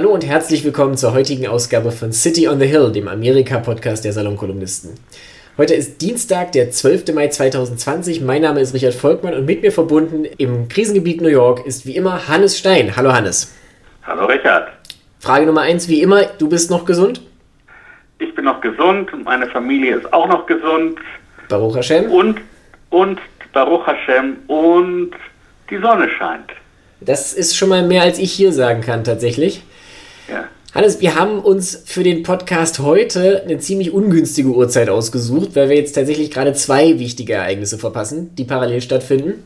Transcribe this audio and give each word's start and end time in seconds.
Hallo 0.00 0.14
und 0.14 0.26
herzlich 0.26 0.64
willkommen 0.64 0.96
zur 0.96 1.12
heutigen 1.12 1.46
Ausgabe 1.46 1.92
von 1.92 2.10
City 2.10 2.48
on 2.48 2.58
the 2.58 2.64
Hill, 2.64 2.90
dem 2.90 3.06
Amerika-Podcast 3.06 4.02
der 4.02 4.14
Salonkolumnisten. 4.14 4.92
Heute 5.58 5.74
ist 5.74 6.00
Dienstag, 6.00 6.52
der 6.52 6.70
12. 6.70 7.12
Mai 7.12 7.28
2020. 7.28 8.22
Mein 8.22 8.40
Name 8.40 8.60
ist 8.60 8.72
Richard 8.72 8.94
Volkmann 8.94 9.34
und 9.34 9.44
mit 9.44 9.60
mir 9.60 9.70
verbunden 9.70 10.24
im 10.38 10.68
Krisengebiet 10.68 11.20
New 11.20 11.28
York 11.28 11.66
ist 11.66 11.84
wie 11.84 11.96
immer 11.96 12.28
Hannes 12.28 12.58
Stein. 12.58 12.96
Hallo 12.96 13.12
Hannes. 13.12 13.54
Hallo 14.02 14.24
Richard. 14.24 14.68
Frage 15.18 15.44
Nummer 15.44 15.60
eins, 15.60 15.86
wie 15.86 16.00
immer, 16.00 16.22
du 16.38 16.48
bist 16.48 16.70
noch 16.70 16.86
gesund? 16.86 17.20
Ich 18.20 18.34
bin 18.34 18.46
noch 18.46 18.62
gesund, 18.62 19.10
meine 19.22 19.48
Familie 19.48 19.96
ist 19.96 20.10
auch 20.14 20.28
noch 20.28 20.46
gesund. 20.46 20.98
Baruch 21.50 21.76
Hashem. 21.76 22.10
Und, 22.10 22.40
und 22.88 23.20
Baruch 23.52 23.86
Hashem 23.86 24.38
und 24.46 25.10
die 25.68 25.76
Sonne 25.76 26.08
scheint. 26.08 26.52
Das 27.02 27.34
ist 27.34 27.54
schon 27.54 27.68
mal 27.68 27.86
mehr, 27.86 28.02
als 28.02 28.18
ich 28.18 28.32
hier 28.32 28.54
sagen 28.54 28.80
kann, 28.80 29.04
tatsächlich. 29.04 29.62
Ja. 30.30 30.48
Hannes, 30.72 31.00
wir 31.00 31.16
haben 31.16 31.40
uns 31.40 31.82
für 31.84 32.04
den 32.04 32.22
Podcast 32.22 32.78
heute 32.78 33.42
eine 33.42 33.58
ziemlich 33.58 33.92
ungünstige 33.92 34.50
Uhrzeit 34.50 34.88
ausgesucht, 34.88 35.50
weil 35.54 35.68
wir 35.68 35.76
jetzt 35.76 35.94
tatsächlich 35.94 36.30
gerade 36.30 36.52
zwei 36.52 37.00
wichtige 37.00 37.32
Ereignisse 37.32 37.78
verpassen, 37.78 38.30
die 38.36 38.44
parallel 38.44 38.80
stattfinden. 38.80 39.42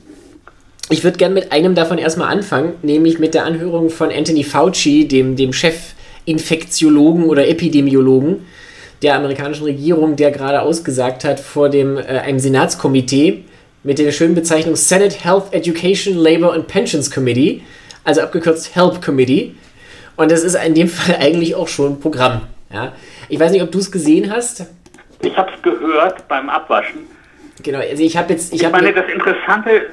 Ich 0.90 1.02
würde 1.02 1.16
gerne 1.16 1.32
mit 1.32 1.50
einem 1.50 1.74
davon 1.74 1.96
erstmal 1.96 2.28
anfangen, 2.28 2.74
nämlich 2.82 3.18
mit 3.18 3.32
der 3.32 3.46
Anhörung 3.46 3.88
von 3.88 4.10
Anthony 4.12 4.45
Fauci, 4.45 5.09
dem, 5.09 5.36
dem 5.36 5.54
Chef-Infektiologen 5.54 7.24
oder 7.24 7.48
Epidemiologen 7.48 8.45
der 9.01 9.16
amerikanischen 9.16 9.64
Regierung, 9.64 10.16
der 10.16 10.30
gerade 10.30 10.60
ausgesagt 10.60 11.24
hat 11.24 11.40
vor 11.40 11.70
dem, 11.70 11.96
äh, 11.96 12.02
einem 12.02 12.38
Senatskomitee 12.38 13.45
mit 13.82 13.98
der 13.98 14.12
schönen 14.12 14.34
Bezeichnung 14.34 14.76
Senate 14.76 15.16
Health 15.18 15.45
Education 15.52 16.14
Labor 16.18 16.52
and 16.52 16.66
Pensions 16.66 17.10
Committee, 17.10 17.62
also 18.04 18.20
abgekürzt 18.20 18.74
HELP 18.74 19.02
Committee. 19.02 19.54
Und 20.16 20.30
das 20.30 20.45
ist 20.45 20.54
in 20.54 20.74
dem 20.74 20.88
Fall 20.88 21.16
eigentlich 21.20 21.54
auch 21.54 21.68
schon 21.68 21.92
ein 21.92 22.00
Programm. 22.00 22.42
Ja? 22.73 22.92
Ich 23.28 23.38
weiß 23.38 23.52
nicht, 23.52 23.62
ob 23.62 23.73
du 23.73 23.78
es 23.78 23.91
gesehen 23.91 24.32
hast. 24.32 24.66
Ich 25.23 25.37
habe 25.37 25.51
es 25.54 25.62
gehört 25.62 26.26
beim 26.29 26.48
Abwaschen. 26.48 27.07
Genau, 27.62 27.79
also 27.79 28.02
ich 28.02 28.16
habe 28.16 28.32
jetzt. 28.32 28.52
Ich, 28.52 28.62
ich 28.62 28.70
meine, 28.70 28.92
das 28.92 29.09
Interessante 29.09 29.87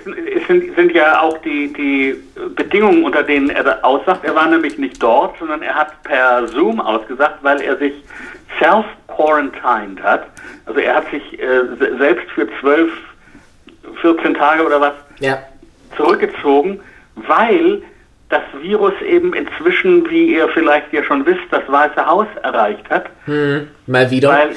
sind, 0.48 0.76
sind 0.76 0.92
ja 0.94 1.22
auch 1.22 1.38
die, 1.40 1.72
die 1.72 2.16
Bedingungen, 2.56 3.04
unter 3.04 3.24
denen 3.24 3.50
er 3.50 3.86
aussagt. 3.86 4.26
Er 4.26 4.36
war 4.36 4.48
nämlich 4.48 4.78
nicht 4.78 5.02
dort, 5.02 5.38
sondern 5.38 5.62
er 5.62 5.76
hat 5.76 6.02
per 6.04 6.48
Zoom 6.48 6.82
ausgesagt, 6.82 7.38
weil 7.44 7.62
er 7.62 7.78
sich 7.78 7.94
self-quarantined 8.60 10.02
hat. 10.02 10.26
Also 10.66 10.80
er 10.80 10.96
hat 10.96 11.12
sich 11.12 11.40
äh, 11.40 11.62
selbst 11.98 12.30
für 12.32 12.48
12, 12.60 12.92
14 14.02 14.34
Tage 14.34 14.66
oder 14.66 14.82
was 14.82 14.94
ja. 15.20 15.38
zurückgezogen, 15.96 16.80
weil 17.16 17.84
das 18.32 18.42
Virus 18.62 18.94
eben 19.02 19.34
inzwischen, 19.34 20.10
wie 20.10 20.36
ihr 20.36 20.48
vielleicht 20.50 20.92
ja 20.94 21.04
schon 21.04 21.26
wisst, 21.26 21.42
das 21.52 21.68
Weiße 21.68 22.06
Haus 22.06 22.28
erreicht 22.44 22.90
hat. 22.90 23.10
Hm, 23.26 23.68
mal 23.88 24.10
wieder. 24.10 24.30
Weil, 24.30 24.56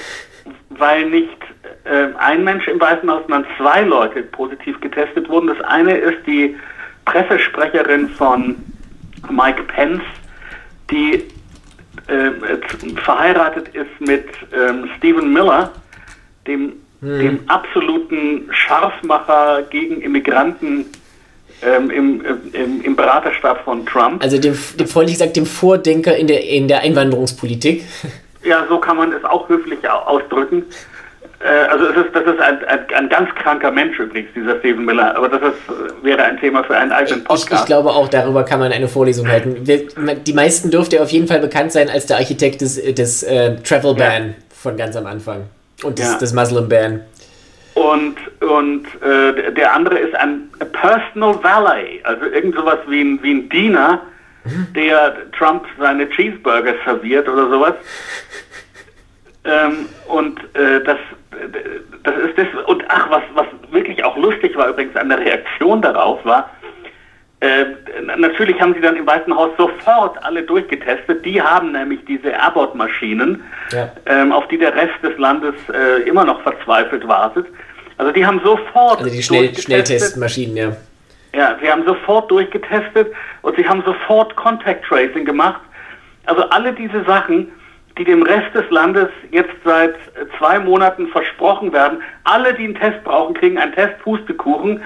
weil 0.70 1.10
nicht 1.10 1.36
äh, 1.84 2.08
ein 2.18 2.44
Mensch 2.44 2.68
im 2.68 2.80
Weißen 2.80 3.10
Haus, 3.10 3.22
sondern 3.28 3.46
zwei 3.58 3.82
Leute 3.82 4.22
positiv 4.22 4.80
getestet 4.80 5.28
wurden. 5.28 5.48
Das 5.48 5.60
eine 5.62 5.96
ist 5.96 6.26
die 6.26 6.56
Pressesprecherin 7.04 8.08
von 8.10 8.56
Mike 9.30 9.62
Pence, 9.64 10.02
die 10.90 11.24
äh, 12.06 12.96
verheiratet 13.02 13.68
ist 13.68 14.00
mit 14.00 14.26
ähm, 14.52 14.88
Stephen 14.96 15.32
Miller, 15.32 15.72
dem, 16.46 16.74
hm. 17.00 17.18
dem 17.18 17.40
absoluten 17.48 18.48
Scharfmacher 18.50 19.62
gegen 19.70 20.00
Immigranten 20.00 20.86
ähm, 21.62 21.90
im, 21.90 22.24
im, 22.52 22.82
im, 22.82 22.96
Beraterstab 22.96 23.64
von 23.64 23.84
Trump. 23.86 24.22
Also 24.22 24.38
dem, 24.38 24.56
dem 24.78 24.86
freundlich 24.86 25.18
gesagt, 25.18 25.36
dem 25.36 25.46
Vordenker 25.46 26.16
in 26.16 26.26
der, 26.26 26.46
in 26.48 26.68
der 26.68 26.80
Einwanderungspolitik. 26.80 27.84
Ja, 28.46 28.66
so 28.68 28.78
kann 28.78 28.98
man 28.98 29.10
es 29.10 29.24
auch 29.24 29.48
höflich 29.48 29.78
ausdrücken. 29.88 30.64
Äh, 31.44 31.48
also 31.70 31.86
es 31.86 31.96
ist, 31.96 32.14
das 32.14 32.24
ist 32.24 32.40
ein, 32.40 32.64
ein, 32.64 32.80
ein, 32.94 33.08
ganz 33.08 33.28
kranker 33.34 33.70
Mensch 33.70 33.98
übrigens, 33.98 34.30
dieser 34.34 34.58
Stephen 34.60 34.84
Miller, 34.84 35.14
aber 35.16 35.28
das 35.28 35.42
ist, 35.42 36.02
wäre 36.02 36.22
ein 36.22 36.38
Thema 36.38 36.64
für 36.64 36.76
einen 36.76 36.92
eigenen 36.92 37.24
Podcast. 37.24 37.52
Ich, 37.52 37.60
ich, 37.60 37.66
glaube 37.66 37.90
auch, 37.90 38.08
darüber 38.08 38.44
kann 38.44 38.60
man 38.60 38.72
eine 38.72 38.88
Vorlesung 38.88 39.28
halten. 39.28 39.58
Wir, 39.66 39.86
die 40.14 40.32
meisten 40.32 40.70
dürfte 40.70 41.02
auf 41.02 41.10
jeden 41.10 41.26
Fall 41.26 41.40
bekannt 41.40 41.72
sein 41.72 41.90
als 41.90 42.06
der 42.06 42.16
Architekt 42.16 42.62
des, 42.62 42.82
des 42.94 43.22
äh, 43.22 43.56
Travel 43.56 43.94
Ban 43.94 44.28
ja. 44.28 44.34
von 44.54 44.76
ganz 44.76 44.96
am 44.96 45.06
Anfang 45.06 45.44
und 45.82 45.98
des, 45.98 46.12
ja. 46.12 46.18
des 46.18 46.32
Muslim 46.32 46.68
Ban. 46.68 47.00
Und, 47.74 48.16
und 48.40 48.86
äh, 49.02 49.52
der 49.52 49.74
andere 49.74 49.98
ist 49.98 50.14
ein 50.14 50.48
Personal 50.72 51.42
Valet, 51.42 52.04
also 52.04 52.26
irgend 52.26 52.54
sowas 52.54 52.78
wie 52.86 53.00
ein, 53.00 53.22
wie 53.22 53.34
ein 53.34 53.48
Diener, 53.48 54.00
der 54.74 55.30
Trump 55.32 55.64
seine 55.78 56.08
Cheeseburger 56.10 56.74
serviert 56.84 57.28
oder 57.28 57.48
sowas. 57.48 57.74
Ähm, 59.44 59.88
und 60.06 60.38
äh, 60.54 60.82
das, 60.84 60.98
das 62.02 62.14
ist 62.16 62.38
das, 62.38 62.46
und 62.66 62.84
ach, 62.88 63.10
was, 63.10 63.22
was 63.34 63.46
wirklich 63.70 64.04
auch 64.04 64.16
lustig 64.16 64.56
war 64.56 64.68
übrigens 64.68 64.96
an 64.96 65.08
der 65.08 65.18
Reaktion 65.18 65.82
darauf 65.82 66.24
war, 66.24 66.50
äh, 67.40 67.66
natürlich 68.16 68.58
haben 68.58 68.72
sie 68.74 68.80
dann 68.80 68.96
im 68.96 69.06
Weißen 69.06 69.34
Haus 69.34 69.50
sofort 69.58 70.22
alle 70.24 70.42
durchgetestet. 70.42 71.24
Die 71.26 71.42
haben 71.42 71.72
nämlich 71.72 72.02
diese 72.06 72.38
Abbott-Maschinen, 72.40 73.42
ja. 73.70 73.90
ähm, 74.06 74.32
auf 74.32 74.48
die 74.48 74.56
der 74.56 74.74
Rest 74.74 74.94
des 75.02 75.18
Landes 75.18 75.54
äh, 75.68 76.08
immer 76.08 76.24
noch 76.24 76.40
verzweifelt 76.42 77.06
wartet. 77.06 77.46
Also 77.98 78.12
die 78.12 78.26
haben 78.26 78.40
sofort. 78.44 78.98
Also 78.98 79.10
die 79.10 79.22
Schnell 79.22 79.54
Schnelltestmaschinen, 79.54 80.56
ja. 80.56 80.76
Ja, 81.34 81.56
sie 81.60 81.70
haben 81.70 81.84
sofort 81.84 82.30
durchgetestet 82.30 83.12
und 83.42 83.56
sie 83.56 83.66
haben 83.66 83.82
sofort 83.84 84.36
Contact 84.36 84.84
Tracing 84.84 85.24
gemacht. 85.24 85.60
Also 86.26 86.42
alle 86.50 86.72
diese 86.72 87.04
Sachen, 87.04 87.50
die 87.98 88.04
dem 88.04 88.22
Rest 88.22 88.54
des 88.54 88.68
Landes 88.70 89.08
jetzt 89.30 89.54
seit 89.64 89.94
zwei 90.38 90.58
Monaten 90.58 91.08
versprochen 91.08 91.72
werden, 91.72 92.02
alle, 92.24 92.54
die 92.54 92.64
einen 92.64 92.74
Test 92.76 93.02
brauchen, 93.04 93.34
kriegen 93.34 93.58
einen 93.58 93.72
Test 93.72 93.98
Pustekuchen. 94.00 94.80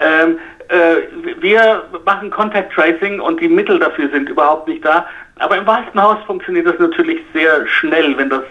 Ähm, 0.00 0.38
äh, 0.68 0.96
wir 1.40 1.84
machen 2.04 2.30
Contact 2.30 2.72
Tracing 2.72 3.20
und 3.20 3.40
die 3.40 3.48
Mittel 3.48 3.78
dafür 3.78 4.10
sind 4.10 4.28
überhaupt 4.28 4.68
nicht 4.68 4.84
da. 4.84 5.06
Aber 5.38 5.56
im 5.56 5.66
Weißen 5.66 6.00
Haus 6.00 6.18
funktioniert 6.26 6.66
das 6.66 6.78
natürlich 6.78 7.20
sehr 7.32 7.66
schnell, 7.66 8.16
wenn 8.18 8.30
das 8.30 8.42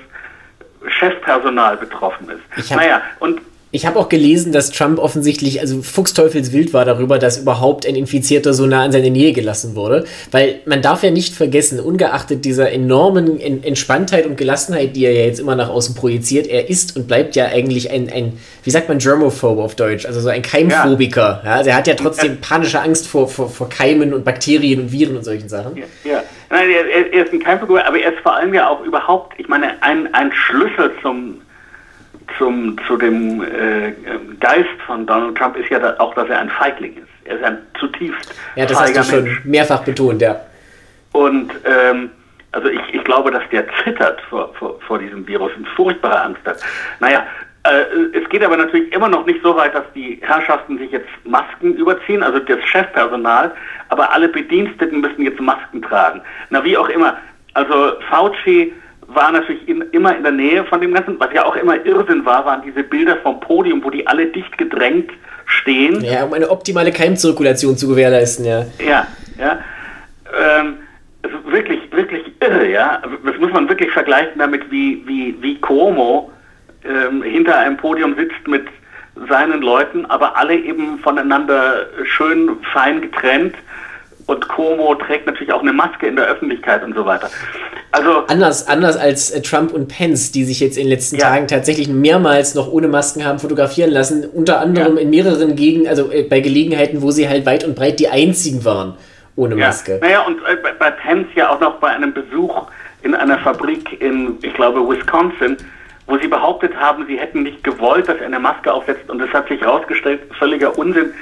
Chefpersonal 0.88 1.78
betroffen 1.78 2.30
ist. 2.30 2.72
naja, 2.72 3.02
und 3.20 3.42
ich 3.76 3.86
habe 3.86 4.00
auch 4.00 4.08
gelesen, 4.08 4.54
dass 4.54 4.72
Trump 4.72 5.00
offensichtlich, 5.00 5.60
also 5.60 5.82
fuchsteufelswild 5.82 6.74
war 6.74 6.86
darüber, 6.86 7.20
dass 7.20 7.38
überhaupt 7.38 7.86
ein 7.86 7.96
Infizierter 7.96 8.54
so 8.54 8.66
nah 8.66 8.86
in 8.86 8.94
seine 8.94 9.12
Nähe 9.12 9.34
gelassen 9.34 9.76
wurde. 9.76 10.06
Weil 10.32 10.62
man 10.66 10.82
darf 10.82 11.04
ja 11.04 11.12
nicht 11.12 11.36
vergessen, 11.36 11.82
ungeachtet 11.82 12.46
dieser 12.46 12.72
enormen 12.72 13.38
Entspanntheit 13.40 14.28
und 14.28 14.38
Gelassenheit, 14.38 14.96
die 14.96 15.04
er 15.04 15.12
ja 15.12 15.26
jetzt 15.26 15.42
immer 15.42 15.56
nach 15.56 15.70
außen 15.70 15.94
projiziert, 15.94 16.48
er 16.48 16.70
ist 16.70 16.96
und 16.96 17.08
bleibt 17.08 17.36
ja 17.36 17.48
eigentlich 17.48 17.92
ein, 17.92 18.10
ein 18.10 18.40
wie 18.64 18.70
sagt 18.70 18.88
man, 18.88 19.00
Germophobe 19.00 19.62
auf 19.62 19.76
Deutsch, 19.76 20.06
also 20.06 20.22
so 20.22 20.30
ein 20.30 20.42
Keimphobiker. 20.42 21.42
Ja. 21.44 21.50
ja 21.50 21.56
also 21.58 21.70
er 21.72 21.76
hat 21.76 21.88
ja 21.88 21.96
trotzdem 21.96 22.40
panische 22.40 22.82
Angst 22.82 23.08
vor, 23.08 23.28
vor, 23.28 23.50
vor 23.50 23.68
Keimen 23.68 24.14
und 24.14 24.24
Bakterien 24.24 24.80
und 24.80 24.92
Viren 24.94 25.18
und 25.18 25.26
solchen 25.26 25.50
Sachen. 25.50 25.76
Ja, 25.76 25.84
ja. 26.06 26.24
Nein, 26.50 26.70
er, 26.70 27.14
er 27.14 27.26
ist 27.26 27.34
ein 27.34 27.44
Keimphobiker, 27.44 27.86
aber 27.86 28.00
er 28.00 28.14
ist 28.14 28.22
vor 28.22 28.36
allem 28.36 28.54
ja 28.54 28.70
auch 28.70 28.82
überhaupt, 28.86 29.38
ich 29.38 29.50
meine, 29.50 29.82
ein, 29.82 30.14
ein 30.14 30.32
Schlüssel 30.32 30.92
zum 31.02 31.42
zum, 32.38 32.78
zu 32.88 32.98
dem 32.98 33.42
äh, 33.42 33.94
Geist 34.40 34.70
von 34.86 35.06
Donald 35.06 35.38
Trump 35.38 35.58
ist 35.58 35.70
ja 35.70 35.80
da 35.80 35.96
auch, 36.00 36.14
dass 36.16 36.30
er 36.30 36.40
ein 36.40 36.50
Feigling 36.50 36.98
ist. 36.98 37.08
Er 37.26 37.38
ist 37.38 37.44
ein 37.44 37.58
zutiefst 37.80 38.34
Ja, 38.56 38.66
das 38.66 38.80
hast 38.80 38.96
du 38.96 39.04
schon 39.04 39.24
Mensch. 39.24 39.46
mehrfach 39.46 39.84
betont, 39.84 40.22
ja. 40.22 40.40
Und 41.12 41.52
ähm, 41.66 42.10
also 42.52 42.70
ich, 42.70 42.82
ich 42.94 43.04
glaube, 43.04 43.32
dass 43.32 43.44
der 43.52 43.66
zittert 43.84 44.22
vor, 44.30 44.54
vor, 44.56 44.80
vor 44.82 45.00
diesem 45.00 45.28
Virus 45.28 45.52
und 45.58 45.68
furchtbare 45.70 46.22
Angst 46.22 46.42
hat. 46.46 46.58
Naja, 47.00 47.26
äh, 47.64 48.18
es 48.18 48.30
geht 48.30 48.44
aber 48.44 48.58
natürlich 48.58 48.94
immer 48.94 49.10
noch 49.10 49.26
nicht 49.26 49.42
so 49.42 49.56
weit, 49.56 49.74
dass 49.74 49.86
die 49.96 50.20
Herrschaften 50.22 50.78
sich 50.78 50.92
jetzt 50.92 51.10
Masken 51.24 51.74
überziehen, 51.74 52.22
also 52.22 52.40
das 52.40 52.64
Chefpersonal, 52.64 53.52
aber 53.90 54.12
alle 54.12 54.30
Bediensteten 54.30 55.02
müssen 55.02 55.24
jetzt 55.24 55.40
Masken 55.40 55.82
tragen. 55.82 56.22
Na, 56.50 56.64
wie 56.64 56.78
auch 56.78 56.90
immer. 56.90 57.18
Also 57.54 57.94
Fauci 58.10 58.74
war 59.08 59.32
natürlich 59.32 59.68
in, 59.68 59.82
immer 59.92 60.16
in 60.16 60.24
der 60.24 60.32
Nähe 60.32 60.64
von 60.66 60.82
dem 60.82 60.94
Ganzen. 60.94 61.20
Was 61.20 61.34
ja 61.34 61.46
auch 61.46 61.56
immer 61.56 61.84
Irrsinn 61.86 62.26
war, 62.26 62.46
waren 62.46 62.62
diese 62.64 62.84
Bilder 62.84 63.18
vom 63.18 63.40
Podium, 63.40 63.84
wo 63.84 63.90
die 63.90 64.06
alle 64.08 64.28
dicht 64.28 64.58
gedrängt 64.58 65.12
stehen. 65.46 66.04
Ja, 66.04 66.24
um 66.26 66.34
eine 66.34 66.50
optimale 66.50 66.92
Keimzirkulation 66.92 67.78
zu 67.78 67.88
gewährleisten, 67.88 68.46
ja. 68.46 68.66
Ja, 68.80 69.08
ja. 69.38 69.60
Ähm, 70.34 70.78
also 71.22 71.38
wirklich, 71.52 71.80
wirklich 71.92 72.24
irre, 72.40 72.70
ja. 72.70 73.02
Das 73.26 73.38
muss 73.38 73.52
man 73.52 73.70
wirklich 73.70 73.92
vergleichen 73.92 74.40
damit, 74.40 74.70
wie, 74.72 75.04
wie, 75.06 75.36
wie 75.42 75.60
Cuomo 75.62 76.32
ähm, 76.84 77.24
hinter 77.24 77.58
einem 77.58 77.78
Podium 77.78 78.16
sitzt 78.16 78.48
mit 78.48 78.68
seinen 79.30 79.62
Leuten, 79.62 80.06
aber 80.08 80.36
alle 80.36 80.56
eben 80.56 81.00
voneinander 81.00 81.88
schön 82.04 82.58
fein 82.74 83.02
getrennt 83.02 83.56
und 84.28 84.48
Cuomo 84.50 84.96
trägt 84.96 85.28
natürlich 85.28 85.54
auch 85.54 85.62
eine 85.62 85.74
Maske 85.74 86.08
in 86.08 86.16
der 86.16 86.26
Öffentlichkeit 86.26 86.84
und 86.84 86.96
so 86.96 87.06
weiter. 87.06 87.30
Also 87.92 88.24
anders, 88.28 88.68
anders 88.68 88.98
als 88.98 89.32
äh, 89.32 89.42
Trump 89.42 89.72
und 89.72 89.88
Pence, 89.88 90.32
die 90.32 90.44
sich 90.44 90.60
jetzt 90.60 90.78
in 90.78 90.84
den 90.86 90.90
letzten 90.92 91.18
ja. 91.18 91.28
Tagen 91.30 91.48
tatsächlich 91.48 91.88
mehrmals 91.88 92.56
noch 92.56 92.72
ohne 92.72 92.88
Masken 92.88 93.24
haben 93.26 93.40
fotografieren 93.40 93.92
lassen, 93.92 94.26
unter 94.34 94.60
anderem 94.60 94.96
ja. 94.98 95.02
in 95.04 95.10
mehreren 95.10 95.56
Gegenden, 95.56 95.88
also 95.88 96.12
äh, 96.12 96.24
bei 96.24 96.40
Gelegenheiten, 96.42 97.02
wo 97.02 97.12
sie 97.12 97.30
halt 97.30 97.46
weit 97.46 97.64
und 97.64 97.76
breit 97.76 98.00
die 98.00 98.10
einzigen 98.10 98.66
waren. 98.66 98.96
ohne 99.38 99.56
Ja. 99.56 99.68
Maske. 99.68 100.00
Naja, 100.02 100.22
und 100.22 100.38
äh, 100.40 100.56
bei- 100.62 100.74
bei 100.74 100.92
Pence 100.92 101.28
ja 101.36 101.50
auch 101.50 101.60
noch 101.60 101.76
bei 101.80 101.90
einem 101.90 102.14
Besuch 102.14 102.64
in 103.04 103.14
einer 103.14 103.38
Fabrik 103.40 104.02
in, 104.02 104.38
ich 104.42 104.54
glaube, 104.56 104.80
Wisconsin, 104.90 105.58
wo 106.08 106.18
sie 106.18 106.28
behauptet 106.28 106.76
haben, 106.76 107.06
sie 107.08 107.18
hätten 107.18 107.44
nicht 107.44 107.64
gewollt, 107.64 108.08
dass 108.08 108.18
er 108.18 108.26
eine 108.28 108.40
Maske 108.40 108.72
aufsetzt. 108.72 109.10
Und 109.10 109.22
es 109.22 109.30
hat 109.32 109.48
sich 109.48 109.60
herausgestellt, 109.62 110.22
völliger 110.38 110.78
Unsinn. 110.78 111.14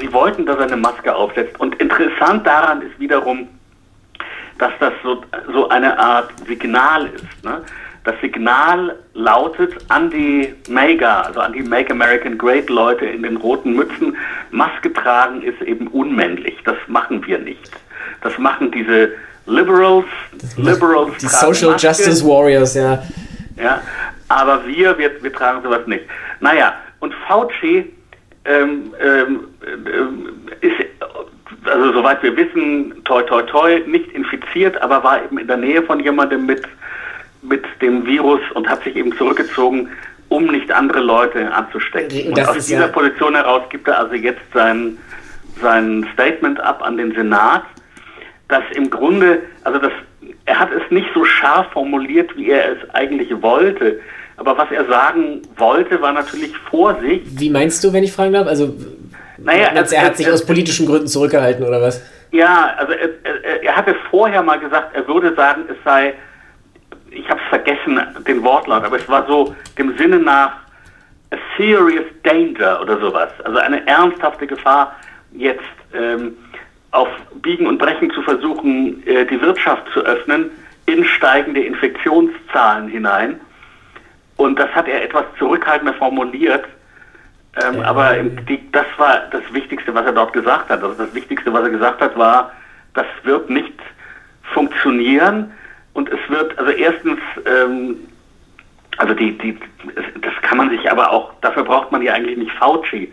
Sie 0.00 0.12
wollten, 0.12 0.46
dass 0.46 0.58
er 0.58 0.66
eine 0.66 0.76
Maske 0.76 1.14
aufsetzt. 1.14 1.58
Und 1.60 1.74
interessant 1.76 2.46
daran 2.46 2.82
ist 2.82 2.98
wiederum, 2.98 3.48
dass 4.58 4.72
das 4.80 4.92
so, 5.02 5.22
so 5.52 5.68
eine 5.68 5.98
Art 5.98 6.30
Signal 6.46 7.06
ist. 7.06 7.44
Ne? 7.44 7.62
Das 8.04 8.14
Signal 8.20 8.96
lautet 9.14 9.74
an 9.88 10.10
die 10.10 10.54
MAGA, 10.68 11.22
also 11.22 11.40
an 11.40 11.52
die 11.52 11.62
Make 11.62 11.90
American 11.90 12.38
Great 12.38 12.70
Leute 12.70 13.04
in 13.04 13.24
den 13.24 13.36
roten 13.36 13.74
Mützen, 13.74 14.16
Maske 14.52 14.92
tragen 14.92 15.42
ist 15.42 15.60
eben 15.62 15.88
unmännlich. 15.88 16.56
Das 16.64 16.76
machen 16.86 17.26
wir 17.26 17.38
nicht. 17.38 17.70
Das 18.22 18.38
machen 18.38 18.70
diese 18.70 19.10
Liberals. 19.46 20.06
Liberals 20.56 21.16
Die 21.18 21.26
Social 21.26 21.72
Maske. 21.72 21.88
Justice 21.88 22.24
Warriors, 22.24 22.74
ja. 22.74 23.02
Ja, 23.56 23.80
aber 24.28 24.66
wir, 24.66 24.96
wir, 24.98 25.22
wir 25.22 25.32
tragen 25.32 25.62
sowas 25.62 25.86
nicht. 25.86 26.04
Naja, 26.40 26.74
und 27.00 27.12
Fauci 27.26 27.92
ähm, 28.48 28.94
ähm, 29.00 29.40
ähm, 29.70 30.28
ist, 30.60 30.74
also 31.64 31.92
soweit 31.92 32.22
wir 32.22 32.36
wissen, 32.36 33.02
toi 33.04 33.22
toi 33.22 33.42
toi, 33.42 33.80
nicht 33.86 34.10
infiziert, 34.12 34.80
aber 34.82 35.02
war 35.02 35.24
eben 35.24 35.38
in 35.38 35.46
der 35.46 35.56
Nähe 35.56 35.82
von 35.82 36.00
jemandem 36.00 36.46
mit, 36.46 36.62
mit 37.42 37.64
dem 37.80 38.06
Virus 38.06 38.40
und 38.54 38.68
hat 38.68 38.82
sich 38.84 38.96
eben 38.96 39.16
zurückgezogen, 39.16 39.88
um 40.28 40.46
nicht 40.46 40.70
andere 40.72 41.00
Leute 41.00 41.52
anzustecken. 41.52 42.28
Und 42.32 42.48
aus 42.48 42.66
dieser 42.66 42.86
ja- 42.86 42.88
Position 42.88 43.34
heraus 43.34 43.62
gibt 43.70 43.88
er 43.88 43.98
also 43.98 44.14
jetzt 44.14 44.42
sein, 44.54 44.98
sein 45.60 46.06
Statement 46.12 46.60
ab 46.60 46.82
an 46.82 46.96
den 46.96 47.12
Senat, 47.14 47.62
dass 48.48 48.62
im 48.74 48.90
Grunde, 48.90 49.42
also 49.64 49.78
das, 49.78 49.92
er 50.44 50.58
hat 50.58 50.70
es 50.72 50.88
nicht 50.90 51.08
so 51.14 51.24
scharf 51.24 51.70
formuliert, 51.72 52.36
wie 52.36 52.50
er 52.50 52.72
es 52.72 52.90
eigentlich 52.94 53.30
wollte. 53.42 54.00
Aber 54.36 54.56
was 54.58 54.70
er 54.70 54.84
sagen 54.86 55.42
wollte, 55.56 56.00
war 56.00 56.12
natürlich 56.12 56.56
Vorsicht. 56.70 57.24
Wie 57.40 57.50
meinst 57.50 57.82
du, 57.82 57.92
wenn 57.92 58.04
ich 58.04 58.12
fragen 58.12 58.34
darf? 58.34 58.46
Also, 58.46 58.74
Naja, 59.38 59.70
meinst, 59.74 59.92
er 59.92 60.04
hat 60.04 60.16
sich 60.16 60.30
aus 60.30 60.44
politischen 60.44 60.86
Gründen 60.86 61.06
zurückgehalten 61.06 61.64
oder 61.64 61.80
was? 61.80 62.02
Ja, 62.32 62.74
also 62.76 62.92
er, 62.92 63.08
er, 63.24 63.62
er 63.62 63.76
hatte 63.76 63.94
vorher 64.10 64.42
mal 64.42 64.58
gesagt, 64.58 64.94
er 64.94 65.06
würde 65.08 65.34
sagen, 65.34 65.62
es 65.68 65.76
sei, 65.84 66.14
ich 67.10 67.28
habe 67.28 67.40
es 67.42 67.48
vergessen, 67.48 68.00
den 68.26 68.42
Wortlaut, 68.42 68.84
aber 68.84 68.96
es 68.96 69.08
war 69.08 69.26
so 69.26 69.54
dem 69.78 69.96
Sinne 69.96 70.18
nach 70.18 70.52
a 71.30 71.36
serious 71.56 72.04
danger 72.22 72.80
oder 72.82 72.98
sowas. 73.00 73.30
Also 73.44 73.58
eine 73.58 73.86
ernsthafte 73.86 74.46
Gefahr, 74.46 74.94
jetzt 75.32 75.60
ähm, 75.94 76.36
auf 76.90 77.08
Biegen 77.42 77.66
und 77.66 77.78
Brechen 77.78 78.10
zu 78.10 78.22
versuchen, 78.22 79.06
äh, 79.06 79.24
die 79.26 79.40
Wirtschaft 79.40 79.84
zu 79.92 80.00
öffnen 80.00 80.50
in 80.86 81.04
steigende 81.04 81.62
Infektionszahlen 81.62 82.88
hinein. 82.88 83.40
Und 84.36 84.58
das 84.58 84.70
hat 84.70 84.88
er 84.88 85.02
etwas 85.02 85.24
zurückhaltender 85.38 85.94
formuliert. 85.94 86.64
Ähm, 87.62 87.80
Ja. 87.80 87.84
Aber 87.86 88.14
die, 88.14 88.70
das 88.72 88.86
war 88.98 89.22
das 89.30 89.42
Wichtigste, 89.52 89.94
was 89.94 90.04
er 90.04 90.12
dort 90.12 90.32
gesagt 90.32 90.68
hat. 90.68 90.82
Also 90.82 91.04
das 91.04 91.14
Wichtigste, 91.14 91.52
was 91.52 91.62
er 91.64 91.70
gesagt 91.70 92.00
hat, 92.00 92.16
war, 92.18 92.52
das 92.94 93.06
wird 93.22 93.48
nicht 93.50 93.74
funktionieren. 94.52 95.52
Und 95.94 96.10
es 96.10 96.20
wird, 96.28 96.58
also 96.58 96.70
erstens, 96.70 97.18
ähm, 97.46 97.96
also 98.98 99.14
die, 99.14 99.36
die, 99.38 99.58
das 100.20 100.34
kann 100.42 100.58
man 100.58 100.70
sich 100.70 100.90
aber 100.90 101.10
auch, 101.10 101.32
dafür 101.40 101.64
braucht 101.64 101.90
man 101.92 102.02
ja 102.02 102.12
eigentlich 102.12 102.36
nicht 102.36 102.52
Fauci. 102.52 103.12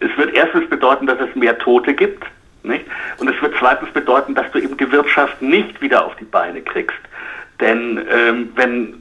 Es 0.00 0.16
wird 0.16 0.34
erstens 0.34 0.68
bedeuten, 0.68 1.06
dass 1.06 1.20
es 1.20 1.34
mehr 1.36 1.58
Tote 1.58 1.94
gibt. 1.94 2.24
Nicht? 2.62 2.84
Und 3.18 3.28
es 3.28 3.40
wird 3.40 3.54
zweitens 3.58 3.90
bedeuten, 3.92 4.34
dass 4.34 4.50
du 4.50 4.58
eben 4.58 4.76
die 4.76 4.90
Wirtschaft 4.92 5.40
nicht 5.40 5.80
wieder 5.80 6.04
auf 6.04 6.14
die 6.16 6.24
Beine 6.24 6.60
kriegst. 6.60 6.98
Denn 7.60 7.98
ähm, 8.10 8.48
wenn 8.56 8.94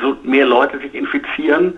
so 0.00 0.16
mehr 0.22 0.46
Leute 0.46 0.78
sich 0.78 0.94
infizieren, 0.94 1.74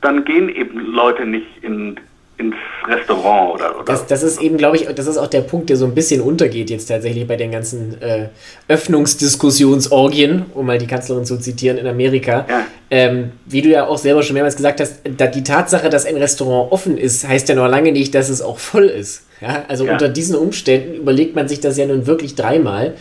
dann 0.00 0.24
gehen 0.24 0.48
eben 0.48 0.78
Leute 0.92 1.24
nicht 1.26 1.46
in, 1.62 1.96
ins 2.36 2.54
Restaurant 2.86 3.54
oder, 3.54 3.74
oder 3.74 3.84
Das, 3.84 4.06
das 4.06 4.22
ist 4.22 4.40
eben, 4.40 4.58
glaube 4.58 4.76
ich, 4.76 4.86
das 4.86 5.06
ist 5.06 5.16
auch 5.16 5.26
der 5.26 5.40
Punkt, 5.40 5.70
der 5.70 5.76
so 5.76 5.86
ein 5.86 5.94
bisschen 5.94 6.20
untergeht 6.20 6.70
jetzt 6.70 6.86
tatsächlich 6.86 7.26
bei 7.26 7.36
den 7.36 7.50
ganzen 7.50 8.00
äh, 8.00 8.28
Öffnungsdiskussionsorgien, 8.68 10.46
um 10.54 10.66
mal 10.66 10.78
die 10.78 10.86
Kanzlerin 10.86 11.24
zu 11.24 11.38
zitieren, 11.38 11.78
in 11.78 11.86
Amerika. 11.86 12.46
Ja. 12.48 12.66
Ähm, 12.90 13.32
wie 13.46 13.62
du 13.62 13.70
ja 13.70 13.86
auch 13.86 13.98
selber 13.98 14.22
schon 14.22 14.34
mehrmals 14.34 14.56
gesagt 14.56 14.80
hast, 14.80 15.00
die 15.04 15.42
Tatsache, 15.42 15.90
dass 15.90 16.06
ein 16.06 16.16
Restaurant 16.16 16.70
offen 16.72 16.96
ist, 16.96 17.26
heißt 17.26 17.48
ja 17.48 17.54
noch 17.54 17.68
lange 17.68 17.92
nicht, 17.92 18.14
dass 18.14 18.28
es 18.28 18.40
auch 18.40 18.58
voll 18.58 18.84
ist. 18.84 19.26
Ja? 19.40 19.64
Also 19.68 19.84
Ja. 19.86 19.92
unter 19.92 20.08
diesen 20.08 20.36
Umständen 20.36 20.94
überlegt 20.94 21.34
man 21.34 21.48
sich 21.48 21.60
das 21.60 21.76
ja 21.76 21.86
nun 21.86 22.06
wirklich 22.06 22.34
dreimal. 22.34 22.94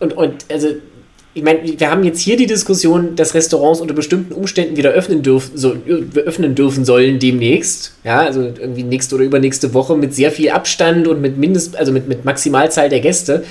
Und, 0.00 0.12
und 0.16 0.44
also, 0.52 0.68
ich 1.34 1.42
meine, 1.42 1.60
wir 1.62 1.90
haben 1.90 2.02
jetzt 2.04 2.20
hier 2.20 2.36
die 2.36 2.46
Diskussion, 2.46 3.14
dass 3.14 3.34
Restaurants 3.34 3.80
unter 3.80 3.94
bestimmten 3.94 4.32
Umständen 4.32 4.76
wieder 4.76 4.90
öffnen 4.90 5.22
dürfen, 5.22 5.56
so, 5.56 5.76
öffnen 6.16 6.54
dürfen 6.54 6.84
sollen 6.84 7.18
demnächst. 7.18 7.94
Ja, 8.02 8.20
also 8.20 8.42
irgendwie 8.42 8.82
nächste 8.82 9.14
oder 9.14 9.24
übernächste 9.24 9.72
Woche 9.74 9.96
mit 9.96 10.14
sehr 10.14 10.32
viel 10.32 10.50
Abstand 10.50 11.06
und 11.06 11.20
mit 11.20 11.38
Mindest, 11.38 11.76
also 11.76 11.92
mit, 11.92 12.08
mit 12.08 12.24
Maximalzahl 12.24 12.88
der 12.88 13.00
Gäste. 13.00 13.44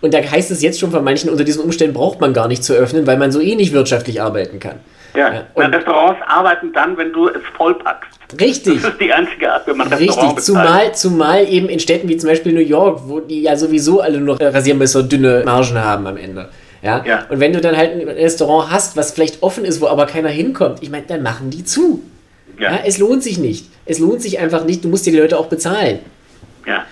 Und 0.00 0.14
da 0.14 0.18
heißt 0.18 0.50
es 0.50 0.62
jetzt 0.62 0.78
schon 0.80 0.90
von 0.90 1.02
manchen, 1.04 1.30
unter 1.30 1.44
diesen 1.44 1.62
Umständen 1.62 1.94
braucht 1.94 2.20
man 2.20 2.32
gar 2.32 2.48
nicht 2.48 2.62
zu 2.62 2.74
öffnen, 2.74 3.06
weil 3.06 3.16
man 3.16 3.32
so 3.32 3.40
eh 3.40 3.54
nicht 3.56 3.72
wirtschaftlich 3.72 4.20
arbeiten 4.20 4.58
kann. 4.60 4.76
Ja, 5.14 5.32
Ja, 5.32 5.46
und- 5.54 5.74
Restaurants 5.74 6.20
arbeiten 6.26 6.72
dann, 6.72 6.96
wenn 6.96 7.12
du 7.12 7.28
es 7.28 7.42
vollpackst. 7.56 8.08
Richtig. 8.40 8.80
Das 8.82 8.92
ist 8.92 9.00
die 9.00 9.12
einzige 9.12 9.52
Art, 9.52 9.66
wenn 9.66 9.76
man 9.76 9.88
Richtig, 9.88 10.08
Restaurant 10.08 10.36
bezahlt. 10.36 10.64
zumal, 10.66 10.94
zumal 10.94 11.48
eben 11.48 11.68
in 11.68 11.78
Städten 11.80 12.08
wie 12.08 12.16
zum 12.16 12.30
Beispiel 12.30 12.52
New 12.52 12.60
York, 12.60 13.00
wo 13.06 13.20
die 13.20 13.42
ja 13.42 13.56
sowieso 13.56 14.00
alle 14.00 14.20
nur 14.20 14.40
äh, 14.40 14.46
Rasiermesser 14.46 15.02
dünne 15.02 15.42
Margen 15.44 15.78
haben 15.78 16.06
am 16.06 16.16
Ende. 16.16 16.48
Ja? 16.82 17.04
Ja. 17.06 17.26
Und 17.30 17.40
wenn 17.40 17.52
du 17.52 17.60
dann 17.60 17.76
halt 17.76 17.92
ein 17.92 18.08
Restaurant 18.08 18.70
hast, 18.70 18.96
was 18.96 19.12
vielleicht 19.12 19.42
offen 19.42 19.64
ist, 19.64 19.80
wo 19.80 19.86
aber 19.86 20.06
keiner 20.06 20.28
hinkommt, 20.28 20.82
ich 20.82 20.90
meine, 20.90 21.06
dann 21.06 21.22
machen 21.22 21.50
die 21.50 21.64
zu. 21.64 22.02
Ja. 22.58 22.72
Ja. 22.72 22.80
es 22.84 22.98
lohnt 22.98 23.22
sich 23.22 23.38
nicht. 23.38 23.66
Es 23.86 23.98
lohnt 23.98 24.20
sich 24.20 24.38
einfach 24.38 24.64
nicht. 24.64 24.84
Du 24.84 24.88
musst 24.88 25.06
dir 25.06 25.12
die 25.12 25.18
Leute 25.18 25.38
auch 25.38 25.46
bezahlen. 25.46 26.00
Ja. 26.66 26.84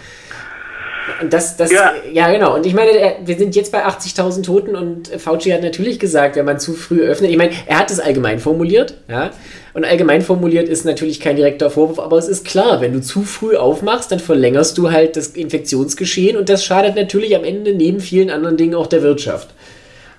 Und 1.20 1.32
das, 1.32 1.56
das, 1.56 1.70
ja. 1.70 1.92
Ja. 2.12 2.30
genau. 2.32 2.54
Und 2.54 2.66
ich 2.66 2.74
meine, 2.74 3.16
wir 3.24 3.36
sind 3.36 3.54
jetzt 3.56 3.72
bei 3.72 3.84
80.000 3.84 4.42
Toten 4.42 4.74
und 4.74 5.08
Fauci 5.08 5.50
hat 5.50 5.62
natürlich 5.62 5.98
gesagt, 5.98 6.36
wenn 6.36 6.44
man 6.44 6.58
zu 6.58 6.72
früh 6.72 7.02
öffnet, 7.02 7.30
ich 7.30 7.36
meine, 7.36 7.52
er 7.66 7.80
hat 7.80 7.90
es 7.90 8.00
allgemein 8.00 8.38
formuliert, 8.38 8.94
ja. 9.08 9.30
Und 9.72 9.84
allgemein 9.84 10.22
formuliert 10.22 10.68
ist 10.68 10.84
natürlich 10.84 11.20
kein 11.20 11.36
direkter 11.36 11.70
Vorwurf, 11.70 12.00
aber 12.00 12.18
es 12.18 12.26
ist 12.26 12.44
klar, 12.44 12.80
wenn 12.80 12.92
du 12.92 13.00
zu 13.00 13.22
früh 13.22 13.56
aufmachst, 13.56 14.10
dann 14.10 14.18
verlängerst 14.18 14.76
du 14.78 14.90
halt 14.90 15.16
das 15.16 15.28
Infektionsgeschehen 15.28 16.36
und 16.36 16.48
das 16.48 16.64
schadet 16.64 16.96
natürlich 16.96 17.36
am 17.36 17.44
Ende 17.44 17.72
neben 17.72 18.00
vielen 18.00 18.30
anderen 18.30 18.56
Dingen 18.56 18.74
auch 18.74 18.88
der 18.88 19.02
Wirtschaft. 19.02 19.48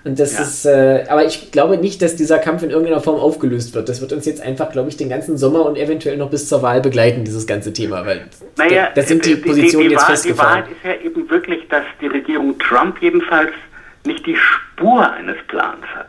Und 0.04 0.20
das 0.20 0.34
Ja. 0.34 0.42
ist, 0.42 0.66
äh, 0.66 1.06
aber 1.10 1.26
ich 1.26 1.52
glaube 1.52 1.78
nicht, 1.78 2.02
dass 2.02 2.16
dieser 2.16 2.40
Kampf 2.40 2.64
in 2.64 2.72
irgendeiner 2.72 3.02
Form 3.02 3.20
aufgelöst 3.20 3.76
wird. 3.76 3.88
Das 3.88 4.02
wird 4.02 4.14
uns 4.14 4.26
jetzt 4.26 4.42
einfach, 4.42 4.72
glaube 4.72 4.90
ich, 4.90 4.98
den 4.98 5.10
ganzen 5.10 5.38
Sommer 5.38 5.66
und 5.66 5.78
eventuell 5.78 6.18
noch 6.18 6.30
bis 6.32 6.50
zur 6.50 6.64
Wahl 6.64 6.82
begleiten, 6.82 7.24
dieses 7.24 7.46
ganze 7.46 7.72
Thema, 7.72 8.04
weil 8.06 8.26
Naja, 8.58 8.88
da, 8.96 9.02
da 9.02 9.08
sind 9.08 9.26
die 9.26 9.36
Positionen 9.36 9.90
die, 9.90 9.92
jetzt 9.94 10.02
Wahrheit, 10.02 10.12
festgefahren. 10.14 10.64
Die 10.70 10.86
Wahrheit 10.86 10.98
ist 10.98 11.04
ja 11.04 11.10
eben 11.12 11.30
wirklich, 11.30 11.68
dass 11.70 11.84
die 12.02 12.08
Regierung 12.08 12.58
Trump 12.58 13.00
jedenfalls 13.02 13.52
nicht 14.06 14.26
die 14.26 14.36
Spur 14.36 15.08
eines 15.12 15.38
Plans 15.48 15.86
hat. 15.96 16.08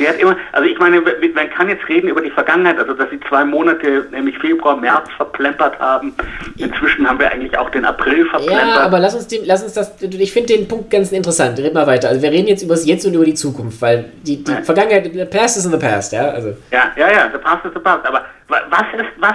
Sie 0.00 0.08
hat 0.08 0.18
immer, 0.18 0.34
also 0.52 0.66
ich 0.66 0.78
meine, 0.78 0.98
man 1.02 1.50
kann 1.50 1.68
jetzt 1.68 1.86
reden 1.86 2.08
über 2.08 2.22
die 2.22 2.30
Vergangenheit, 2.30 2.78
also 2.78 2.94
dass 2.94 3.10
sie 3.10 3.20
zwei 3.28 3.44
Monate, 3.44 4.06
nämlich 4.10 4.38
Februar, 4.38 4.74
März 4.74 5.10
verplempert 5.18 5.78
haben. 5.78 6.14
Inzwischen 6.56 7.06
haben 7.06 7.18
wir 7.18 7.30
eigentlich 7.30 7.56
auch 7.58 7.68
den 7.68 7.84
April 7.84 8.24
verplempert. 8.24 8.66
Ja, 8.66 8.80
aber 8.80 8.98
lass 8.98 9.14
uns, 9.14 9.26
dem, 9.26 9.42
lass 9.44 9.62
uns 9.62 9.74
das. 9.74 9.92
Ich 10.00 10.32
finde 10.32 10.54
den 10.56 10.66
Punkt 10.66 10.88
ganz 10.90 11.12
interessant. 11.12 11.58
Red 11.58 11.74
mal 11.74 11.86
weiter. 11.86 12.08
Also 12.08 12.22
wir 12.22 12.30
reden 12.30 12.48
jetzt 12.48 12.62
über 12.62 12.72
das 12.72 12.86
Jetzt 12.86 13.04
und 13.04 13.12
über 13.12 13.26
die 13.26 13.34
Zukunft, 13.34 13.82
weil 13.82 14.06
die, 14.22 14.42
die 14.42 14.50
Ja. 14.50 14.62
Vergangenheit, 14.62 15.04
the 15.12 15.24
past 15.26 15.58
is 15.58 15.66
in 15.66 15.70
the 15.72 15.76
past, 15.76 16.14
ja. 16.14 16.30
Also 16.30 16.56
Ja, 16.70 16.90
ja, 16.96 17.12
ja, 17.12 17.30
the 17.30 17.38
past 17.38 17.62
is 17.66 17.72
the 17.74 17.80
past. 17.80 18.06
Aber 18.06 18.24
wa- 18.48 18.62
was 18.70 18.84
ist, 18.98 19.04
was, 19.18 19.34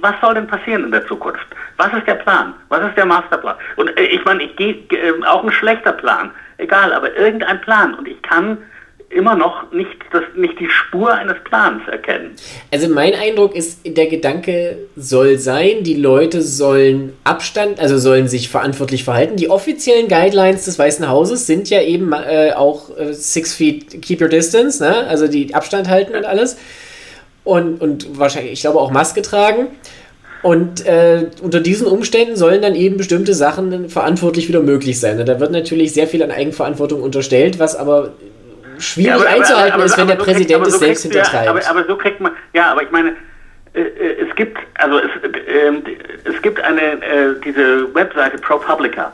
was, 0.00 0.14
soll 0.22 0.32
denn 0.36 0.46
passieren 0.46 0.84
in 0.84 0.90
der 0.90 1.06
Zukunft? 1.06 1.46
Was 1.76 1.92
ist 1.92 2.06
der 2.06 2.14
Plan? 2.14 2.54
Was 2.70 2.80
ist 2.88 2.96
der 2.96 3.04
Masterplan? 3.04 3.56
Und 3.76 3.94
äh, 3.98 4.04
ich 4.04 4.24
meine, 4.24 4.42
ich 4.42 4.56
gehe 4.56 4.72
äh, 4.72 5.22
auch 5.26 5.44
ein 5.44 5.52
schlechter 5.52 5.92
Plan, 5.92 6.30
egal, 6.56 6.94
aber 6.94 7.14
irgendein 7.14 7.60
Plan. 7.60 7.92
Und 7.92 8.08
ich 8.08 8.20
kann 8.22 8.56
immer 9.10 9.36
noch 9.36 9.72
nicht, 9.72 9.96
das, 10.12 10.22
nicht 10.36 10.60
die 10.60 10.68
Spur 10.68 11.12
eines 11.12 11.36
Plans 11.44 11.82
erkennen. 11.90 12.32
Also 12.70 12.88
mein 12.88 13.14
Eindruck 13.14 13.56
ist, 13.56 13.80
der 13.86 14.06
Gedanke 14.06 14.76
soll 14.96 15.38
sein, 15.38 15.82
die 15.82 15.94
Leute 15.94 16.42
sollen 16.42 17.14
Abstand, 17.24 17.80
also 17.80 17.96
sollen 17.98 18.28
sich 18.28 18.48
verantwortlich 18.48 19.04
verhalten. 19.04 19.36
Die 19.36 19.48
offiziellen 19.48 20.08
Guidelines 20.08 20.66
des 20.66 20.78
Weißen 20.78 21.08
Hauses 21.08 21.46
sind 21.46 21.70
ja 21.70 21.80
eben 21.80 22.12
äh, 22.12 22.52
auch 22.54 22.96
äh, 22.98 23.14
six 23.14 23.54
feet, 23.54 24.02
keep 24.02 24.20
your 24.20 24.28
distance, 24.28 24.82
ne? 24.82 25.06
also 25.06 25.26
die 25.26 25.54
Abstand 25.54 25.88
halten 25.88 26.14
und 26.14 26.26
alles. 26.26 26.58
Und, 27.44 27.80
und 27.80 28.18
wahrscheinlich, 28.18 28.52
ich 28.52 28.60
glaube 28.60 28.78
auch 28.78 28.90
Maske 28.90 29.22
tragen. 29.22 29.68
Und 30.42 30.86
äh, 30.86 31.30
unter 31.42 31.60
diesen 31.60 31.86
Umständen 31.86 32.36
sollen 32.36 32.62
dann 32.62 32.74
eben 32.74 32.96
bestimmte 32.96 33.34
Sachen 33.34 33.88
verantwortlich 33.88 34.48
wieder 34.48 34.60
möglich 34.60 35.00
sein. 35.00 35.18
Und 35.18 35.28
da 35.28 35.40
wird 35.40 35.50
natürlich 35.50 35.94
sehr 35.94 36.06
viel 36.06 36.22
an 36.22 36.30
Eigenverantwortung 36.30 37.02
unterstellt, 37.02 37.58
was 37.58 37.74
aber 37.74 38.12
schwierig 38.78 39.12
aber- 39.14 39.22
aber- 39.26 39.30
einzuhalten 39.36 39.72
aber- 39.72 39.84
ist, 39.84 39.96
wenn 39.96 40.02
aber 40.04 40.12
der 40.14 40.18
so 40.20 40.24
kriegt- 40.24 40.36
Präsident 40.36 40.60
aber 40.60 40.66
es 40.66 40.72
so 40.72 40.78
selbst 40.78 41.04
ja- 41.04 41.10
hintertreibt. 41.10 41.48
Aber, 41.48 41.70
aber 41.70 41.84
so 41.86 41.96
kriegt 41.96 42.20
man, 42.20 42.32
ja, 42.52 42.72
aber 42.72 42.82
ich 42.82 42.90
meine, 42.90 43.16
äh, 43.74 43.80
äh, 43.80 44.26
es 44.28 44.34
gibt, 44.36 44.58
also 44.78 44.98
es, 44.98 45.10
äh, 45.24 45.72
es 46.24 46.42
gibt 46.42 46.60
eine, 46.60 46.80
äh, 47.02 47.34
diese 47.44 47.94
Webseite 47.94 48.38
ProPublica. 48.38 49.12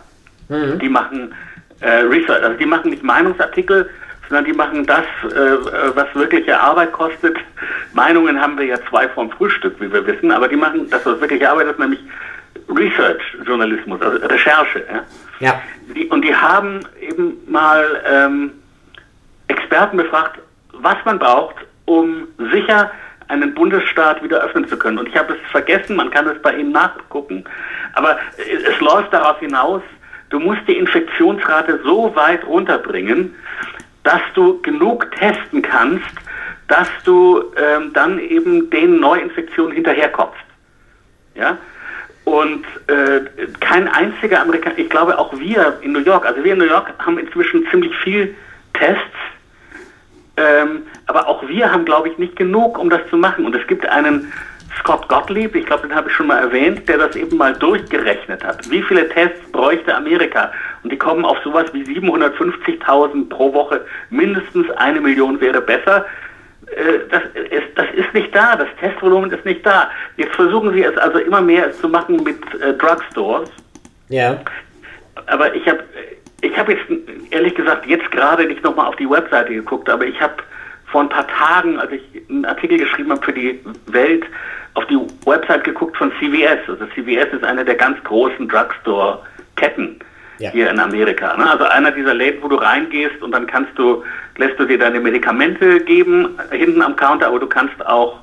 Mhm. 0.49 0.79
Die 0.79 0.89
machen 0.89 1.35
äh, 1.81 1.89
Research, 2.03 2.43
also 2.43 2.57
die 2.57 2.67
machen 2.67 2.91
nicht 2.91 3.03
Meinungsartikel, 3.03 3.91
sondern 4.29 4.45
die 4.47 4.53
machen 4.53 4.87
das, 4.87 5.05
äh, 5.33 5.95
was 5.95 6.07
wirkliche 6.15 6.59
Arbeit 6.59 6.93
kostet. 6.93 7.37
Meinungen 7.95 8.41
haben 8.41 8.57
wir 8.59 8.65
ja 8.67 8.77
zwei 8.89 9.07
vom 9.09 9.31
Frühstück, 9.33 9.75
wie 9.81 9.93
wir 9.93 10.07
wissen, 10.07 10.31
aber 10.31 10.49
die 10.49 10.57
machen 10.57 10.89
das, 10.91 11.05
was 11.05 11.21
wirkliche 11.21 11.51
Arbeit 11.51 11.67
ist, 11.69 11.79
nämlich 11.79 12.01
Research-Journalismus, 12.69 14.01
also 14.01 14.27
Recherche. 14.27 14.83
Ja? 14.91 15.05
ja. 15.49 15.63
Die, 15.95 16.07
und 16.07 16.23
die 16.23 16.35
haben 16.35 16.81
eben 17.01 17.37
mal 17.47 17.85
ähm, 18.11 18.51
Experten 19.75 19.97
befragt, 19.97 20.39
was 20.73 20.97
man 21.05 21.19
braucht, 21.19 21.57
um 21.87 22.29
sicher 22.53 22.93
einen 23.27 23.55
Bundesstaat 23.55 24.23
wieder 24.23 24.41
öffnen 24.41 24.69
zu 24.69 24.79
können. 24.79 24.99
Und 24.99 25.09
ich 25.09 25.17
habe 25.17 25.33
es 25.33 25.51
vergessen, 25.51 25.97
man 25.97 26.11
kann 26.11 26.29
es 26.29 26.41
bei 26.43 26.55
Ihnen 26.55 26.71
nachgucken, 26.71 27.43
aber 27.95 28.17
es 28.37 28.79
läuft 28.79 29.13
darauf 29.13 29.41
hinaus, 29.41 29.83
du 30.31 30.39
musst 30.39 30.61
die 30.69 30.79
Infektionsrate 30.79 31.81
so 31.83 32.15
weit 32.15 32.47
runterbringen, 32.47 33.35
dass 34.05 34.21
du 34.35 34.63
genug 34.63 35.11
testen 35.11 35.61
kannst, 35.61 36.07
dass 36.69 36.89
du 37.05 37.43
ähm, 37.57 37.93
dann 37.95 38.21
eben 38.21 38.71
den 38.71 39.01
Neuinfektionen 39.01 39.73
hinterherkommst. 39.73 40.39
Ja? 41.35 41.59
Und 42.23 42.65
äh, 42.87 43.49
kein 43.59 43.89
einziger 43.89 44.41
Amerikaner, 44.41 44.79
ich 44.79 44.89
glaube 44.89 45.19
auch 45.19 45.37
wir 45.37 45.79
in 45.83 45.91
New 45.91 45.99
York, 45.99 46.25
also 46.25 46.45
wir 46.45 46.53
in 46.53 46.61
New 46.61 46.65
York 46.65 46.95
haben 47.05 47.19
inzwischen 47.19 47.67
ziemlich 47.73 47.97
viel 47.97 48.37
Tests, 48.75 49.17
ähm, 50.37 50.83
aber 51.07 51.29
auch 51.29 51.47
wir 51.47 51.71
haben, 51.71 51.85
glaube 51.85 52.09
ich, 52.09 52.19
nicht 52.19 52.37
genug, 52.37 52.79
um 52.79 52.91
das 52.91 53.01
zu 53.11 53.17
machen. 53.17 53.47
Und 53.47 53.55
es 53.55 53.67
gibt 53.67 53.87
einen 53.87 54.33
Scott 54.81 55.09
Gottlieb, 55.09 55.55
ich 55.55 55.67
glaube, 55.67 55.87
den 55.87 55.95
habe 55.95 56.09
ich 56.09 56.15
schon 56.15 56.27
mal 56.27 56.39
erwähnt, 56.39 56.89
der 56.89 56.99
das 56.99 57.15
eben 57.15 57.37
mal 57.37 57.55
durchgerechnet 57.55 58.45
hat. 58.45 58.69
Wie 58.71 58.83
viele 58.83 59.09
Tests 59.09 59.41
bräuchte 59.53 59.95
Amerika? 59.95 60.51
Und 60.83 60.93
die 60.93 60.99
kommen 60.99 61.25
auf 61.25 61.39
sowas 61.45 61.67
wie 61.73 61.83
750.000 61.83 63.29
pro 63.29 63.53
Woche. 63.53 63.85
Mindestens 64.11 64.71
eine 64.73 65.01
Million 65.01 65.41
wäre 65.41 65.61
besser. 65.61 66.05
Äh, 66.67 67.09
das 67.11 67.23
ist, 67.35 67.77
das 67.77 67.87
ist 67.95 68.13
nicht 68.15 68.35
da, 68.35 68.57
das 68.57 68.69
Testvolumen 68.81 69.31
ist 69.31 69.45
nicht 69.45 69.65
da. 69.65 69.91
Jetzt 70.17 70.35
versuchen 70.35 70.73
sie 70.73 70.83
es 70.83 70.97
also 70.99 71.19
immer 71.19 71.41
mehr 71.41 71.71
zu 71.73 71.89
machen 71.89 72.23
mit 72.25 72.39
äh, 72.61 72.75
Drugstores. 72.75 73.51
Ja. 74.09 74.41
Aber 75.27 75.55
ich 75.55 75.67
habe 75.69 75.85
ich 76.45 76.59
hab 76.59 76.69
jetzt 76.69 76.85
ehrlich 77.31 77.55
gesagt 77.55 77.87
jetzt 77.87 78.11
gerade 78.11 78.47
nicht 78.47 78.63
nochmal 78.63 78.87
auf 78.87 78.97
die 78.97 79.09
Webseite 79.09 79.55
geguckt, 79.55 79.89
aber 79.89 80.07
ich 80.07 80.21
habe 80.21 80.35
vor 80.87 81.03
ein 81.03 81.09
paar 81.09 81.27
Tagen, 81.27 81.79
als 81.79 81.93
ich 81.93 82.03
einen 82.29 82.45
Artikel 82.45 82.79
geschrieben 82.79 83.11
habe 83.11 83.25
für 83.25 83.33
die 83.33 83.61
Welt, 83.87 84.25
auf 84.75 84.87
die 84.87 84.99
Website 85.25 85.65
geguckt 85.65 85.97
von 85.97 86.13
CVS. 86.21 86.69
Also 86.69 86.87
CVS 86.95 87.33
ist 87.33 87.45
eine 87.45 87.65
der 87.65 87.77
ganz 87.77 88.03
großen 88.05 88.49
Drugstore-Ketten 88.49 89.99
ja. 90.39 90.51
hier 90.51 90.71
in 90.71 90.79
Amerika. 90.79 91.37
Ne? 91.37 91.51
Also 91.51 91.65
einer 91.65 91.91
dieser 91.91 92.15
Läden, 92.15 92.43
wo 92.43 92.49
du 92.49 92.57
reingehst 92.57 93.23
und 93.23 93.33
dann 93.33 93.47
kannst 93.47 93.77
du, 93.77 94.05
lässt 94.37 94.59
du 94.59 94.65
dir 94.65 94.79
deine 94.79 95.01
Medikamente 95.01 95.81
geben 95.81 96.39
hinten 96.51 96.83
am 96.83 96.97
Counter, 96.97 97.29
aber 97.29 97.39
du 97.39 97.47
kannst 97.47 97.85
auch 97.87 98.21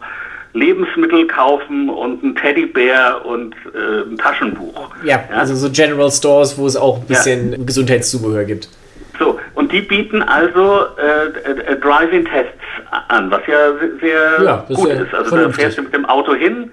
Lebensmittel 0.54 1.28
kaufen 1.28 1.90
und 1.90 2.24
ein 2.24 2.36
Teddybär 2.36 3.26
und 3.26 3.56
äh, 3.74 4.10
ein 4.10 4.18
Taschenbuch. 4.18 4.90
Ja, 5.04 5.24
ja, 5.30 5.38
also 5.38 5.56
so 5.56 5.70
General 5.72 6.12
Stores, 6.12 6.58
wo 6.58 6.68
es 6.68 6.76
auch 6.76 7.00
ein 7.00 7.08
bisschen 7.08 7.52
ja. 7.52 7.58
Gesundheitszubehör 7.66 8.44
gibt. 8.44 8.70
So, 9.18 9.40
und 9.56 9.72
die 9.72 9.82
bieten 9.82 10.22
also 10.24 10.86
äh, 10.98 11.50
äh, 11.50 11.80
Drive-In-Tests 11.80 12.60
an, 13.08 13.30
was 13.32 13.42
ja 13.48 13.74
sehr 14.02 14.44
ja, 14.44 14.66
gut 14.68 14.90
ist. 14.90 15.14
Also 15.14 15.36
da 15.38 15.50
fährst 15.50 15.78
du 15.78 15.84
mit 15.84 15.94
dem 15.94 16.06
Auto 16.06 16.34
hin, 16.34 16.72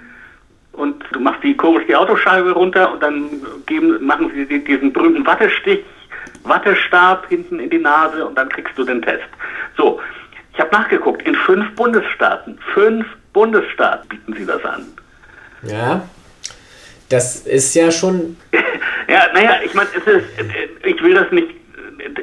und 0.79 1.05
du 1.13 1.21
machst 1.21 1.43
die 1.43 1.57
komisch 1.57 1.85
die 1.89 1.97
Autoscheibe 1.97 2.53
runter 2.53 2.93
und 2.93 3.03
dann 3.03 3.29
geben, 3.67 4.05
machen 4.07 4.31
sie 4.33 4.65
diesen 4.65 4.93
berühmten 4.93 5.27
Wattestich, 5.27 5.81
Wattestab 6.45 7.27
hinten 7.29 7.59
in 7.59 7.69
die 7.69 7.79
Nase 7.79 8.25
und 8.25 8.39
dann 8.39 8.49
kriegst 8.49 8.79
du 8.79 8.85
den 8.85 9.03
Test. 9.03 9.29
So, 9.77 10.01
ich 10.59 10.65
habe 10.65 10.75
nachgeguckt, 10.75 11.23
in 11.23 11.37
fünf 11.37 11.73
Bundesstaaten, 11.77 12.59
fünf 12.75 13.07
Bundesstaaten 13.33 14.09
bieten 14.09 14.35
sie 14.35 14.45
das 14.45 14.65
an. 14.65 14.87
Ja, 15.63 16.09
das 17.09 17.47
ist 17.47 17.75
ja 17.75 17.93
schon. 17.93 18.37
ja, 19.09 19.27
naja, 19.33 19.61
ich 19.65 19.73
meine, 19.75 19.89
es 19.97 20.05
ist, 20.05 20.27
ich 20.85 21.01
will 21.01 21.15
das 21.15 21.31
nicht, 21.31 21.47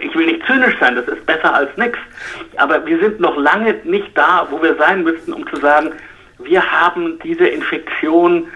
ich 0.01 0.13
will 0.15 0.25
nicht 0.25 0.45
zynisch 0.45 0.75
sein, 0.81 0.97
das 0.97 1.07
ist 1.07 1.25
besser 1.25 1.53
als 1.53 1.69
nichts. 1.77 1.97
Aber 2.57 2.85
wir 2.85 2.99
sind 2.99 3.21
noch 3.21 3.37
lange 3.37 3.73
nicht 3.85 4.09
da, 4.17 4.45
wo 4.49 4.61
wir 4.61 4.75
sein 4.75 5.05
müssten, 5.05 5.31
um 5.31 5.47
zu 5.47 5.55
sagen, 5.55 5.93
wir 6.39 6.61
haben 6.61 7.17
diese 7.23 7.47
Infektion 7.47 8.47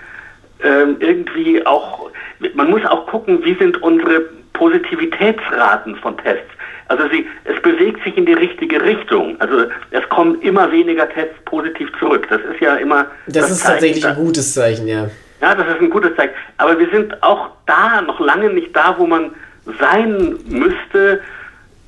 ähm, 0.61 0.97
irgendwie 0.99 1.65
auch, 1.65 2.11
man 2.53 2.69
muss 2.69 2.83
auch 2.83 3.07
gucken, 3.07 3.45
wie 3.45 3.55
sind 3.55 3.81
unsere 3.81 4.25
Positivitätsraten 4.51 5.95
von 5.95 6.17
Tests. 6.17 6.51
Also 6.89 7.07
sie, 7.09 7.25
es 7.45 7.61
bewegt 7.61 8.03
sich 8.03 8.17
in 8.17 8.25
die 8.25 8.33
richtige 8.33 8.81
Richtung. 8.81 9.39
Also 9.39 9.65
es 9.91 10.09
kommen 10.09 10.41
immer 10.41 10.71
weniger 10.71 11.07
Tests 11.07 11.35
positiv 11.45 11.89
zurück. 11.99 12.27
Das 12.29 12.41
ist 12.41 12.59
ja 12.59 12.75
immer. 12.75 13.05
Das, 13.27 13.43
das 13.43 13.51
ist 13.51 13.59
Zeichen, 13.59 13.73
tatsächlich 13.73 14.07
ein 14.07 14.15
gutes 14.15 14.53
Zeichen, 14.53 14.87
ja. 14.87 15.09
Ja, 15.41 15.55
das 15.55 15.67
ist 15.67 15.81
ein 15.81 15.89
gutes 15.89 16.15
Zeichen. 16.15 16.33
Aber 16.57 16.77
wir 16.77 16.89
sind 16.89 17.21
auch 17.23 17.51
da 17.67 18.01
noch 18.01 18.19
lange 18.19 18.49
nicht 18.49 18.75
da, 18.75 18.95
wo 18.97 19.05
man 19.05 19.31
sein 19.79 20.35
müsste, 20.47 21.21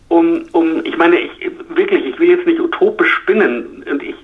um, 0.08 0.46
um 0.52 0.86
ich 0.86 0.96
meine, 0.98 1.20
ich 1.20 1.52
wirklich, 1.70 2.06
ich 2.06 2.20
will 2.20 2.30
jetzt 2.30 2.46
nicht 2.46 2.60
utopisch 2.60 3.12
spinnen 3.12 3.84
und 3.90 4.04
ich 4.04 4.16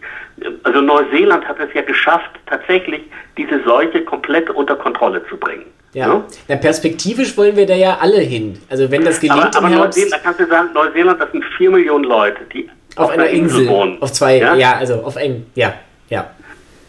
also 0.63 0.81
Neuseeland 0.81 1.47
hat 1.47 1.59
es 1.59 1.73
ja 1.73 1.81
geschafft, 1.81 2.31
tatsächlich 2.45 3.01
diese 3.37 3.63
Seuche 3.63 4.01
komplett 4.03 4.49
unter 4.49 4.75
Kontrolle 4.75 5.25
zu 5.27 5.37
bringen. 5.37 5.65
Ja. 5.93 6.07
ja? 6.07 6.23
ja 6.47 6.55
perspektivisch 6.57 7.35
wollen 7.37 7.55
wir 7.55 7.65
da 7.65 7.75
ja 7.75 7.97
alle 7.99 8.19
hin. 8.19 8.59
Also 8.69 8.91
wenn 8.91 9.03
das 9.03 9.19
gelingt 9.19 9.55
aber, 9.55 9.57
aber 9.57 9.69
Neuseeland, 9.69 10.13
da 10.13 10.17
kannst 10.19 10.39
du 10.39 10.47
sagen, 10.47 10.69
Neuseeland, 10.73 11.19
das 11.19 11.31
sind 11.31 11.43
vier 11.57 11.71
Millionen 11.71 12.03
Leute, 12.03 12.41
die 12.53 12.69
auf, 12.95 13.05
auf 13.05 13.11
einer 13.11 13.27
Insel, 13.27 13.61
Insel, 13.61 13.73
wohnen. 13.73 14.01
Auf 14.01 14.11
zwei, 14.11 14.37
ja, 14.37 14.55
ja 14.55 14.73
also 14.73 14.95
auf 14.95 15.17
ein, 15.17 15.45
ja, 15.55 15.73
ja. 16.09 16.29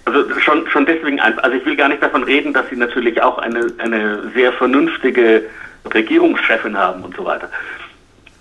Also 0.04 0.24
schon, 0.40 0.66
schon 0.68 0.86
deswegen, 0.86 1.20
also 1.20 1.56
ich 1.56 1.64
will 1.66 1.76
gar 1.76 1.88
nicht 1.88 2.02
davon 2.02 2.24
reden, 2.24 2.54
dass 2.54 2.68
sie 2.70 2.76
natürlich 2.76 3.20
auch 3.22 3.38
eine, 3.38 3.66
eine 3.78 4.30
sehr 4.34 4.52
vernünftige 4.54 5.42
Regierungschefin 5.92 6.76
haben 6.76 7.04
und 7.04 7.14
so 7.14 7.24
weiter. 7.24 7.50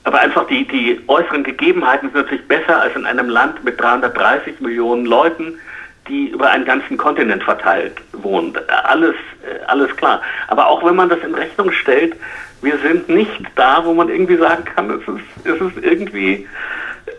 Aber 0.08 0.22
einfach 0.22 0.48
die, 0.48 0.66
die 0.66 1.02
äußeren 1.08 1.44
Gegebenheiten 1.44 2.10
sind 2.10 2.22
natürlich 2.22 2.48
besser 2.48 2.82
als 2.82 2.96
in 2.96 3.06
einem 3.06 3.28
Land 3.28 3.66
mit 3.66 3.78
330 3.78 4.62
Millionen 4.62 5.06
Leuten, 5.06 5.60
die 6.08 6.30
über 6.30 6.50
einen 6.50 6.64
ganzen 6.64 6.96
Kontinent 6.96 7.44
verteilt 7.44 7.92
wohnen. 8.14 8.54
Alles, 8.86 9.16
äh, 9.44 9.66
alles 9.68 9.94
klar. 9.98 10.22
Aber 10.48 10.68
auch 10.68 10.82
wenn 10.86 10.96
man 10.96 11.10
das 11.10 11.20
in 11.20 11.36
Rechnung 11.36 11.74
stellt, 11.74 12.16
wir 12.62 12.78
sind 12.78 13.10
nicht 13.10 13.42
da, 13.56 13.84
wo 13.84 13.94
man 13.94 14.08
irgendwie 14.08 14.38
sagen 14.38 14.64
kann, 14.64 14.90
es 14.92 15.02
ist, 15.10 15.46
es 15.46 15.60
ist 15.60 15.84
irgendwie 15.84 16.48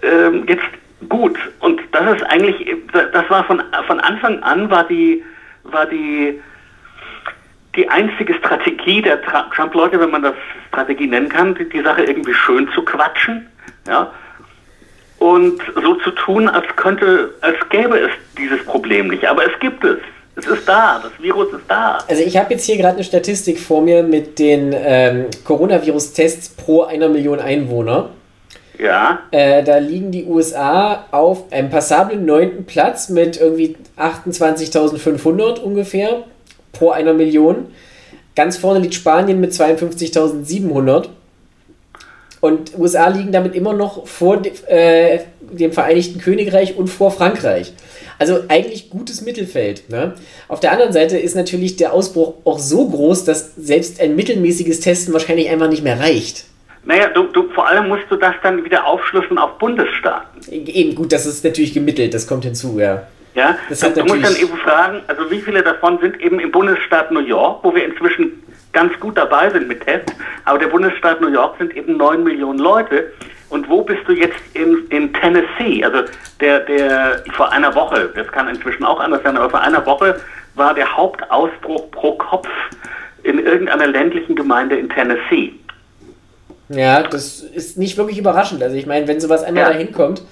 ähm, 0.02 0.46
jetzt 0.48 0.64
gut. 1.10 1.36
Und 1.60 1.82
das 1.92 2.16
ist 2.16 2.22
eigentlich, 2.30 2.74
das 2.90 3.28
war 3.28 3.44
von, 3.44 3.62
von 3.86 4.00
Anfang 4.00 4.42
an 4.42 4.70
war 4.70 4.84
die, 4.84 5.22
war 5.64 5.84
die 5.84 6.40
die 7.78 7.88
einzige 7.88 8.34
Strategie 8.34 9.00
der 9.00 9.22
Trump-Leute, 9.22 10.00
wenn 10.00 10.10
man 10.10 10.22
das 10.22 10.34
Strategie 10.68 11.06
nennen 11.06 11.28
kann, 11.28 11.54
die, 11.54 11.68
die 11.68 11.80
Sache 11.80 12.02
irgendwie 12.02 12.34
schön 12.34 12.68
zu 12.74 12.82
quatschen, 12.82 13.46
ja, 13.86 14.12
und 15.18 15.60
so 15.74 15.94
zu 15.96 16.10
tun, 16.10 16.48
als 16.48 16.66
könnte, 16.76 17.34
als 17.40 17.56
gäbe 17.70 17.98
es 17.98 18.10
dieses 18.36 18.64
Problem 18.64 19.08
nicht. 19.08 19.26
Aber 19.26 19.44
es 19.44 19.58
gibt 19.60 19.84
es. 19.84 19.98
Es 20.36 20.46
ist 20.46 20.68
da, 20.68 21.00
das 21.02 21.10
Virus 21.20 21.52
ist 21.52 21.64
da. 21.66 21.98
Also 22.06 22.22
ich 22.22 22.36
habe 22.36 22.52
jetzt 22.54 22.64
hier 22.64 22.76
gerade 22.76 22.94
eine 22.94 23.02
Statistik 23.02 23.58
vor 23.58 23.82
mir 23.82 24.04
mit 24.04 24.38
den 24.38 24.72
ähm, 24.72 25.26
Coronavirus-Tests 25.42 26.50
pro 26.50 26.84
einer 26.84 27.08
Million 27.08 27.40
Einwohner. 27.40 28.10
Ja. 28.78 29.18
Äh, 29.32 29.64
da 29.64 29.78
liegen 29.78 30.12
die 30.12 30.26
USA 30.26 31.06
auf 31.10 31.52
einem 31.52 31.70
passablen 31.70 32.24
neunten 32.24 32.66
Platz 32.66 33.08
mit 33.08 33.40
irgendwie 33.40 33.74
28.500 33.96 35.58
ungefähr 35.58 36.22
pro 36.78 36.90
einer 36.90 37.12
Million. 37.12 37.66
Ganz 38.34 38.56
vorne 38.56 38.78
liegt 38.78 38.94
Spanien 38.94 39.40
mit 39.40 39.52
52.700. 39.52 41.08
Und 42.40 42.78
USA 42.78 43.08
liegen 43.08 43.32
damit 43.32 43.54
immer 43.54 43.72
noch 43.72 44.06
vor 44.06 44.40
äh, 44.68 45.18
dem 45.40 45.72
Vereinigten 45.72 46.20
Königreich 46.20 46.76
und 46.76 46.86
vor 46.86 47.10
Frankreich. 47.10 47.72
Also 48.20 48.40
eigentlich 48.48 48.90
gutes 48.90 49.22
Mittelfeld. 49.22 49.90
Ne? 49.90 50.14
Auf 50.46 50.60
der 50.60 50.72
anderen 50.72 50.92
Seite 50.92 51.18
ist 51.18 51.34
natürlich 51.34 51.76
der 51.76 51.92
Ausbruch 51.92 52.34
auch 52.44 52.58
so 52.58 52.88
groß, 52.88 53.24
dass 53.24 53.54
selbst 53.56 54.00
ein 54.00 54.14
mittelmäßiges 54.14 54.80
Testen 54.80 55.12
wahrscheinlich 55.12 55.48
einfach 55.50 55.68
nicht 55.68 55.82
mehr 55.82 55.98
reicht. 55.98 56.44
Naja, 56.84 57.08
du, 57.08 57.24
du, 57.24 57.48
vor 57.50 57.66
allem 57.66 57.88
musst 57.88 58.04
du 58.08 58.16
das 58.16 58.34
dann 58.42 58.64
wieder 58.64 58.86
aufschlüsseln 58.86 59.38
auf 59.38 59.58
Bundesstaaten. 59.58 60.40
Eben, 60.50 60.94
gut, 60.94 61.12
das 61.12 61.26
ist 61.26 61.44
natürlich 61.44 61.74
gemittelt, 61.74 62.14
das 62.14 62.26
kommt 62.26 62.44
hinzu, 62.44 62.78
ja. 62.78 63.06
Ja, 63.38 63.56
das 63.68 63.78
du 63.78 64.04
musst 64.04 64.24
dann 64.24 64.34
eben 64.34 64.56
fragen, 64.58 65.00
also 65.06 65.30
wie 65.30 65.40
viele 65.40 65.62
davon 65.62 66.00
sind 66.00 66.20
eben 66.20 66.40
im 66.40 66.50
Bundesstaat 66.50 67.12
New 67.12 67.20
York, 67.20 67.62
wo 67.62 67.72
wir 67.72 67.84
inzwischen 67.84 68.42
ganz 68.72 68.98
gut 68.98 69.16
dabei 69.16 69.48
sind 69.48 69.68
mit 69.68 69.80
Tests, 69.86 70.12
aber 70.44 70.58
der 70.58 70.66
Bundesstaat 70.66 71.20
New 71.20 71.28
York 71.28 71.56
sind 71.56 71.76
eben 71.76 71.96
9 71.96 72.24
Millionen 72.24 72.58
Leute. 72.58 73.12
Und 73.48 73.68
wo 73.68 73.82
bist 73.82 74.00
du 74.08 74.12
jetzt 74.12 74.40
in, 74.54 74.88
in 74.90 75.14
Tennessee? 75.14 75.84
Also 75.84 76.10
der, 76.40 76.60
der 76.60 77.22
vor 77.36 77.52
einer 77.52 77.72
Woche, 77.76 78.10
das 78.12 78.26
kann 78.32 78.48
inzwischen 78.48 78.84
auch 78.84 78.98
anders 78.98 79.22
sein, 79.22 79.36
aber 79.36 79.50
vor 79.50 79.60
einer 79.60 79.86
Woche 79.86 80.20
war 80.56 80.74
der 80.74 80.96
Hauptausbruch 80.96 81.92
pro 81.92 82.16
Kopf 82.16 82.48
in 83.22 83.38
irgendeiner 83.38 83.86
ländlichen 83.86 84.34
Gemeinde 84.34 84.76
in 84.76 84.88
Tennessee. 84.88 85.52
Ja, 86.70 87.04
das 87.04 87.38
ist 87.38 87.78
nicht 87.78 87.96
wirklich 87.96 88.18
überraschend. 88.18 88.64
Also 88.64 88.74
ich 88.74 88.86
meine, 88.86 89.06
wenn 89.06 89.20
sowas 89.20 89.44
einmal 89.44 89.62
ja. 89.62 89.70
dahin 89.70 89.92
kommt. 89.92 90.22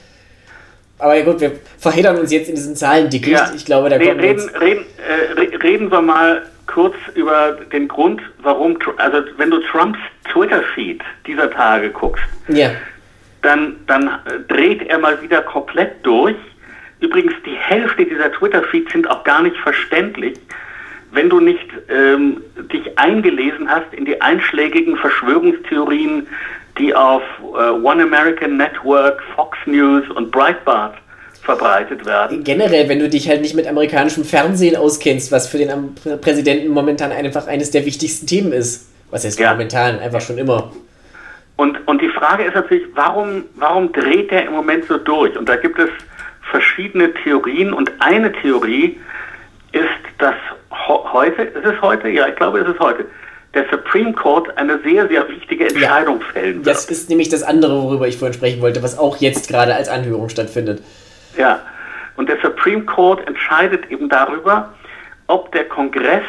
Aber 0.99 1.15
ja 1.15 1.25
gut, 1.25 1.41
wir 1.41 1.53
verheddern 1.79 2.17
uns 2.17 2.33
jetzt 2.33 2.49
in 2.49 2.55
diesen 2.55 2.75
Zahlendickicht. 2.75 3.33
Ja. 3.33 3.53
Ich 3.55 3.65
glaube, 3.65 3.91
da 3.91 3.99
kommen 3.99 4.21
reden, 4.21 4.49
reden, 4.61 4.87
äh, 5.07 5.57
reden 5.57 5.91
wir 5.91 6.01
mal 6.01 6.43
kurz 6.67 6.95
über 7.15 7.59
den 7.73 7.89
Grund, 7.89 8.21
warum, 8.43 8.79
also 8.97 9.19
wenn 9.37 9.51
du 9.51 9.61
Trumps 9.61 9.99
Twitter-Feed 10.33 11.01
dieser 11.27 11.51
Tage 11.51 11.91
guckst, 11.91 12.25
ja. 12.49 12.71
dann, 13.43 13.77
dann 13.87 14.19
dreht 14.49 14.83
er 14.89 14.99
mal 14.99 15.21
wieder 15.23 15.43
komplett 15.43 16.05
durch. 16.05 16.37
Übrigens, 17.01 17.35
die 17.45 17.55
Hälfte 17.55 18.05
dieser 18.05 18.33
Twitter-Feeds 18.33 18.93
sind 18.93 19.09
auch 19.09 19.23
gar 19.25 19.43
nicht 19.43 19.57
verständlich, 19.59 20.39
wenn 21.13 21.31
du 21.31 21.41
nicht 21.41 21.67
ähm, 21.89 22.43
dich 22.73 22.99
eingelesen 22.99 23.69
hast 23.71 23.93
in 23.93 24.05
die 24.05 24.21
einschlägigen 24.21 24.97
Verschwörungstheorien, 24.97 26.27
die 26.79 26.95
auf 26.95 27.23
äh, 27.41 27.71
One 27.71 28.03
American 28.03 28.57
Network, 28.57 29.23
Fox 29.35 29.57
News 29.67 30.09
und 30.11 30.31
Breitbart 30.31 30.95
verbreitet 31.43 32.05
werden. 32.05 32.45
Generell, 32.45 32.89
wenn 32.89 32.99
du 32.99 33.09
dich 33.09 33.29
halt 33.29 33.41
nicht 33.41 33.55
mit 33.55 33.67
amerikanischem 33.67 34.25
Fernsehen 34.25 34.77
auskennst, 34.77 35.31
was 35.31 35.49
für 35.49 35.59
den 35.59 35.95
Präsidenten 36.21 36.69
momentan 36.69 37.13
einfach 37.13 37.47
eines 37.47 37.71
der 37.71 37.87
wichtigsten 37.87 38.27
Themen 38.27 38.53
ist. 38.53 38.93
Was 39.11 39.25
heißt 39.25 39.39
ja. 39.39 39.53
momentan, 39.53 40.01
einfach 40.01 40.21
schon 40.21 40.37
immer. 40.39 40.73
Und, 41.57 41.87
und 41.87 42.03
die 42.03 42.09
Frage 42.09 42.45
ist 42.45 42.55
natürlich, 42.55 42.85
warum, 42.95 43.45
warum 43.55 43.93
dreht 43.93 44.31
er 44.33 44.45
im 44.45 44.53
Moment 44.53 44.85
so 44.85 44.99
durch? 44.99 45.37
Und 45.39 45.49
da 45.49 45.57
gibt 45.57 45.79
es 45.79 45.89
verschiedene 46.51 47.15
Theorien 47.15 47.73
und 47.73 47.91
eine 48.01 48.33
Theorie 48.33 49.01
ist, 49.73 49.89
dass 50.19 50.35
heute, 50.71 51.43
ist 51.43 51.65
es 51.65 51.81
heute? 51.81 52.09
Ja, 52.09 52.29
ich 52.29 52.37
glaube, 52.37 52.61
es 52.61 52.69
ist 52.69 52.79
heute. 52.81 53.07
Der 53.57 53.67
Supreme 53.71 54.13
Court 54.13 54.57
eine 54.59 54.79
sehr, 54.83 55.09
sehr 55.09 55.29
wichtige 55.29 55.67
Entscheidung 55.67 56.21
ja, 56.21 56.27
fällen 56.27 56.57
wird. 56.57 56.67
Das 56.67 56.85
ist 56.85 57.09
nämlich 57.09 57.31
das 57.31 57.43
andere, 57.43 57.83
worüber 57.83 58.07
ich 58.07 58.19
vorhin 58.19 58.35
sprechen 58.35 58.61
wollte, 58.61 58.83
was 58.83 58.99
auch 58.99 59.17
jetzt 59.17 59.49
gerade 59.49 59.75
als 59.75 59.89
Anhörung 59.89 60.29
stattfindet. 60.29 60.83
Ja, 61.37 61.61
und 62.17 62.29
der 62.29 62.39
Supreme 62.41 62.85
Court 62.85 63.27
entscheidet 63.27 63.91
eben 63.91 64.09
darüber, 64.09 64.75
ob 65.27 65.51
der 65.53 65.65
Kongress 65.65 66.25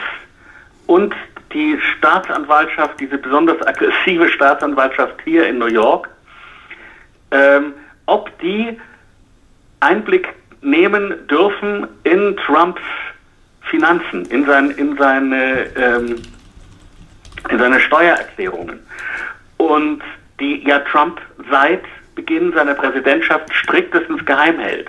und 0.88 1.13
die 1.53 1.77
Staatsanwaltschaft, 1.98 3.00
diese 3.00 3.17
besonders 3.17 3.62
aggressive 3.67 4.29
Staatsanwaltschaft 4.29 5.15
hier 5.24 5.48
in 5.48 5.60
New 5.60 5.67
York, 5.67 6.10
ähm, 7.31 7.74
ob 8.05 8.38
die 8.39 8.79
Einblick 9.81 10.29
nehmen 10.62 11.27
dürfen 11.27 11.88
in 12.03 12.38
Trumps 12.38 12.81
Finanzen, 13.69 14.25
in, 14.27 14.46
sein, 14.46 14.72
in, 14.72 14.98
seine, 14.98 15.65
ähm, 15.75 16.15
seine 17.58 17.79
Steuererklärungen. 17.79 18.79
Und 19.58 20.01
die 20.39 20.67
ja 20.67 20.79
Trump 20.79 21.20
seit 21.50 21.82
Beginn 22.15 22.53
seiner 22.53 22.74
Präsidentschaft 22.74 23.53
striktestens 23.53 24.25
geheim 24.25 24.60
hält. 24.60 24.88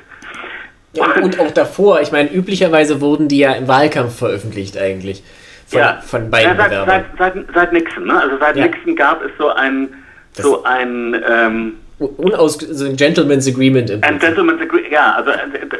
Ja, 0.94 1.04
und 1.22 1.38
auch 1.38 1.50
davor, 1.50 2.00
ich 2.00 2.12
meine, 2.12 2.30
üblicherweise 2.32 3.00
wurden 3.00 3.28
die 3.28 3.38
ja 3.38 3.52
im 3.52 3.68
Wahlkampf 3.68 4.18
veröffentlicht 4.18 4.78
eigentlich. 4.78 5.22
Von, 5.66 5.80
ja, 5.80 6.00
von 6.00 6.30
beiden 6.30 6.56
ja, 6.56 6.86
seit, 6.86 6.86
seit, 6.86 7.04
seit, 7.18 7.54
seit, 7.54 7.72
Nixon, 7.74 8.06
ne? 8.06 8.20
Also 8.20 8.38
seit 8.38 8.56
ja. 8.56 8.64
Nixon 8.64 8.96
gab 8.96 9.22
es 9.22 9.30
so 9.38 9.50
ein, 9.50 9.88
das 10.34 10.46
so 10.46 10.64
ein 10.64 11.22
ähm, 11.28 11.74
Unaus 11.98 12.54
so 12.54 12.86
ein 12.86 12.96
Gentleman's 12.96 13.46
Agreement 13.46 13.90
im 13.90 14.02
Ein 14.02 14.18
Gentleman's 14.18 14.62
Agreement, 14.62 14.90
ja, 14.90 15.14
also 15.16 15.30
äh, 15.30 15.36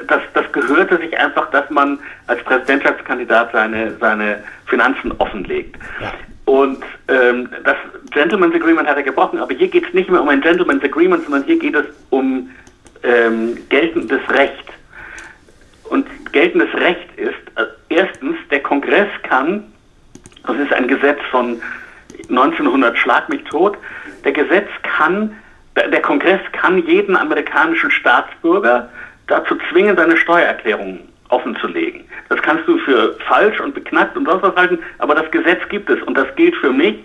das, 0.09 0.21
das 0.35 0.53
gehörte 0.53 0.99
sich 0.99 1.17
einfach, 1.17 1.51
dass 1.53 1.71
man 1.71 1.99
als 2.27 2.43
Präsidentschaftskandidat 2.43 3.53
seine, 3.53 3.97
seine 3.99 4.43
Finanzen 4.67 5.13
offenlegt. 5.19 5.77
Ja. 6.03 6.13
Und 6.49 6.83
ähm, 7.09 7.51
das 7.63 7.77
Gentleman's 8.11 8.55
Agreement 8.55 8.89
hat 8.89 8.97
er 8.97 9.03
gebrochen, 9.03 9.39
aber 9.39 9.53
hier 9.53 9.69
geht 9.69 9.87
es 9.87 9.93
nicht 9.93 10.09
mehr 10.09 10.23
um 10.23 10.31
ein 10.31 10.41
Gentleman's 10.41 10.83
Agreement, 10.83 11.23
sondern 11.25 11.45
hier 11.45 11.59
geht 11.59 11.75
es 11.75 11.85
um 12.09 12.49
ähm, 13.03 13.59
geltendes 13.69 14.23
Recht. 14.31 14.65
Und 15.91 16.07
geltendes 16.33 16.73
Recht 16.73 17.07
ist, 17.17 17.35
äh, 17.57 17.67
erstens, 17.91 18.37
der 18.51 18.63
Kongress 18.63 19.09
kann, 19.25 19.65
das 20.47 20.57
ist 20.57 20.73
ein 20.73 20.89
Gesetz 20.89 21.19
von 21.31 21.61
1900 22.31 22.97
Schlag 22.97 23.29
mich 23.29 23.45
tot, 23.45 23.77
der 24.25 24.33
Gesetz 24.33 24.69
kann 24.83 25.37
der 25.77 26.03
Kongress 26.03 26.41
kann 26.53 26.85
jeden 26.87 27.15
amerikanischen 27.15 27.91
Staatsbürger 27.91 28.89
dazu 29.29 29.57
zwingen, 29.71 29.97
seine 29.97 30.17
Steuererklärung 30.17 31.01
offenzulegen. 31.29 32.05
Das 32.29 32.41
kannst 32.43 32.67
du 32.67 32.79
für 32.79 33.17
falsch 33.29 33.61
und 33.61 33.75
beknackt 33.75 34.17
und 34.17 34.27
sonst 34.27 34.43
was 34.43 34.57
halten, 34.57 34.79
aber 34.99 35.15
das 35.15 35.31
Gesetz 35.31 35.61
gibt 35.69 35.91
es 35.91 36.03
und 36.03 36.17
das 36.17 36.27
gilt 36.37 36.55
für 36.57 36.73
mich 36.73 36.97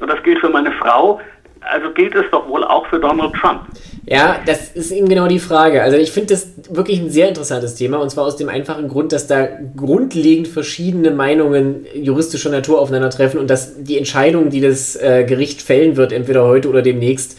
und 0.00 0.08
das 0.08 0.22
gilt 0.22 0.38
für 0.38 0.48
meine 0.48 0.72
Frau. 0.72 1.20
Also 1.60 1.90
gilt 1.92 2.14
es 2.14 2.24
doch 2.30 2.48
wohl 2.48 2.62
auch 2.62 2.86
für 2.86 3.00
Donald 3.00 3.34
Trump. 3.34 3.62
Ja, 4.06 4.40
das 4.46 4.70
ist 4.70 4.92
eben 4.92 5.08
genau 5.08 5.26
die 5.26 5.40
Frage. 5.40 5.82
Also 5.82 5.96
ich 5.96 6.12
finde 6.12 6.34
das 6.34 6.54
wirklich 6.70 7.00
ein 7.00 7.10
sehr 7.10 7.28
interessantes 7.28 7.74
Thema 7.74 7.98
und 7.98 8.10
zwar 8.10 8.24
aus 8.24 8.36
dem 8.36 8.48
einfachen 8.48 8.88
Grund, 8.88 9.12
dass 9.12 9.26
da 9.26 9.48
grundlegend 9.76 10.48
verschiedene 10.48 11.10
Meinungen 11.10 11.84
juristischer 11.94 12.50
Natur 12.50 12.80
aufeinandertreffen 12.80 13.40
und 13.40 13.50
dass 13.50 13.82
die 13.82 13.98
Entscheidung, 13.98 14.50
die 14.50 14.60
das 14.60 14.94
äh, 14.96 15.24
Gericht 15.24 15.60
fällen 15.60 15.96
wird, 15.96 16.12
entweder 16.12 16.44
heute 16.44 16.68
oder 16.68 16.80
demnächst, 16.80 17.38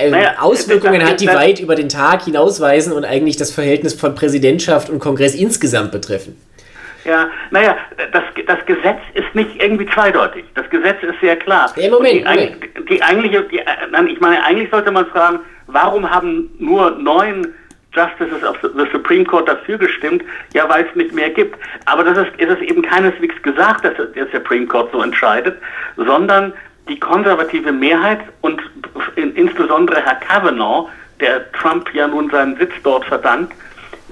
äh, 0.00 0.10
naja, 0.10 0.34
Auswirkungen 0.40 1.04
hat, 1.04 1.20
die 1.20 1.26
das, 1.26 1.34
weit 1.36 1.60
über 1.60 1.74
den 1.74 1.88
Tag 1.88 2.22
hinausweisen 2.24 2.92
und 2.92 3.04
eigentlich 3.04 3.36
das 3.36 3.52
Verhältnis 3.52 3.94
von 3.94 4.14
Präsidentschaft 4.14 4.90
und 4.90 4.98
Kongress 4.98 5.34
insgesamt 5.34 5.92
betreffen. 5.92 6.36
Ja, 7.04 7.30
naja, 7.50 7.76
das, 8.12 8.22
das 8.46 8.58
Gesetz 8.66 9.00
ist 9.14 9.34
nicht 9.34 9.62
irgendwie 9.62 9.86
zweideutig. 9.86 10.44
Das 10.54 10.68
Gesetz 10.68 11.02
ist 11.02 11.18
sehr 11.20 11.36
klar. 11.36 11.72
Ja, 11.76 11.90
Moment, 11.90 12.14
die, 12.14 12.24
Moment. 12.24 12.56
Die 12.90 13.02
eigentliche, 13.02 13.42
die, 13.44 13.58
ich 13.58 14.20
meine, 14.20 14.44
eigentlich 14.44 14.70
sollte 14.70 14.90
man 14.90 15.06
fragen, 15.06 15.40
warum 15.66 16.08
haben 16.08 16.50
nur 16.58 16.90
neun 16.90 17.54
Justices 17.92 18.44
of 18.44 18.56
the 18.62 18.84
Supreme 18.92 19.24
Court 19.24 19.48
dafür 19.48 19.78
gestimmt? 19.78 20.22
Ja, 20.52 20.68
weil 20.68 20.86
es 20.86 20.94
nicht 20.94 21.14
mehr 21.14 21.30
gibt. 21.30 21.56
Aber 21.86 22.04
das 22.04 22.18
ist, 22.18 22.36
ist 22.38 22.50
es 22.50 22.60
eben 22.60 22.82
keineswegs 22.82 23.40
gesagt, 23.42 23.84
dass 23.84 23.94
der 24.14 24.26
Supreme 24.32 24.66
Court 24.66 24.92
so 24.92 25.02
entscheidet, 25.02 25.56
sondern 25.96 26.52
die 26.90 26.98
konservative 26.98 27.72
Mehrheit 27.72 28.20
und 28.40 28.60
insbesondere 29.36 30.04
Herr 30.04 30.16
Kavanaugh, 30.16 30.88
der 31.20 31.50
Trump 31.52 31.88
ja 31.94 32.08
nun 32.08 32.28
seinen 32.30 32.56
Sitz 32.56 32.72
dort 32.82 33.04
verdankt, 33.04 33.54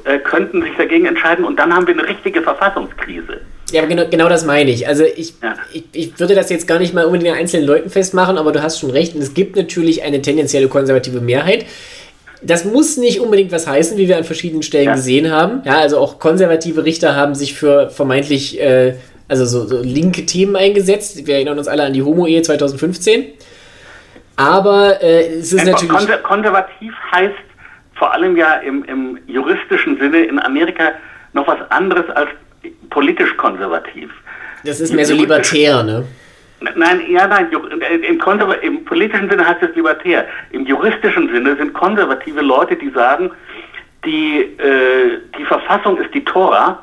äh, 0.04 0.18
könnten 0.18 0.62
sich 0.62 0.76
dagegen 0.76 1.06
entscheiden 1.06 1.44
und 1.44 1.58
dann 1.58 1.74
haben 1.74 1.86
wir 1.86 1.94
eine 1.94 2.08
richtige 2.08 2.40
Verfassungskrise. 2.40 3.40
Ja, 3.70 3.84
genau, 3.84 4.06
genau 4.08 4.28
das 4.28 4.46
meine 4.46 4.70
ich. 4.70 4.88
Also 4.88 5.04
ich, 5.04 5.34
ja. 5.42 5.54
ich, 5.72 5.84
ich 5.92 6.20
würde 6.20 6.34
das 6.34 6.48
jetzt 6.48 6.66
gar 6.66 6.78
nicht 6.78 6.94
mal 6.94 7.04
unbedingt 7.04 7.32
an 7.32 7.38
einzelnen 7.38 7.66
Leuten 7.66 7.90
festmachen, 7.90 8.38
aber 8.38 8.52
du 8.52 8.62
hast 8.62 8.78
schon 8.78 8.90
recht. 8.90 9.14
Und 9.14 9.20
es 9.20 9.34
gibt 9.34 9.56
natürlich 9.56 10.02
eine 10.02 10.22
tendenzielle 10.22 10.68
konservative 10.68 11.20
Mehrheit. 11.20 11.66
Das 12.42 12.64
muss 12.64 12.96
nicht 12.96 13.20
unbedingt 13.20 13.50
was 13.50 13.66
heißen, 13.66 13.98
wie 13.98 14.08
wir 14.08 14.16
an 14.16 14.24
verschiedenen 14.24 14.62
Stellen 14.62 14.86
ja. 14.86 14.94
gesehen 14.94 15.30
haben. 15.30 15.62
Ja, 15.64 15.78
also 15.78 15.98
auch 15.98 16.18
konservative 16.18 16.84
Richter 16.84 17.16
haben 17.16 17.34
sich 17.34 17.54
für 17.54 17.90
vermeintlich 17.90 18.60
äh, 18.60 18.94
also 19.28 19.44
so, 19.44 19.66
so 19.66 19.82
linke 19.82 20.24
Themen 20.26 20.56
eingesetzt. 20.56 21.26
Wir 21.26 21.34
erinnern 21.36 21.58
uns 21.58 21.68
alle 21.68 21.84
an 21.84 21.92
die 21.92 22.02
Homo-Ehe 22.02 22.42
2015. 22.42 23.26
Aber 24.36 25.02
äh, 25.02 25.38
es 25.38 25.52
ist 25.52 25.60
Einfach 25.66 25.82
natürlich. 25.82 26.22
konservativ 26.22 26.94
heißt 27.12 27.34
vor 27.94 28.12
allem 28.12 28.36
ja 28.36 28.54
im, 28.54 28.84
im 28.84 29.18
juristischen 29.26 29.98
Sinne 29.98 30.24
in 30.24 30.38
Amerika 30.38 30.92
noch 31.32 31.46
was 31.46 31.58
anderes 31.70 32.08
als 32.10 32.28
politisch 32.90 33.36
konservativ. 33.36 34.10
Das 34.64 34.80
ist 34.80 34.94
mehr 34.94 35.04
so 35.04 35.14
libertär, 35.14 35.82
ne? 35.82 36.04
Nein, 36.60 37.02
ja, 37.10 37.26
nein, 37.26 37.48
im, 37.90 38.20
im, 38.62 38.84
politischen 38.84 39.30
Sinne 39.30 39.46
heißt 39.46 39.62
es 39.62 39.74
libertär. 39.74 40.26
Im 40.50 40.66
juristischen 40.66 41.32
Sinne 41.32 41.56
sind 41.56 41.72
konservative 41.74 42.40
Leute, 42.40 42.76
die 42.76 42.90
sagen, 42.90 43.30
die, 44.04 44.42
äh, 44.58 45.18
die 45.38 45.44
Verfassung 45.44 45.98
ist 45.98 46.14
die 46.14 46.24
Tora 46.24 46.82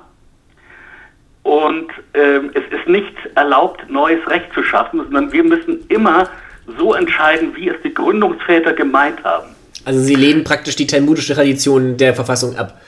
und 1.43 1.91
ähm, 2.15 2.51
es 2.53 2.63
ist 2.77 2.87
nicht 2.87 3.13
erlaubt, 3.35 3.89
neues 3.89 4.27
Recht 4.27 4.51
zu 4.53 4.63
schaffen, 4.63 4.99
sondern 5.03 5.31
wir 5.31 5.43
müssen 5.43 5.85
immer 5.89 6.27
so 6.79 6.93
entscheiden, 6.93 7.55
wie 7.55 7.69
es 7.69 7.75
die 7.83 7.93
Gründungsväter 7.93 8.73
gemeint 8.73 9.23
haben. 9.23 9.55
Also 9.85 9.99
Sie 9.99 10.15
lehnen 10.15 10.43
praktisch 10.43 10.75
die 10.75 10.87
talmudische 10.87 11.35
Tradition 11.35 11.97
der 11.97 12.15
Verfassung 12.15 12.57
ab. 12.57 12.81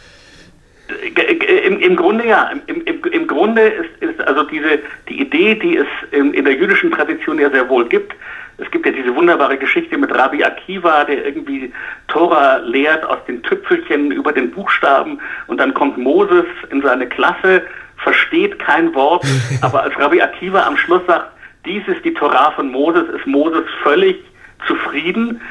Im, 1.68 1.80
im 1.80 1.96
Grunde 1.96 2.26
ja. 2.28 2.50
Im, 2.66 2.82
im, 2.86 3.04
Im, 3.04 3.28
Grunde 3.28 3.62
ist 3.62 3.90
also 4.28 4.44
diese 4.44 4.80
die 5.10 5.22
Idee, 5.22 5.56
die 5.56 5.78
es 5.78 5.88
in, 6.12 6.34
in 6.34 6.46
der 6.46 6.56
jüdischen 6.56 6.92
Tradition 6.92 7.40
ja 7.40 7.50
sehr 7.50 7.68
wohl 7.70 7.88
gibt. 7.88 8.14
Es 8.60 8.70
gibt 8.72 8.86
ja 8.86 8.92
diese 8.92 9.16
wunderbare 9.16 9.58
Geschichte 9.58 9.98
mit 9.98 10.12
Rabbi 10.14 10.44
Akiva, 10.44 11.04
der 11.04 11.26
irgendwie 11.26 11.72
Tora 12.08 12.58
lehrt 12.58 13.06
aus 13.06 13.20
den 13.28 13.44
Tüpfelchen 13.44 14.12
über 14.12 14.32
den 14.32 14.50
Buchstaben 14.52 15.20
und 15.46 15.60
dann 15.60 15.74
kommt 15.74 15.98
Moses 15.98 16.46
in 16.72 16.82
seine 16.82 17.08
Klasse 17.08 17.62
versteht 17.98 18.58
kein 18.60 18.94
Wort, 18.96 19.26
aber 19.62 19.84
als 19.84 19.98
Rabbi 20.00 20.22
Akiva 20.22 20.66
am 20.66 20.78
Schluss 20.78 21.02
sagt, 21.08 21.32
dies 21.66 21.88
ist 21.88 22.04
die 22.06 22.14
Torah 22.14 22.52
von 22.52 22.72
Moses, 22.72 23.08
ist 23.10 23.28
Moses 23.28 23.64
völlig 23.84 24.18
zufrieden, 24.66 25.42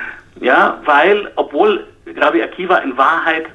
ja, 0.41 0.81
weil, 0.85 1.31
obwohl 1.37 1.87
Rabbi 2.17 2.43
Akiva 2.43 2.79
in 2.79 2.97
Wahrheit 2.97 3.47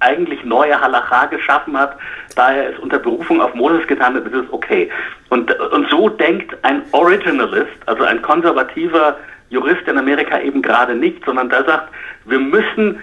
eigentlich 0.00 0.44
neue 0.44 0.78
Halacha 0.80 1.26
geschaffen 1.26 1.78
hat, 1.78 1.96
da 2.36 2.52
er 2.52 2.70
es 2.70 2.78
unter 2.78 2.98
Berufung 2.98 3.40
auf 3.40 3.54
Moses 3.54 3.86
getan 3.86 4.14
hat, 4.14 4.26
ist 4.26 4.34
es 4.34 4.52
okay. 4.52 4.90
Und, 5.28 5.52
und 5.72 5.88
so 5.88 6.08
denkt 6.08 6.56
ein 6.62 6.82
Originalist, 6.92 7.72
also 7.86 8.04
ein 8.04 8.22
konservativer 8.22 9.16
Jurist 9.50 9.86
in 9.86 9.98
Amerika 9.98 10.40
eben 10.40 10.62
gerade 10.62 10.94
nicht, 10.94 11.24
sondern 11.24 11.48
der 11.48 11.64
sagt, 11.64 11.92
wir 12.24 12.38
müssen 12.38 13.00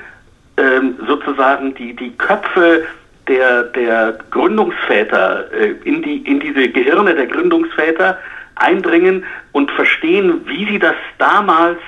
ähm, 0.58 0.96
sozusagen 1.08 1.74
die, 1.76 1.96
die 1.96 2.12
Köpfe 2.18 2.84
der, 3.28 3.64
der 3.64 4.18
Gründungsväter 4.32 5.52
äh, 5.54 5.76
in, 5.84 6.02
die, 6.02 6.18
in 6.18 6.40
diese 6.40 6.70
Gehirne 6.70 7.14
der 7.14 7.28
Gründungsväter 7.28 8.18
eindringen 8.56 9.24
und 9.52 9.72
verstehen, 9.72 10.42
wie 10.48 10.66
sie 10.66 10.80
das 10.80 10.96
damals 11.18 11.80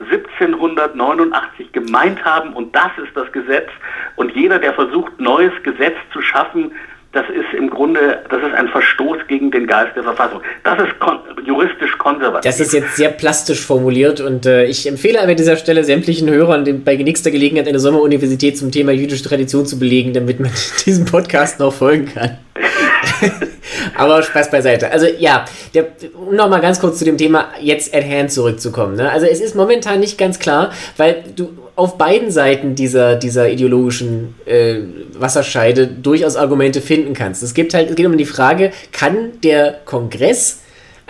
1789 0.00 1.72
gemeint 1.72 2.24
haben 2.24 2.52
und 2.54 2.74
das 2.74 2.90
ist 3.04 3.14
das 3.14 3.30
Gesetz. 3.32 3.68
Und 4.16 4.34
jeder, 4.34 4.58
der 4.58 4.72
versucht, 4.72 5.18
neues 5.20 5.52
Gesetz 5.62 5.96
zu 6.12 6.22
schaffen, 6.22 6.72
das 7.12 7.24
ist 7.28 7.52
im 7.58 7.68
Grunde, 7.68 8.20
das 8.30 8.40
ist 8.40 8.54
ein 8.54 8.68
Verstoß 8.68 9.18
gegen 9.26 9.50
den 9.50 9.66
Geist 9.66 9.96
der 9.96 10.04
Verfassung. 10.04 10.40
Das 10.62 10.78
ist 10.78 10.98
kon 11.00 11.18
juristisch 11.44 11.98
konservativ. 11.98 12.48
Das 12.48 12.60
ist 12.60 12.72
jetzt 12.72 12.96
sehr 12.96 13.08
plastisch 13.08 13.66
formuliert 13.66 14.20
und 14.20 14.46
äh, 14.46 14.66
ich 14.66 14.86
empfehle 14.86 15.20
an 15.20 15.36
dieser 15.36 15.56
Stelle 15.56 15.82
sämtlichen 15.82 16.30
Hörern, 16.30 16.64
den, 16.64 16.84
bei 16.84 16.94
nächster 16.94 17.32
Gelegenheit 17.32 17.66
eine 17.66 17.80
Sommeruniversität 17.80 18.56
zum 18.56 18.70
Thema 18.70 18.92
jüdische 18.92 19.24
Tradition 19.24 19.66
zu 19.66 19.78
belegen, 19.78 20.12
damit 20.12 20.38
man 20.38 20.52
diesem 20.86 21.04
Podcast 21.04 21.58
noch 21.58 21.74
folgen 21.74 22.06
kann. 22.06 22.38
Aber 23.96 24.22
Spaß 24.22 24.50
beiseite. 24.50 24.90
Also 24.90 25.06
ja, 25.18 25.44
der, 25.74 25.86
um 26.14 26.34
nochmal 26.34 26.60
ganz 26.60 26.80
kurz 26.80 26.98
zu 26.98 27.04
dem 27.04 27.16
Thema 27.16 27.48
jetzt 27.60 27.94
at 27.94 28.04
hand 28.04 28.32
zurückzukommen. 28.32 28.96
Ne? 28.96 29.10
Also 29.10 29.26
es 29.26 29.40
ist 29.40 29.54
momentan 29.54 30.00
nicht 30.00 30.18
ganz 30.18 30.38
klar, 30.38 30.72
weil 30.96 31.24
du 31.36 31.50
auf 31.76 31.96
beiden 31.96 32.30
Seiten 32.30 32.74
dieser, 32.74 33.16
dieser 33.16 33.50
ideologischen 33.50 34.34
äh, 34.44 34.80
Wasserscheide 35.18 35.86
durchaus 35.86 36.36
Argumente 36.36 36.80
finden 36.80 37.14
kannst. 37.14 37.42
Es 37.42 37.54
gibt 37.54 37.72
halt, 37.74 37.90
es 37.90 37.96
geht 37.96 38.06
um 38.06 38.18
die 38.18 38.26
Frage, 38.26 38.70
kann 38.92 39.40
der 39.42 39.80
Kongress 39.84 40.60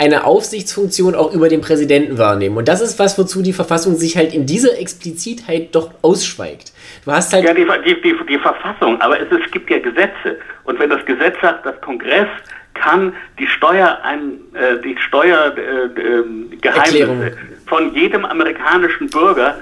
eine 0.00 0.24
Aufsichtsfunktion 0.24 1.14
auch 1.14 1.34
über 1.34 1.50
den 1.50 1.60
Präsidenten 1.60 2.16
wahrnehmen. 2.16 2.56
Und 2.56 2.68
das 2.68 2.80
ist 2.80 2.98
was, 2.98 3.18
wozu 3.18 3.42
die 3.42 3.52
Verfassung 3.52 3.96
sich 3.96 4.16
halt 4.16 4.32
in 4.32 4.46
dieser 4.46 4.78
Explizitheit 4.78 5.74
doch 5.74 5.90
ausschweigt. 6.00 6.72
Du 7.04 7.12
hast 7.12 7.34
halt. 7.34 7.44
Ja, 7.44 7.52
die, 7.52 7.66
die, 7.84 8.00
die, 8.00 8.14
die 8.26 8.38
Verfassung, 8.38 8.98
aber 9.00 9.20
es, 9.20 9.26
es 9.30 9.50
gibt 9.50 9.68
ja 9.70 9.78
Gesetze. 9.78 10.38
Und 10.70 10.78
wenn 10.78 10.88
das 10.88 11.04
Gesetz 11.04 11.34
sagt, 11.42 11.66
das 11.66 11.78
Kongress 11.80 12.28
kann 12.74 13.12
die 13.40 13.48
Steuer 13.48 13.98
ein, 14.04 14.34
äh, 14.54 14.80
die 14.82 14.96
Steuergeheimnisse 14.96 17.26
äh, 17.26 17.32
von 17.66 17.92
jedem 17.92 18.24
amerikanischen 18.24 19.10
Bürger 19.10 19.56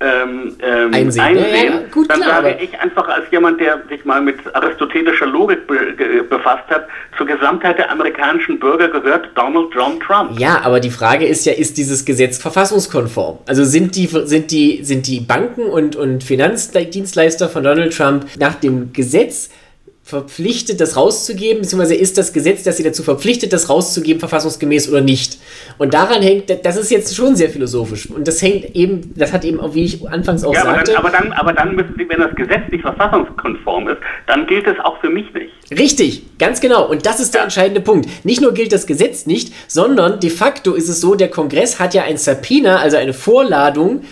ähm, 0.00 0.56
ähm, 0.60 0.94
einsehen, 0.94 1.24
einsehen 1.24 1.52
ja, 1.52 1.64
ja, 1.74 1.80
gut, 1.92 2.10
dann 2.10 2.20
klar, 2.20 2.42
sage 2.42 2.58
ich 2.60 2.76
einfach 2.80 3.06
als 3.08 3.30
jemand, 3.30 3.60
der 3.60 3.82
sich 3.88 4.04
mal 4.04 4.20
mit 4.20 4.36
aristotelischer 4.52 5.26
Logik 5.26 5.68
be 5.68 6.24
befasst 6.28 6.68
hat, 6.70 6.88
zur 7.16 7.26
Gesamtheit 7.26 7.78
der 7.78 7.90
amerikanischen 7.90 8.58
Bürger 8.58 8.88
gehört 8.88 9.28
Donald 9.36 9.68
John 9.74 10.00
Trump. 10.00 10.38
Ja, 10.38 10.60
aber 10.62 10.80
die 10.80 10.90
Frage 10.90 11.26
ist 11.26 11.46
ja, 11.46 11.52
ist 11.52 11.78
dieses 11.78 12.04
Gesetz 12.04 12.38
verfassungskonform? 12.38 13.38
Also 13.46 13.64
sind 13.64 13.96
die, 13.96 14.06
sind 14.06 14.50
die, 14.50 14.84
sind 14.84 15.06
die 15.06 15.20
Banken 15.20 15.66
und, 15.66 15.96
und 15.96 16.22
Finanzdienstleister 16.22 17.48
von 17.48 17.62
Donald 17.62 17.96
Trump 17.96 18.26
nach 18.38 18.54
dem 18.54 18.92
Gesetz 18.92 19.50
verpflichtet, 20.08 20.80
das 20.80 20.96
rauszugeben, 20.96 21.60
beziehungsweise 21.60 21.94
ist 21.94 22.16
das 22.16 22.32
Gesetz, 22.32 22.62
das 22.62 22.78
sie 22.78 22.82
dazu 22.82 23.02
verpflichtet, 23.02 23.52
das 23.52 23.68
rauszugeben, 23.68 24.20
verfassungsgemäß 24.20 24.88
oder 24.88 25.02
nicht. 25.02 25.36
Und 25.76 25.92
daran 25.92 26.22
hängt, 26.22 26.48
das 26.64 26.78
ist 26.78 26.90
jetzt 26.90 27.14
schon 27.14 27.36
sehr 27.36 27.50
philosophisch. 27.50 28.08
Und 28.08 28.26
das 28.26 28.40
hängt 28.40 28.74
eben, 28.74 29.12
das 29.14 29.34
hat 29.34 29.44
eben, 29.44 29.60
wie 29.74 29.84
ich 29.84 30.08
anfangs 30.08 30.44
auch 30.44 30.54
ja, 30.54 30.62
sagte. 30.62 30.96
Aber 30.96 31.10
dann, 31.10 31.24
aber, 31.24 31.28
dann, 31.28 31.38
aber 31.38 31.52
dann 31.52 31.76
müssen 31.76 31.94
sie, 31.98 32.08
wenn 32.08 32.20
das 32.20 32.34
Gesetz 32.36 32.62
nicht 32.70 32.80
verfassungskonform 32.80 33.88
ist, 33.88 33.98
dann 34.26 34.46
gilt 34.46 34.66
es 34.66 34.80
auch 34.82 34.98
für 35.02 35.10
mich 35.10 35.26
nicht. 35.34 35.52
Richtig, 35.78 36.22
ganz 36.38 36.62
genau. 36.62 36.88
Und 36.88 37.04
das 37.04 37.20
ist 37.20 37.34
der 37.34 37.42
entscheidende 37.42 37.82
Punkt. 37.82 38.08
Nicht 38.24 38.40
nur 38.40 38.54
gilt 38.54 38.72
das 38.72 38.86
Gesetz 38.86 39.26
nicht, 39.26 39.52
sondern 39.66 40.20
de 40.20 40.30
facto 40.30 40.72
ist 40.72 40.88
es 40.88 41.02
so, 41.02 41.16
der 41.16 41.28
Kongress 41.28 41.78
hat 41.78 41.92
ja 41.92 42.04
ein 42.04 42.16
Subpoena, 42.16 42.78
also 42.78 42.96
eine 42.96 43.12
Vorladung, 43.12 44.04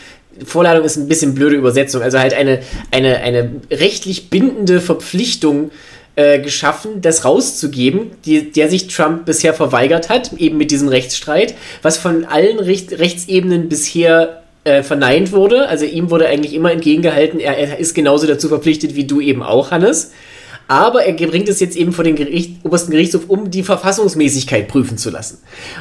Vorladung 0.44 0.84
ist 0.84 0.96
ein 0.96 1.08
bisschen 1.08 1.34
blöde 1.34 1.56
Übersetzung, 1.56 2.02
also 2.02 2.18
halt 2.18 2.34
eine, 2.34 2.60
eine, 2.90 3.18
eine 3.18 3.50
rechtlich 3.70 4.30
bindende 4.30 4.80
Verpflichtung 4.80 5.70
äh, 6.16 6.40
geschaffen, 6.40 7.02
das 7.02 7.24
rauszugeben, 7.24 8.12
die, 8.24 8.50
der 8.50 8.68
sich 8.68 8.88
Trump 8.88 9.26
bisher 9.26 9.54
verweigert 9.54 10.08
hat, 10.08 10.32
eben 10.34 10.56
mit 10.56 10.70
diesem 10.70 10.88
Rechtsstreit, 10.88 11.54
was 11.82 11.98
von 11.98 12.24
allen 12.24 12.58
Recht, 12.58 12.98
Rechtsebenen 12.98 13.68
bisher 13.68 14.42
äh, 14.64 14.82
verneint 14.82 15.32
wurde. 15.32 15.68
Also 15.68 15.84
ihm 15.84 16.10
wurde 16.10 16.26
eigentlich 16.26 16.54
immer 16.54 16.72
entgegengehalten, 16.72 17.38
er, 17.38 17.56
er 17.58 17.78
ist 17.78 17.94
genauso 17.94 18.26
dazu 18.26 18.48
verpflichtet 18.48 18.96
wie 18.96 19.04
du 19.04 19.20
eben 19.20 19.42
auch, 19.42 19.70
Hannes 19.70 20.12
aber 20.68 21.04
er 21.04 21.12
bringt 21.14 21.48
es 21.48 21.60
jetzt 21.60 21.76
eben 21.76 21.92
vor 21.92 22.04
den 22.04 22.16
Gericht, 22.16 22.64
obersten 22.64 22.90
Gerichtshof, 22.90 23.22
um 23.28 23.50
die 23.50 23.62
Verfassungsmäßigkeit 23.62 24.68
prüfen 24.68 24.98
zu 24.98 25.10
lassen. 25.10 25.38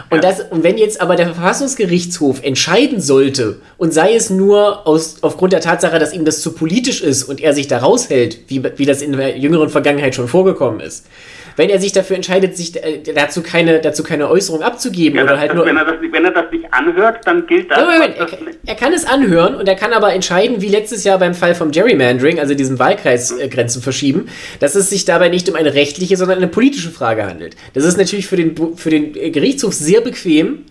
Und, 0.10 0.24
ja. 0.24 0.30
das, 0.30 0.41
und 0.52 0.63
wenn 0.63 0.78
jetzt 0.78 1.02
aber 1.02 1.15
der 1.15 1.34
Verfassungsgerichtshof 1.34 2.43
entscheiden 2.43 3.02
sollte, 3.02 3.60
und 3.78 3.93
sei 3.93 4.15
es 4.15 4.30
nur 4.30 4.88
aus, 4.88 5.17
aufgrund 5.21 5.54
der 5.54 5.62
Tatsache, 5.62 5.98
dass 6.00 6.13
ihm 6.13 6.26
das 6.26 6.41
zu 6.41 6.52
politisch 6.54 7.02
ist 7.02 7.24
und 7.24 7.41
er 7.41 7.54
sich 7.54 7.67
da 7.67 7.80
raushält, 7.80 8.39
wie, 8.48 8.63
wie 8.78 8.86
das 8.86 9.02
in 9.02 9.13
der 9.13 9.38
jüngeren 9.38 9.69
Vergangenheit 9.69 10.15
schon 10.15 10.28
vorgekommen 10.28 10.80
ist, 10.80 11.06
wenn 11.55 11.69
er 11.69 11.79
sich 11.79 11.91
dafür 11.91 12.15
entscheidet, 12.15 12.55
sich 12.55 12.75
äh, 12.75 13.01
dazu 13.13 13.41
keine, 13.41 13.79
dazu 13.79 14.03
keine 14.03 14.29
Äußerung 14.29 14.61
abzugeben 14.61 15.17
ja, 15.17 15.23
oder 15.23 15.39
halt 15.39 15.53
nur. 15.53 15.65
Wenn 15.65 15.77
er, 15.77 15.85
das, 15.85 15.95
wenn 15.99 16.25
er 16.25 16.31
das 16.31 16.51
nicht 16.51 16.73
anhört, 16.73 17.19
dann 17.25 17.47
gilt 17.47 17.71
das. 17.71 17.79
Moment, 17.79 18.17
Moment. 18.17 18.57
Er, 18.65 18.69
er, 18.69 18.75
kann 18.75 18.93
es 18.93 19.05
anhören 19.05 19.55
und 19.55 19.67
er 19.67 19.75
kann 19.75 19.93
aber 19.93 20.13
entscheiden, 20.13 20.61
wie 20.61 20.67
letztes 20.67 21.03
Jahr 21.03 21.19
beim 21.19 21.33
Fall 21.33 21.55
vom 21.55 21.71
Gerrymandering, 21.71 22.39
also 22.39 22.53
diesem 22.53 22.79
Wahlkreisgrenzen 22.79 23.81
verschieben, 23.81 24.29
dass 24.59 24.75
es 24.75 24.89
sich 24.89 25.05
dabei 25.05 25.29
nicht 25.29 25.49
um 25.49 25.55
eine 25.55 25.73
rechtliche, 25.73 26.17
sondern 26.17 26.37
eine 26.37 26.47
politische 26.47 26.91
Frage 26.91 27.25
handelt. 27.25 27.55
Das 27.73 27.85
ist 27.85 27.97
natürlich 27.97 28.27
für 28.27 28.37
den, 28.37 28.77
für 28.77 28.89
den 28.89 29.13
Gerichtshof 29.13 29.73
sehr 29.73 30.01
bequem, 30.01 30.65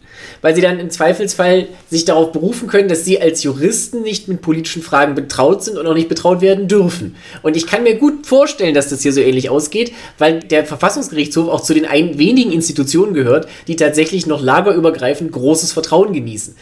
weil 0.44 0.54
sie 0.54 0.60
dann 0.60 0.78
im 0.78 0.90
Zweifelsfall 0.90 1.68
sich 1.88 2.04
darauf 2.04 2.30
berufen 2.30 2.68
können, 2.68 2.86
dass 2.86 3.06
sie 3.06 3.18
als 3.18 3.42
Juristen 3.42 4.02
nicht 4.02 4.28
mit 4.28 4.42
politischen 4.42 4.82
Fragen 4.82 5.14
betraut 5.14 5.64
sind 5.64 5.78
und 5.78 5.86
auch 5.86 5.94
nicht 5.94 6.10
betraut 6.10 6.42
werden 6.42 6.68
dürfen. 6.68 7.16
Und 7.40 7.56
ich 7.56 7.66
kann 7.66 7.82
mir 7.82 7.94
gut 7.94 8.26
vorstellen, 8.26 8.74
dass 8.74 8.90
das 8.90 9.00
hier 9.00 9.14
so 9.14 9.22
ähnlich 9.22 9.48
ausgeht, 9.48 9.94
weil 10.18 10.40
der 10.40 10.66
Verfassungsgerichtshof 10.66 11.48
auch 11.48 11.62
zu 11.62 11.72
den 11.72 11.86
ein, 11.86 12.18
wenigen 12.18 12.52
Institutionen 12.52 13.14
gehört, 13.14 13.48
die 13.68 13.76
tatsächlich 13.76 14.26
noch 14.26 14.42
lagerübergreifend 14.42 15.32
großes 15.32 15.72
Vertrauen 15.72 16.12
genießen 16.12 16.54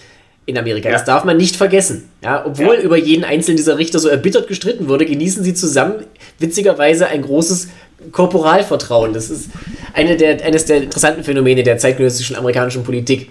in 0.46 0.56
Amerika. 0.56 0.88
Ja. 0.88 0.94
Das 0.94 1.04
darf 1.04 1.24
man 1.24 1.36
nicht 1.36 1.56
vergessen. 1.56 2.08
Ja, 2.22 2.46
obwohl 2.46 2.76
ja. 2.76 2.82
über 2.82 2.96
jeden 2.96 3.24
einzelnen 3.24 3.56
dieser 3.56 3.78
Richter 3.78 3.98
so 3.98 4.06
erbittert 4.06 4.46
gestritten 4.46 4.86
wurde, 4.86 5.06
genießen 5.06 5.42
sie 5.42 5.54
zusammen 5.54 6.04
witzigerweise 6.38 7.08
ein 7.08 7.22
großes 7.22 7.66
Korporalvertrauen. 8.12 9.12
Das 9.12 9.28
ist 9.28 9.50
eine 9.92 10.16
der, 10.16 10.44
eines 10.44 10.66
der 10.66 10.84
interessanten 10.84 11.24
Phänomene 11.24 11.64
der 11.64 11.78
zeitgenössischen 11.78 12.36
amerikanischen 12.36 12.84
Politik. 12.84 13.30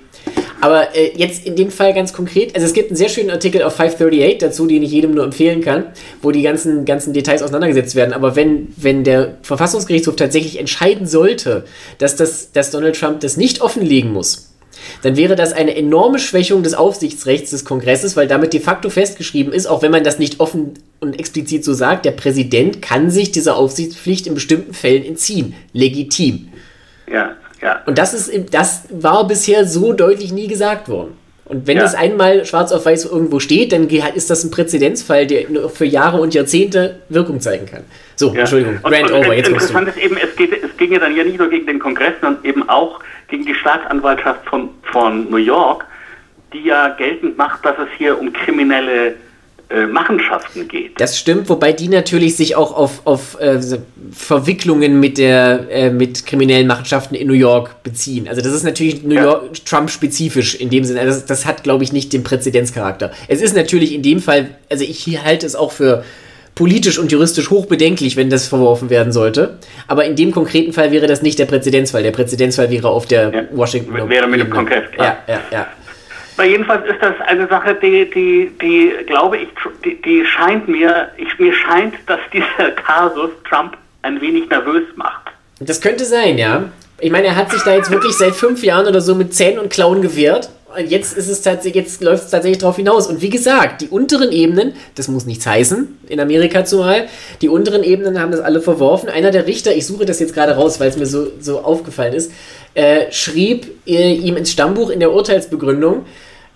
Aber 0.61 0.95
äh, 0.95 1.11
jetzt 1.15 1.45
in 1.45 1.55
dem 1.55 1.71
Fall 1.71 1.93
ganz 1.93 2.13
konkret, 2.13 2.55
also 2.55 2.65
es 2.65 2.73
gibt 2.73 2.89
einen 2.89 2.95
sehr 2.95 3.09
schönen 3.09 3.31
Artikel 3.31 3.63
auf 3.63 3.75
538 3.75 4.37
dazu, 4.37 4.67
den 4.67 4.83
ich 4.83 4.91
jedem 4.91 5.11
nur 5.11 5.23
empfehlen 5.23 5.61
kann, 5.61 5.85
wo 6.21 6.31
die 6.31 6.43
ganzen, 6.43 6.85
ganzen 6.85 7.13
Details 7.13 7.41
auseinandergesetzt 7.41 7.95
werden. 7.95 8.13
Aber 8.13 8.35
wenn, 8.35 8.67
wenn 8.77 9.03
der 9.03 9.37
Verfassungsgerichtshof 9.41 10.15
tatsächlich 10.15 10.59
entscheiden 10.59 11.07
sollte, 11.07 11.65
dass, 11.97 12.15
das, 12.15 12.51
dass 12.51 12.71
Donald 12.71 12.97
Trump 12.97 13.21
das 13.21 13.37
nicht 13.37 13.61
offenlegen 13.61 14.13
muss, 14.13 14.51
dann 15.01 15.17
wäre 15.17 15.35
das 15.35 15.53
eine 15.53 15.75
enorme 15.75 16.19
Schwächung 16.19 16.63
des 16.63 16.73
Aufsichtsrechts 16.73 17.51
des 17.51 17.65
Kongresses, 17.65 18.15
weil 18.15 18.27
damit 18.27 18.53
de 18.53 18.59
facto 18.59 18.89
festgeschrieben 18.89 19.53
ist, 19.53 19.67
auch 19.67 19.81
wenn 19.81 19.91
man 19.91 20.03
das 20.03 20.19
nicht 20.19 20.39
offen 20.39 20.73
und 20.99 21.19
explizit 21.19 21.65
so 21.65 21.73
sagt, 21.73 22.05
der 22.05 22.11
Präsident 22.11 22.81
kann 22.81 23.09
sich 23.09 23.31
dieser 23.31 23.55
Aufsichtspflicht 23.55 24.27
in 24.27 24.35
bestimmten 24.35 24.73
Fällen 24.73 25.03
entziehen. 25.03 25.55
Legitim. 25.73 26.49
Ja. 27.11 27.35
Ja. 27.61 27.81
Und 27.85 27.97
das, 27.97 28.13
ist, 28.13 28.53
das 28.53 28.83
war 28.89 29.27
bisher 29.27 29.65
so 29.65 29.93
deutlich 29.93 30.31
nie 30.31 30.47
gesagt 30.47 30.89
worden. 30.89 31.17
Und 31.45 31.67
wenn 31.67 31.75
ja. 31.75 31.83
das 31.83 31.95
einmal 31.95 32.45
schwarz 32.45 32.71
auf 32.71 32.85
weiß 32.85 33.05
irgendwo 33.05 33.39
steht, 33.39 33.73
dann 33.73 33.89
ist 33.89 34.29
das 34.29 34.43
ein 34.45 34.51
Präzedenzfall, 34.51 35.27
der 35.27 35.47
für 35.69 35.83
Jahre 35.83 36.21
und 36.21 36.33
Jahrzehnte 36.33 37.01
Wirkung 37.09 37.41
zeigen 37.41 37.65
kann. 37.65 37.83
So, 38.15 38.33
ja. 38.33 38.41
Entschuldigung, 38.41 38.79
Grand 38.81 39.11
Over, 39.11 39.33
jetzt 39.35 39.49
Interessant 39.49 39.89
ist 39.89 39.97
eben, 39.97 40.15
es, 40.15 40.33
geht, 40.37 40.53
es 40.53 40.77
ging 40.77 40.93
ja 40.93 40.99
dann 40.99 41.13
ja 41.15 41.25
nicht 41.25 41.39
nur 41.39 41.49
gegen 41.49 41.67
den 41.67 41.79
Kongress, 41.79 42.13
sondern 42.21 42.43
eben 42.45 42.69
auch 42.69 43.01
gegen 43.27 43.45
die 43.45 43.53
Staatsanwaltschaft 43.53 44.45
von, 44.45 44.69
von 44.83 45.29
New 45.29 45.37
York, 45.37 45.85
die 46.53 46.63
ja 46.63 46.89
geltend 46.89 47.37
macht, 47.37 47.65
dass 47.65 47.75
es 47.79 47.89
hier 47.97 48.17
um 48.17 48.31
kriminelle 48.31 49.15
äh, 49.73 49.85
Machenschaften 49.85 50.67
geht. 50.67 50.99
Das 50.99 51.17
stimmt, 51.17 51.49
wobei 51.49 51.71
die 51.71 51.87
natürlich 51.87 52.35
sich 52.35 52.55
auch 52.55 52.75
auf, 52.75 53.01
auf 53.05 53.39
äh, 53.39 53.59
Verwicklungen 54.11 54.99
mit, 54.99 55.17
der, 55.17 55.67
äh, 55.69 55.89
mit 55.89 56.25
kriminellen 56.25 56.67
Machenschaften 56.67 57.15
in 57.15 57.27
New 57.27 57.33
York 57.33 57.83
beziehen. 57.83 58.27
Also 58.27 58.41
das 58.41 58.53
ist 58.53 58.63
natürlich 58.63 59.03
New 59.03 59.15
ja. 59.15 59.23
York 59.23 59.65
Trump-spezifisch 59.65 60.55
in 60.55 60.69
dem 60.69 60.83
Sinne. 60.83 60.99
Also 60.99 61.13
das, 61.13 61.25
das 61.25 61.45
hat, 61.45 61.63
glaube 61.63 61.83
ich, 61.83 61.93
nicht 61.93 62.11
den 62.13 62.23
Präzedenzcharakter. 62.23 63.11
Es 63.27 63.41
ist 63.41 63.55
natürlich 63.55 63.93
in 63.93 64.01
dem 64.01 64.19
Fall, 64.19 64.49
also 64.69 64.83
ich 64.83 65.23
halte 65.23 65.45
es 65.45 65.55
auch 65.55 65.71
für 65.71 66.03
politisch 66.55 66.99
und 66.99 67.11
juristisch 67.11 67.49
hochbedenklich, 67.49 68.17
wenn 68.17 68.29
das 68.29 68.47
verworfen 68.47 68.89
werden 68.89 69.13
sollte. 69.13 69.57
Aber 69.87 70.05
in 70.05 70.15
dem 70.15 70.31
konkreten 70.31 70.73
Fall 70.73 70.91
wäre 70.91 71.07
das 71.07 71.21
nicht 71.21 71.39
der 71.39 71.45
Präzedenzfall. 71.45 72.03
Der 72.03 72.11
Präzedenzfall 72.11 72.69
wäre 72.69 72.89
auf 72.89 73.05
der 73.05 73.33
ja. 73.33 73.43
Washington. 73.51 74.09
Wäre 74.09 74.27
mit 74.27 74.41
dem 74.41 74.49
Kongress, 74.49 74.91
klar. 74.91 75.17
Ja, 75.27 75.33
ja, 75.33 75.41
ja. 75.51 75.67
Aber 76.41 76.49
jedenfalls 76.49 76.83
ist 76.87 76.99
das 76.99 77.13
eine 77.27 77.47
Sache, 77.47 77.75
die, 77.75 78.09
die, 78.09 78.51
die 78.59 78.91
glaube 79.05 79.37
ich, 79.37 79.47
die, 79.85 80.01
die 80.01 80.25
scheint 80.25 80.67
mir, 80.67 81.09
ich, 81.15 81.37
mir 81.37 81.53
scheint, 81.53 81.93
dass 82.07 82.19
dieser 82.33 82.71
Kasus 82.83 83.29
Trump 83.47 83.77
ein 84.01 84.19
wenig 84.21 84.49
nervös 84.49 84.85
macht. 84.95 85.27
Das 85.59 85.79
könnte 85.79 86.03
sein, 86.03 86.39
ja. 86.39 86.63
Ich 86.99 87.11
meine, 87.11 87.27
er 87.27 87.35
hat 87.35 87.51
sich 87.51 87.61
da 87.61 87.75
jetzt 87.75 87.91
wirklich 87.91 88.13
seit 88.13 88.33
fünf 88.33 88.63
Jahren 88.63 88.87
oder 88.87 89.01
so 89.01 89.13
mit 89.13 89.35
Zähnen 89.35 89.59
und 89.59 89.69
Klauen 89.69 90.01
gewehrt 90.01 90.49
Und 90.75 90.89
jetzt 90.89 91.15
ist 91.15 91.27
es 91.27 91.43
tatsächlich, 91.43 91.75
jetzt 91.75 92.01
läuft 92.01 92.23
es 92.23 92.31
tatsächlich 92.31 92.57
darauf 92.57 92.75
hinaus. 92.75 93.05
Und 93.05 93.21
wie 93.21 93.29
gesagt, 93.29 93.81
die 93.81 93.89
unteren 93.89 94.31
Ebenen, 94.31 94.73
das 94.95 95.09
muss 95.09 95.27
nichts 95.27 95.45
heißen, 95.45 95.99
in 96.09 96.19
Amerika 96.19 96.65
zumal, 96.65 97.07
die 97.43 97.49
unteren 97.49 97.83
Ebenen 97.83 98.19
haben 98.19 98.31
das 98.31 98.41
alle 98.41 98.61
verworfen. 98.61 99.09
Einer 99.09 99.29
der 99.29 99.45
Richter, 99.45 99.75
ich 99.75 99.85
suche 99.85 100.07
das 100.07 100.19
jetzt 100.19 100.33
gerade 100.33 100.53
raus, 100.53 100.79
weil 100.79 100.89
es 100.89 100.97
mir 100.97 101.05
so, 101.05 101.27
so 101.39 101.59
aufgefallen 101.59 102.13
ist, 102.13 102.31
äh, 102.73 103.11
schrieb 103.11 103.67
äh, 103.85 104.15
ihm 104.15 104.37
ins 104.37 104.51
Stammbuch 104.51 104.89
in 104.89 104.99
der 104.99 105.11
Urteilsbegründung, 105.11 106.07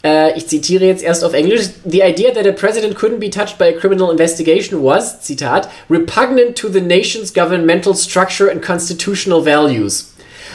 äh, 0.05 0.37
ich 0.37 0.47
zitiere 0.47 0.85
jetzt 0.85 1.03
erst 1.03 1.23
auf 1.23 1.33
Englisch, 1.33 1.63
The 1.83 2.01
idea 2.01 2.31
that 2.31 2.45
a 2.45 2.51
president 2.51 2.95
couldn't 2.95 3.19
be 3.19 3.29
touched 3.29 3.57
by 3.57 3.65
a 3.65 3.73
criminal 3.73 4.11
investigation 4.11 4.83
was, 4.83 5.19
Zitat, 5.21 5.67
repugnant 5.89 6.55
to 6.55 6.69
the 6.69 6.79
nation's 6.79 7.33
governmental 7.33 7.95
structure 7.95 8.49
and 8.51 8.61
constitutional 8.61 9.43
values. 9.43 10.13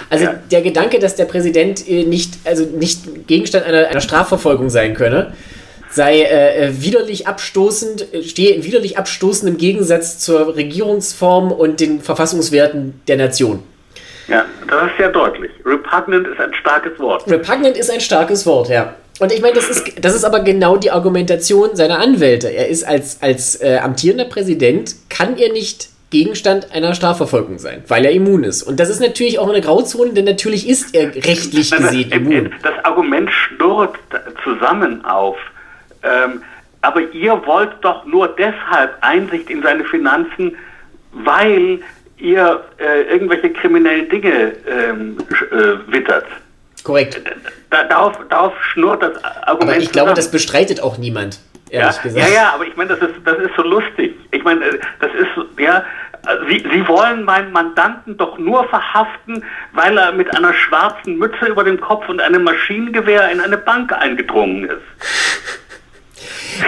Also 0.08 0.26
ja. 0.26 0.34
der 0.50 0.62
Gedanke, 0.62 1.00
dass 1.00 1.16
der 1.16 1.24
Präsident 1.24 1.86
äh, 1.88 2.04
nicht, 2.04 2.34
also 2.44 2.64
nicht 2.64 3.26
Gegenstand 3.26 3.66
einer, 3.66 3.88
einer 3.88 4.00
Strafverfolgung 4.00 4.70
sein 4.70 4.94
könne, 4.94 5.32
sei 5.90 6.22
äh, 6.22 6.68
äh 6.68 6.82
widerlich 6.82 7.26
abstoßend, 7.26 8.06
stehe 8.24 8.54
in 8.54 8.64
widerlich 8.64 8.98
abstoßendem 8.98 9.58
Gegensatz 9.58 10.20
zur 10.20 10.54
Regierungsform 10.54 11.50
und 11.50 11.80
den 11.80 12.00
Verfassungswerten 12.00 13.00
der 13.08 13.16
Nation. 13.16 13.64
Ja, 14.28 14.44
das 14.68 14.92
ist 14.92 14.96
sehr 14.98 15.10
deutlich. 15.10 15.50
Repugnant 15.64 16.28
ist 16.28 16.38
ein 16.38 16.54
starkes 16.54 16.96
Wort. 17.00 17.28
Repugnant 17.28 17.76
ist 17.76 17.90
ein 17.90 18.00
starkes 18.00 18.46
Wort, 18.46 18.68
ja. 18.68 18.94
Und 19.20 19.32
ich 19.32 19.42
meine, 19.42 19.54
das 19.54 19.68
ist, 19.68 20.04
das 20.04 20.14
ist 20.14 20.24
aber 20.24 20.40
genau 20.40 20.76
die 20.78 20.90
Argumentation 20.90 21.76
seiner 21.76 21.98
Anwälte. 21.98 22.48
Er 22.48 22.68
ist 22.68 22.84
als, 22.84 23.22
als 23.22 23.60
äh, 23.60 23.78
amtierender 23.78 24.24
Präsident, 24.24 24.96
kann 25.10 25.36
er 25.36 25.52
nicht 25.52 25.90
Gegenstand 26.08 26.72
einer 26.72 26.94
Strafverfolgung 26.94 27.58
sein, 27.58 27.84
weil 27.86 28.04
er 28.04 28.12
immun 28.12 28.42
ist. 28.42 28.62
Und 28.62 28.80
das 28.80 28.88
ist 28.88 29.00
natürlich 29.00 29.38
auch 29.38 29.48
eine 29.48 29.60
Grauzone, 29.60 30.12
denn 30.14 30.24
natürlich 30.24 30.68
ist 30.68 30.94
er 30.94 31.14
rechtlich 31.14 31.70
gesehen 31.70 32.10
immun. 32.10 32.54
Das 32.62 32.84
Argument 32.84 33.30
schnurrt 33.30 33.94
zusammen 34.42 35.04
auf. 35.04 35.36
Ähm, 36.02 36.42
aber 36.80 37.02
ihr 37.12 37.40
wollt 37.46 37.72
doch 37.82 38.06
nur 38.06 38.28
deshalb 38.28 38.96
Einsicht 39.02 39.50
in 39.50 39.62
seine 39.62 39.84
Finanzen, 39.84 40.56
weil 41.12 41.80
ihr 42.16 42.64
äh, 42.78 43.02
irgendwelche 43.02 43.50
kriminellen 43.50 44.08
Dinge 44.08 44.52
ähm, 44.66 45.18
äh, 45.52 45.92
wittert. 45.92 46.26
Korrekt. 46.82 47.20
Da, 47.70 47.84
darauf, 47.84 48.18
darauf 48.28 48.52
schnurrt 48.72 49.02
das 49.02 49.22
Argument. 49.24 49.62
Aber 49.62 49.76
ich 49.76 49.92
glaube, 49.92 50.14
das 50.14 50.30
bestreitet 50.30 50.80
auch 50.80 50.98
niemand. 50.98 51.40
Ja, 51.70 51.94
ja, 52.04 52.28
ja, 52.28 52.52
aber 52.54 52.66
ich 52.66 52.76
meine, 52.76 52.96
das 52.96 53.10
ist, 53.10 53.14
das 53.24 53.38
ist 53.38 53.54
so 53.56 53.62
lustig. 53.62 54.16
Ich 54.32 54.42
meine, 54.42 54.64
äh, 54.64 54.78
das 54.98 55.10
ist, 55.14 55.60
ja, 55.60 55.84
Sie, 56.48 56.62
Sie 56.70 56.86
wollen 56.86 57.24
meinen 57.24 57.50
Mandanten 57.52 58.16
doch 58.16 58.36
nur 58.38 58.68
verhaften, 58.68 59.42
weil 59.72 59.96
er 59.96 60.12
mit 60.12 60.34
einer 60.36 60.52
schwarzen 60.52 61.16
Mütze 61.16 61.46
über 61.46 61.64
dem 61.64 61.80
Kopf 61.80 62.08
und 62.08 62.20
einem 62.20 62.42
Maschinengewehr 62.42 63.30
in 63.30 63.40
eine 63.40 63.56
Bank 63.56 63.92
eingedrungen 63.92 64.64
ist. 64.64 64.82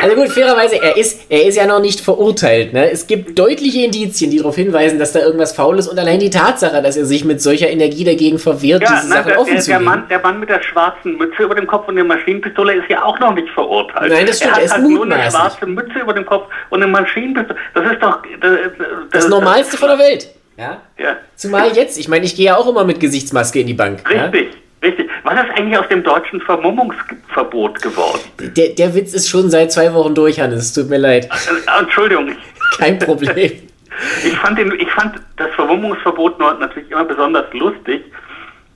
Also 0.01 0.17
gut, 0.17 0.29
fairerweise, 0.29 0.77
er 0.81 0.97
ist, 0.97 1.27
er 1.29 1.45
ist 1.47 1.57
ja 1.57 1.67
noch 1.67 1.81
nicht 1.81 2.01
verurteilt. 2.01 2.73
Ne? 2.73 2.91
Es 2.91 3.07
gibt 3.07 3.39
deutliche 3.39 3.85
Indizien, 3.85 4.31
die 4.31 4.39
darauf 4.39 4.57
hinweisen, 4.57 4.99
dass 4.99 5.13
da 5.13 5.21
irgendwas 5.21 5.53
faul 5.53 5.79
ist 5.79 5.89
und 5.89 5.99
allein 5.99 6.21
die 6.21 6.31
Tatsache, 6.31 6.83
dass 6.83 6.97
er 6.97 7.05
sich 7.05 7.25
mit 7.25 7.43
solcher 7.43 7.69
Energie 7.69 8.05
dagegen 8.05 8.39
verwehrt, 8.39 8.83
ja, 8.83 8.89
diese 8.95 9.09
nein, 9.09 9.25
Sache 9.25 9.39
offen 9.39 9.55
der, 9.55 9.65
der 9.65 9.81
Mann, 9.81 10.09
der 10.09 10.21
Mann 10.21 10.41
mit 10.41 10.49
der 10.49 10.63
schwarzen 10.63 11.17
Mütze 11.17 11.43
über 11.43 11.55
dem 11.55 11.67
Kopf 11.67 11.89
und 11.89 11.97
der 11.97 12.05
Maschinenpistole 12.05 12.75
ist 12.75 12.89
ja 12.89 13.05
auch 13.05 13.19
noch 13.19 13.35
nicht 13.35 13.49
verurteilt. 13.51 14.13
Nein, 14.13 14.27
das 14.27 14.37
stimmt, 14.37 14.53
er 14.53 14.55
hat 14.55 14.61
er 14.61 14.65
ist 14.67 14.73
halt 14.73 14.89
nur 14.89 15.05
eine 15.05 15.31
schwarze 15.31 15.67
Mütze 15.67 15.99
über 16.01 16.15
dem 16.15 16.27
Kopf 16.27 16.47
und 16.71 16.83
eine 16.83 16.91
Maschinenpistole. 16.91 17.59
Das 17.75 17.93
ist 17.93 18.03
doch... 18.03 18.23
Das, 18.41 18.51
das, 18.79 18.87
das 19.11 19.29
Normalste 19.29 19.77
von 19.77 19.89
der 19.89 19.99
Welt. 19.99 20.29
Ja? 20.57 20.81
ja. 20.99 21.17
Zumal 21.35 21.73
jetzt, 21.75 21.99
ich 21.99 22.09
meine, 22.09 22.25
ich 22.25 22.37
gehe 22.37 22.47
ja 22.47 22.57
auch 22.57 22.69
immer 22.69 22.85
mit 22.85 23.01
Gesichtsmaske 23.01 23.61
in 23.61 23.67
die 23.67 23.75
Bank. 23.75 24.03
Richtig. 24.09 24.53
Ja? 24.53 24.62
Richtig. 24.83 25.09
Was 25.23 25.35
ist 25.35 25.51
eigentlich 25.57 25.79
aus 25.79 25.89
dem 25.89 26.03
deutschen 26.03 26.41
Vermummungsverbot 26.41 27.81
geworden? 27.81 28.21
Der, 28.41 28.71
der 28.71 28.95
Witz 28.95 29.15
ist 29.15 29.29
schon 29.29 29.49
seit 29.49 29.71
zwei 29.71 29.93
Wochen 29.95 30.15
durch, 30.15 30.41
Hannes. 30.41 30.65
Es 30.65 30.73
tut 30.73 30.91
mir 30.91 30.99
leid. 30.99 31.27
Äh, 31.27 31.81
Entschuldigung. 31.81 32.37
Kein 32.79 32.99
Problem. 32.99 33.53
ich, 34.25 34.37
fand 34.39 34.59
den, 34.59 34.73
ich 34.79 34.91
fand 34.91 35.21
das 35.37 35.55
Vermummungsverbot 35.55 36.39
natürlich 36.39 36.91
immer 36.91 37.05
besonders 37.05 37.47
lustig, 37.53 38.03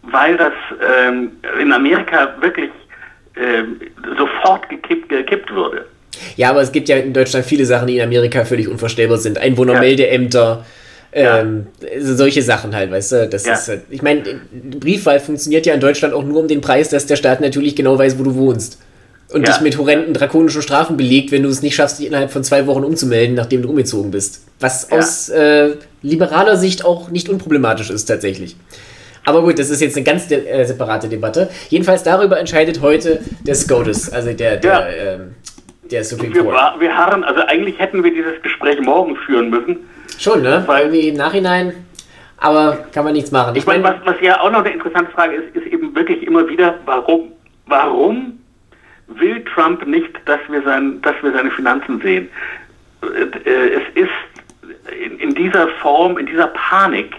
weil 0.03 0.37
das 0.37 0.53
ähm, 0.81 1.33
in 1.61 1.73
Amerika 1.73 2.35
wirklich 2.41 2.71
ähm, 3.37 3.81
sofort 4.17 4.69
gekippt, 4.69 5.09
gekippt 5.09 5.53
wurde. 5.53 5.87
Ja, 6.37 6.51
aber 6.51 6.61
es 6.61 6.71
gibt 6.71 6.89
ja 6.89 6.97
in 6.97 7.13
Deutschland 7.13 7.45
viele 7.45 7.67
Sachen, 7.67 7.89
die 7.89 7.99
in 7.99 8.05
Amerika 8.05 8.45
völlig 8.45 8.69
unvorstellbar 8.69 9.19
sind. 9.19 9.39
Einwohnermeldeämter. 9.39 10.59
Ja 10.61 10.67
ähm, 11.13 11.67
ja. 11.81 11.89
solche 12.01 12.43
Sachen 12.43 12.75
halt, 12.75 12.91
weißt 12.91 13.13
du? 13.13 13.29
Das 13.29 13.47
ja. 13.47 13.55
ist, 13.55 13.69
halt, 13.69 13.83
ich 13.91 14.03
meine, 14.03 14.23
Briefwahl 14.53 15.21
funktioniert 15.21 15.67
ja 15.67 15.75
in 15.75 15.81
Deutschland 15.81 16.15
auch 16.15 16.25
nur 16.25 16.41
um 16.41 16.49
den 16.49 16.61
Preis, 16.61 16.89
dass 16.89 17.07
der 17.07 17.17
Staat 17.17 17.41
natürlich 17.41 17.77
genau 17.77 17.99
weiß, 17.99 18.19
wo 18.19 18.23
du 18.23 18.35
wohnst. 18.35 18.79
Und 19.33 19.47
ja. 19.47 19.53
dich 19.53 19.61
mit 19.61 19.77
horrenden 19.77 20.15
drakonischen 20.15 20.63
Strafen 20.63 20.97
belegt, 20.97 21.33
wenn 21.33 21.43
du 21.43 21.49
es 21.49 21.61
nicht 21.61 21.75
schaffst, 21.75 21.99
dich 21.99 22.07
innerhalb 22.07 22.31
von 22.31 22.45
zwei 22.45 22.67
Wochen 22.69 22.85
umzumelden, 22.85 23.35
nachdem 23.35 23.63
du 23.63 23.71
umgezogen 23.71 24.13
bist. 24.13 24.45
Was 24.61 24.93
aus 24.93 25.29
äh, 25.31 25.75
liberaler 26.03 26.57
Sicht 26.57 26.85
auch 26.85 27.11
nicht 27.11 27.29
unproblematisch 27.29 27.91
ist, 27.91 28.05
tatsächlich. 28.05 28.57
Aber 29.25 29.43
gut, 29.43 29.59
das 29.59 29.71
ist 29.71 29.81
jetzt 29.81 29.97
eine 29.97 30.05
ganz 30.05 30.29
de 30.29 30.47
äh, 30.47 30.65
separate 30.65 31.09
Debatte. 31.09 31.51
Jedenfalls 31.69 32.05
darüber 32.05 32.39
entscheidet 32.39 32.81
heute 32.81 33.21
der 33.45 33.57
SCOTUS, 33.57 34.11
also 34.11 34.33
der, 34.33 34.59
der, 34.59 34.71
ja. 34.71 34.87
äh, 34.87 35.19
der 35.91 36.05
Supreme 36.05 36.33
Court. 36.33 36.55
Wir, 36.55 36.81
wir 36.81 36.97
harren, 36.97 37.25
also 37.25 37.41
eigentlich 37.43 37.77
hätten 37.81 38.05
wir 38.05 38.15
dieses 38.15 38.41
Gespräch 38.43 38.81
morgen 38.81 39.17
führen 39.27 39.51
müssen. 39.51 39.79
Schon, 40.19 40.43
ne? 40.43 40.63
Weil 40.67 40.87
irgendwie 40.87 41.09
im 41.09 41.17
Nachhinein, 41.17 41.87
aber 42.39 42.87
kann 42.93 43.05
man 43.05 43.13
nichts 43.13 43.31
machen. 43.31 43.55
Ich, 43.57 43.67
meine, 43.67 43.83
was, 43.85 43.97
was 44.05 44.17
ja 44.21 44.41
auch 44.41 44.51
noch 44.51 44.61
eine 44.61 44.71
interessante 44.71 45.11
Frage 45.13 45.37
ist, 45.37 45.57
ist 45.57 45.67
eben 45.67 45.95
wirklich 45.95 46.27
immer 46.27 46.49
wieder, 46.49 46.75
warum, 46.85 47.33
warum 47.67 48.39
will 49.09 49.45
Trump 49.45 49.87
nicht, 49.87 50.11
dass 50.27 50.41
wir, 50.49 50.63
sein, 50.63 51.01
dass 51.03 51.15
wir 51.23 51.33
seine 51.33 51.51
Finanzen 51.51 52.01
sehen? 52.01 52.29
Äh, 53.03 53.49
es 53.49 53.83
ist 53.95 55.03
in, 55.05 55.19
in 55.19 55.35
dieser 55.35 55.69
Form, 55.81 56.19
in 56.19 56.27
dieser 56.27 56.49
Panik 56.49 57.15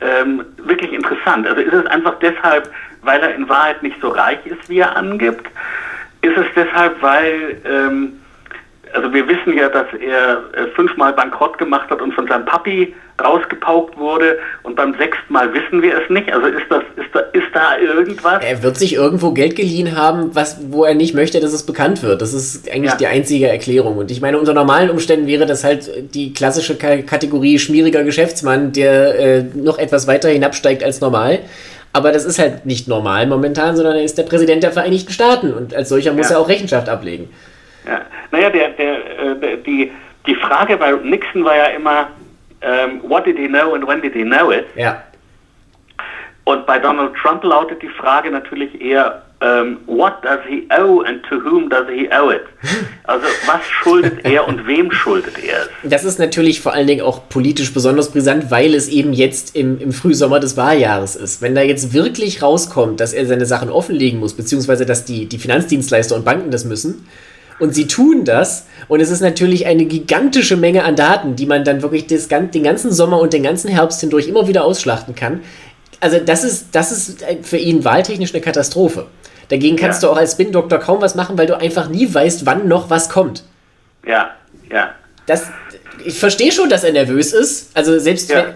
ähm, 0.00 0.44
wirklich 0.58 0.92
interessant. 0.92 1.46
Also 1.46 1.60
ist 1.60 1.72
es 1.72 1.86
einfach 1.86 2.18
deshalb, 2.18 2.70
weil 3.02 3.20
er 3.20 3.34
in 3.34 3.48
Wahrheit 3.48 3.82
nicht 3.82 4.00
so 4.00 4.08
reich 4.08 4.44
ist, 4.44 4.68
wie 4.68 4.78
er 4.78 4.96
angibt? 4.96 5.46
Ist 6.22 6.36
es 6.36 6.46
deshalb, 6.56 7.00
weil 7.02 7.60
ähm, 7.64 8.20
also 8.94 9.12
wir 9.12 9.26
wissen 9.28 9.56
ja, 9.58 9.68
dass 9.68 9.86
er 10.00 10.42
äh, 10.52 10.68
fünfmal 10.74 11.12
bankrott 11.12 11.58
gemacht 11.58 11.90
hat 11.90 12.00
und 12.00 12.14
von 12.14 12.26
seinem 12.28 12.44
Papi 12.44 12.94
rausgepaukt 13.22 13.96
wurde 13.96 14.38
und 14.62 14.76
beim 14.76 14.94
sechsten 14.96 15.32
Mal 15.32 15.52
wissen 15.52 15.82
wir 15.82 16.00
es 16.00 16.08
nicht. 16.10 16.32
Also 16.32 16.46
ist 16.46 16.66
das, 16.68 16.82
ist 16.96 17.08
da, 17.12 17.20
ist 17.20 17.46
da 17.52 17.78
irgendwas? 17.78 18.42
Er 18.44 18.62
wird 18.62 18.76
sich 18.76 18.94
irgendwo 18.94 19.32
Geld 19.32 19.56
geliehen 19.56 19.96
haben, 19.96 20.34
was, 20.34 20.58
wo 20.70 20.84
er 20.84 20.94
nicht 20.94 21.14
möchte, 21.14 21.40
dass 21.40 21.52
es 21.52 21.64
bekannt 21.64 22.02
wird. 22.02 22.22
Das 22.22 22.32
ist 22.34 22.70
eigentlich 22.70 22.92
ja. 22.92 22.96
die 22.96 23.06
einzige 23.06 23.48
Erklärung. 23.48 23.98
Und 23.98 24.10
ich 24.10 24.20
meine, 24.20 24.38
unter 24.38 24.54
normalen 24.54 24.90
Umständen 24.90 25.26
wäre 25.26 25.46
das 25.46 25.64
halt 25.64 26.14
die 26.14 26.32
klassische 26.32 26.76
Kategorie 26.76 27.58
schmieriger 27.58 28.04
Geschäftsmann, 28.04 28.72
der 28.72 29.18
äh, 29.18 29.44
noch 29.54 29.78
etwas 29.78 30.06
weiter 30.06 30.28
hinabsteigt 30.28 30.82
als 30.82 31.00
normal. 31.00 31.40
Aber 31.92 32.10
das 32.10 32.24
ist 32.24 32.40
halt 32.40 32.66
nicht 32.66 32.88
normal 32.88 33.26
momentan, 33.28 33.76
sondern 33.76 33.96
er 33.96 34.02
ist 34.02 34.18
der 34.18 34.24
Präsident 34.24 34.64
der 34.64 34.72
Vereinigten 34.72 35.12
Staaten 35.12 35.54
und 35.54 35.74
als 35.74 35.88
solcher 35.88 36.12
muss 36.12 36.28
ja. 36.28 36.36
er 36.36 36.40
auch 36.40 36.48
Rechenschaft 36.48 36.88
ablegen. 36.88 37.28
Ja. 37.86 38.02
Naja, 38.30 38.50
der, 38.50 38.70
der, 38.70 39.18
äh, 39.18 39.36
der, 39.38 39.56
die, 39.58 39.92
die 40.26 40.34
Frage 40.36 40.76
bei 40.76 40.92
Nixon 40.92 41.44
war 41.44 41.56
ja 41.56 41.66
immer, 41.66 42.08
ähm, 42.62 43.00
what 43.02 43.26
did 43.26 43.36
he 43.36 43.46
know 43.46 43.74
and 43.74 43.86
when 43.86 44.00
did 44.00 44.14
he 44.14 44.22
know 44.22 44.50
it? 44.50 44.66
Ja. 44.74 45.02
Und 46.44 46.66
bei 46.66 46.78
Donald 46.78 47.14
Trump 47.14 47.42
lautet 47.42 47.80
die 47.82 47.88
Frage 47.88 48.30
natürlich 48.30 48.78
eher, 48.80 49.22
um, 49.40 49.48
ähm, 49.48 49.78
what 49.86 50.22
does 50.22 50.40
he 50.48 50.66
owe 50.70 51.02
and 51.04 51.22
to 51.24 51.36
whom 51.36 51.68
does 51.68 51.86
he 51.88 52.08
owe 52.10 52.34
it? 52.34 52.42
Also 53.06 53.26
was 53.46 53.60
schuldet 53.66 54.24
er 54.24 54.48
und 54.48 54.66
wem 54.66 54.90
schuldet 54.90 55.34
er 55.38 55.62
es? 55.62 55.68
Das 55.82 56.04
ist 56.04 56.18
natürlich 56.18 56.62
vor 56.62 56.72
allen 56.72 56.86
Dingen 56.86 57.02
auch 57.02 57.28
politisch 57.28 57.74
besonders 57.74 58.12
brisant, 58.12 58.50
weil 58.50 58.74
es 58.74 58.88
eben 58.88 59.12
jetzt 59.12 59.54
im, 59.54 59.78
im 59.78 59.92
Frühsommer 59.92 60.40
des 60.40 60.56
Wahljahres 60.56 61.14
ist. 61.16 61.42
Wenn 61.42 61.54
da 61.54 61.60
jetzt 61.60 61.92
wirklich 61.92 62.40
rauskommt, 62.40 63.00
dass 63.00 63.12
er 63.12 63.26
seine 63.26 63.44
Sachen 63.44 63.68
offenlegen 63.68 64.20
muss, 64.20 64.34
beziehungsweise 64.34 64.86
dass 64.86 65.04
die, 65.04 65.26
die 65.26 65.38
Finanzdienstleister 65.38 66.16
und 66.16 66.24
Banken 66.24 66.50
das 66.50 66.64
müssen, 66.64 67.06
und 67.58 67.74
sie 67.74 67.86
tun 67.86 68.24
das. 68.24 68.66
Und 68.88 69.00
es 69.00 69.10
ist 69.10 69.20
natürlich 69.20 69.66
eine 69.66 69.84
gigantische 69.84 70.56
Menge 70.56 70.84
an 70.84 70.96
Daten, 70.96 71.36
die 71.36 71.46
man 71.46 71.64
dann 71.64 71.82
wirklich 71.82 72.06
das, 72.06 72.28
den 72.28 72.62
ganzen 72.62 72.92
Sommer 72.92 73.20
und 73.20 73.32
den 73.32 73.42
ganzen 73.42 73.68
Herbst 73.68 74.00
hindurch 74.00 74.28
immer 74.28 74.48
wieder 74.48 74.64
ausschlachten 74.64 75.14
kann. 75.14 75.42
Also 76.00 76.18
das 76.18 76.44
ist, 76.44 76.66
das 76.72 76.92
ist 76.92 77.24
für 77.42 77.56
ihn 77.56 77.84
wahltechnisch 77.84 78.34
eine 78.34 78.42
Katastrophe. 78.42 79.06
Dagegen 79.48 79.76
kannst 79.76 80.02
ja. 80.02 80.08
du 80.08 80.12
auch 80.12 80.18
als 80.18 80.32
Spin-Doktor 80.32 80.78
kaum 80.78 81.00
was 81.00 81.14
machen, 81.14 81.38
weil 81.38 81.46
du 81.46 81.56
einfach 81.56 81.88
nie 81.88 82.12
weißt, 82.12 82.46
wann 82.46 82.68
noch 82.68 82.90
was 82.90 83.08
kommt. 83.08 83.44
Ja, 84.06 84.32
ja. 84.70 84.94
Das, 85.26 85.46
ich 86.04 86.18
verstehe 86.18 86.52
schon, 86.52 86.68
dass 86.68 86.84
er 86.84 86.92
nervös 86.92 87.32
ist. 87.32 87.70
Also 87.74 87.98
selbst 87.98 88.30
ja. 88.30 88.36
wenn 88.36 88.54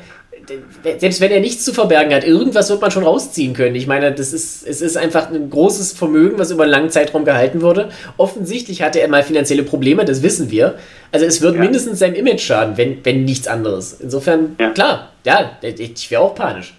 selbst 0.98 1.20
wenn 1.20 1.30
er 1.30 1.40
nichts 1.40 1.64
zu 1.64 1.72
verbergen 1.72 2.14
hat, 2.14 2.24
irgendwas 2.24 2.70
wird 2.70 2.80
man 2.80 2.90
schon 2.90 3.04
rausziehen 3.04 3.54
können. 3.54 3.74
Ich 3.74 3.86
meine, 3.86 4.12
das 4.12 4.32
ist, 4.32 4.66
es 4.66 4.80
ist 4.80 4.96
einfach 4.96 5.30
ein 5.30 5.50
großes 5.50 5.92
Vermögen, 5.92 6.38
was 6.38 6.50
über 6.50 6.64
einen 6.64 6.72
langen 6.72 6.90
Zeitraum 6.90 7.24
gehalten 7.24 7.62
wurde. 7.62 7.90
Offensichtlich 8.16 8.82
hatte 8.82 9.00
er 9.00 9.08
mal 9.08 9.22
finanzielle 9.22 9.62
Probleme, 9.62 10.04
das 10.04 10.22
wissen 10.22 10.50
wir. 10.50 10.76
Also 11.12 11.26
es 11.26 11.42
wird 11.42 11.54
ja. 11.54 11.60
mindestens 11.60 11.98
seinem 11.98 12.14
Image 12.14 12.40
schaden, 12.40 12.76
wenn, 12.76 13.04
wenn 13.04 13.24
nichts 13.24 13.48
anderes. 13.48 14.00
Insofern, 14.00 14.56
ja. 14.58 14.70
klar, 14.70 15.12
ja, 15.24 15.52
ich 15.62 16.10
wäre 16.10 16.22
auch 16.22 16.34
panisch. 16.34 16.74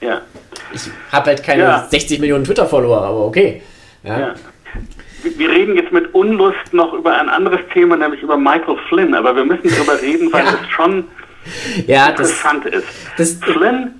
Ja. 0.00 0.20
Ich 0.74 0.82
habe 1.10 1.26
halt 1.26 1.42
keine 1.42 1.62
ja. 1.62 1.88
60 1.90 2.18
Millionen 2.20 2.44
Twitter-Follower, 2.44 3.02
aber 3.02 3.26
okay. 3.26 3.62
Ja. 4.02 4.34
Wir 5.22 5.50
reden 5.50 5.76
jetzt 5.76 5.92
mit 5.92 6.12
Unlust 6.14 6.72
noch 6.72 6.92
über 6.92 7.16
ein 7.16 7.28
anderes 7.28 7.60
Thema, 7.72 7.96
nämlich 7.96 8.22
über 8.22 8.36
Michael 8.36 8.76
Flynn, 8.88 9.14
aber 9.14 9.36
wir 9.36 9.44
müssen 9.44 9.70
darüber 9.70 10.00
reden, 10.02 10.32
weil 10.32 10.44
ja. 10.44 10.58
es 10.60 10.70
schon 10.70 11.04
ja, 11.86 12.08
interessant 12.08 12.64
das, 12.64 12.74
ist. 12.74 12.88
Das, 13.16 13.52
Flynn, 13.52 13.94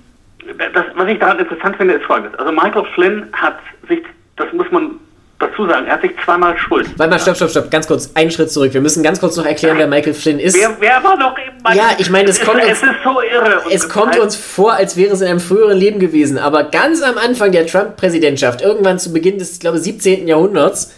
das, 0.73 0.85
was 0.95 1.07
ich 1.07 1.19
daran 1.19 1.39
interessant 1.39 1.75
finde, 1.77 1.95
ist 1.95 2.05
folgendes. 2.05 2.37
Also 2.39 2.51
Michael 2.51 2.85
Flynn 2.93 3.27
hat 3.33 3.59
sich, 3.87 4.03
das 4.35 4.51
muss 4.53 4.69
man 4.71 4.99
dazu 5.39 5.67
sagen, 5.67 5.87
er 5.87 5.93
hat 5.93 6.01
sich 6.01 6.11
zweimal 6.23 6.57
schuld. 6.57 6.87
Warte 6.97 7.11
mal, 7.11 7.19
stopp, 7.19 7.35
stopp, 7.35 7.49
stopp, 7.49 7.71
ganz 7.71 7.87
kurz, 7.87 8.11
einen 8.15 8.31
Schritt 8.31 8.51
zurück. 8.51 8.73
Wir 8.73 8.81
müssen 8.81 9.03
ganz 9.03 9.19
kurz 9.19 9.35
noch 9.35 9.45
erklären, 9.45 9.77
wer 9.77 9.87
Michael 9.87 10.13
Flynn 10.13 10.39
ist. 10.39 10.55
Wer, 10.55 10.75
wer 10.79 11.03
war 11.03 11.17
doch 11.17 11.37
eben 11.37 11.57
Michael 11.57 11.77
Ja, 11.77 11.95
ich 11.97 12.09
meine, 12.09 12.29
es, 12.29 12.39
kommt 12.39 12.63
uns, 12.63 12.79
so 13.03 13.21
es 13.69 13.89
kommt 13.89 14.17
uns 14.17 14.35
vor, 14.35 14.73
als 14.73 14.95
wäre 14.97 15.13
es 15.13 15.21
in 15.21 15.27
einem 15.27 15.39
früheren 15.39 15.77
Leben 15.77 15.99
gewesen, 15.99 16.37
aber 16.37 16.63
ganz 16.65 17.01
am 17.01 17.17
Anfang 17.17 17.51
der 17.51 17.67
Trump-Präsidentschaft, 17.67 18.61
irgendwann 18.61 18.99
zu 18.99 19.11
Beginn 19.11 19.37
des, 19.37 19.59
glaube 19.59 19.77
ich, 19.77 19.83
17. 19.83 20.27
Jahrhunderts, 20.27 20.93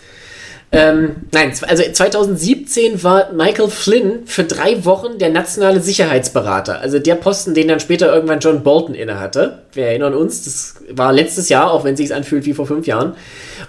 ähm, 0.75 1.15
nein, 1.31 1.53
also 1.67 1.83
2017 1.83 3.03
war 3.03 3.31
Michael 3.31 3.69
Flynn 3.69 4.25
für 4.25 4.43
drei 4.43 4.83
Wochen 4.83 5.17
der 5.17 5.29
nationale 5.29 5.79
Sicherheitsberater. 5.79 6.79
Also 6.79 6.99
der 6.99 7.15
Posten, 7.15 7.53
den 7.53 7.67
dann 7.69 7.79
später 7.79 8.13
irgendwann 8.13 8.39
John 8.39 8.61
Bolton 8.61 8.93
innehatte. 8.93 9.63
Wir 9.73 9.85
erinnern 9.87 10.13
uns, 10.13 10.43
das 10.43 10.75
war 10.91 11.13
letztes 11.13 11.49
Jahr, 11.49 11.71
auch 11.71 11.83
wenn 11.83 11.93
es 11.93 11.99
sich 11.99 12.13
anfühlt 12.13 12.45
wie 12.45 12.53
vor 12.53 12.67
fünf 12.67 12.87
Jahren. 12.87 13.15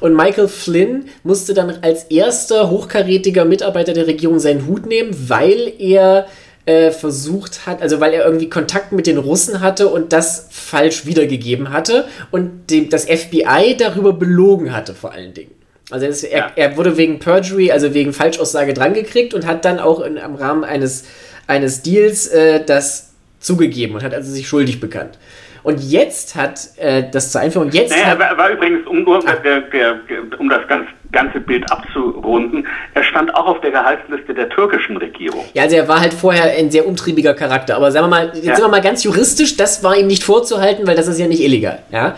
Und 0.01 0.15
Michael 0.15 0.49
Flynn 0.49 1.07
musste 1.23 1.55
dann 1.55 1.79
als 1.83 2.05
erster 2.05 2.71
hochkarätiger 2.71 3.45
Mitarbeiter 3.45 3.93
der 3.93 4.07
Regierung 4.07 4.39
seinen 4.39 4.67
Hut 4.67 4.87
nehmen, 4.87 5.11
weil 5.29 5.73
er 5.79 6.27
äh, 6.67 6.91
versucht 6.91 7.67
hat, 7.67 7.81
also 7.81 8.01
weil 8.01 8.13
er 8.13 8.25
irgendwie 8.25 8.51
Kontakt 8.51 8.91
mit 8.93 9.07
den 9.07 9.19
Russen 9.19 9.61
hatte 9.61 9.89
und 9.89 10.13
das 10.13 10.49
falsch 10.51 11.07
wiedergegeben 11.07 11.73
hatte 11.73 12.07
und 12.33 12.71
dem, 12.71 12.91
das 12.91 13.05
FBI 13.05 13.77
darüber 13.79 14.13
belogen 14.13 14.75
hatte 14.75 14.95
vor 14.95 15.13
allen 15.13 15.33
Dingen. 15.33 15.56
Also 15.91 16.07
es, 16.07 16.25
er, 16.25 16.39
ja. 16.39 16.53
er, 16.57 16.77
wurde 16.77 16.97
wegen 16.97 17.21
Perjury, 17.21 17.71
also 17.71 17.95
wegen 17.95 18.13
Falschaussage 18.13 18.75
drangekriegt 18.75 19.35
und 19.35 19.47
hat 19.47 19.65
dann 19.65 19.79
auch 19.79 20.01
in, 20.01 20.17
im 20.17 20.35
Rahmen 20.35 20.65
eines, 20.65 21.05
eines 21.47 21.83
Deals 21.83 22.27
äh, 22.27 22.65
das 22.65 23.15
zugegeben 23.39 23.95
und 23.95 24.03
hat 24.03 24.13
also 24.13 24.31
sich 24.31 24.49
schuldig 24.49 24.81
bekannt. 24.81 25.19
Und 25.63 25.81
jetzt 25.81 26.37
hat 26.37 26.61
äh, 26.77 27.05
das 27.11 27.33
zur 27.33 27.41
Einführung, 27.41 27.71
jetzt. 27.71 27.91
Naja, 27.91 28.07
hat, 28.07 28.21
er 28.21 28.39
war 28.39 28.51
übrigens, 28.51 28.87
um, 28.87 29.05
um, 29.05 29.21
der, 29.43 29.61
der, 29.63 30.01
um 30.39 30.49
das 30.49 30.67
ganz, 30.69 30.87
ganze 31.11 31.41
Bild 31.41 31.71
abzurunden, 31.73 32.67
er 32.95 33.03
stand 33.03 33.35
auch 33.35 33.47
auf 33.47 33.61
der 33.63 33.73
Gehaltsliste 33.73 34.33
der 34.33 34.49
türkischen 34.49 34.97
Regierung. 34.97 35.45
Ja, 35.55 35.65
also 35.65 35.75
er 35.75 35.89
war 35.89 36.01
halt 36.01 36.15
vorher 36.15 36.57
ein 36.57 36.71
sehr 36.71 36.87
umtriebiger 36.87 37.35
Charakter. 37.35 37.77
Aber 37.77 37.91
sagen 37.91 38.07
wir 38.07 38.11
mal, 38.11 38.27
jetzt 38.35 38.45
ja. 38.45 38.55
sind 38.55 38.65
wir 38.65 38.69
mal 38.69 38.81
ganz 38.81 39.03
juristisch, 39.03 39.57
das 39.57 39.83
war 39.83 39.97
ihm 39.97 40.07
nicht 40.07 40.23
vorzuhalten, 40.23 40.87
weil 40.87 40.95
das 40.95 41.09
ist 41.09 41.19
ja 41.19 41.27
nicht 41.27 41.43
illegal. 41.43 41.81
Ja. 41.91 42.17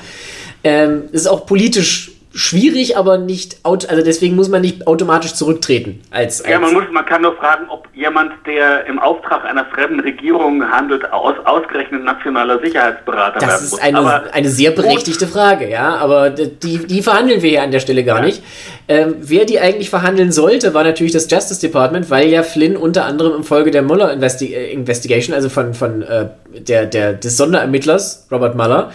Ähm, 0.63 1.05
ist 1.13 1.27
auch 1.27 1.47
politisch 1.47 2.18
schwierig, 2.39 2.97
aber 2.97 3.19
nicht, 3.19 3.59
also 3.65 4.03
deswegen 4.03 4.37
muss 4.37 4.49
man 4.49 4.61
nicht 4.61 4.87
automatisch 4.87 5.35
zurücktreten. 5.35 6.01
Als, 6.11 6.41
als 6.41 6.51
ja, 6.51 6.61
man, 6.61 6.73
muss, 6.73 6.85
man 6.93 7.05
kann 7.05 7.23
nur 7.23 7.35
fragen, 7.37 7.69
ob 7.69 7.89
jemand, 7.95 8.33
der 8.47 8.87
im 8.87 9.01
Auftrag 9.01 9.45
einer 9.45 9.65
fremden 9.67 9.99
Regierung 9.99 10.63
handelt, 10.63 11.13
aus, 11.13 11.35
ausgerechnet 11.45 12.05
nationaler 12.05 12.61
Sicherheitsberater 12.61 13.41
das 13.41 13.63
ist 13.63 13.83
eine, 13.83 13.99
aber 13.99 14.23
eine 14.33 14.49
sehr 14.49 14.71
berechtigte. 14.71 15.27
Frage, 15.27 15.69
ja, 15.69 15.97
aber 15.97 16.31
die, 16.31 16.87
die 16.87 17.03
verhandeln 17.03 17.43
wir 17.43 17.51
hier 17.51 17.63
an 17.63 17.73
der 17.73 17.81
Stelle 17.81 18.05
gar 18.05 18.21
ja. 18.21 18.27
nicht. 18.27 18.43
Ähm, 18.87 19.17
wer 19.19 19.45
die 19.45 19.59
eigentlich 19.59 19.91
verhandeln 19.91 20.31
sollte, 20.31 20.75
war 20.75 20.85
natürlich 20.85 21.13
das 21.13 21.29
Justice 21.31 21.61
Department, 21.61 22.09
weil 22.09 22.29
ja 22.29 22.45
Flynn 22.45 22.77
unter 22.77 23.05
anderem 23.05 23.35
im 23.35 23.45
Folge 23.45 23.71
der 23.73 23.83
Mueller 23.83 24.13
Investi 24.13 24.55
äh, 24.55 24.73
Investigation, 24.73 25.35
also 25.35 25.49
von, 25.49 25.75
von 25.75 26.03
äh, 26.03 26.29
der, 26.57 26.87
der, 26.87 27.15
des 27.15 27.37
Sonderermittlers 27.37 28.29
Robert 28.31 28.55
Mueller, 28.55 28.93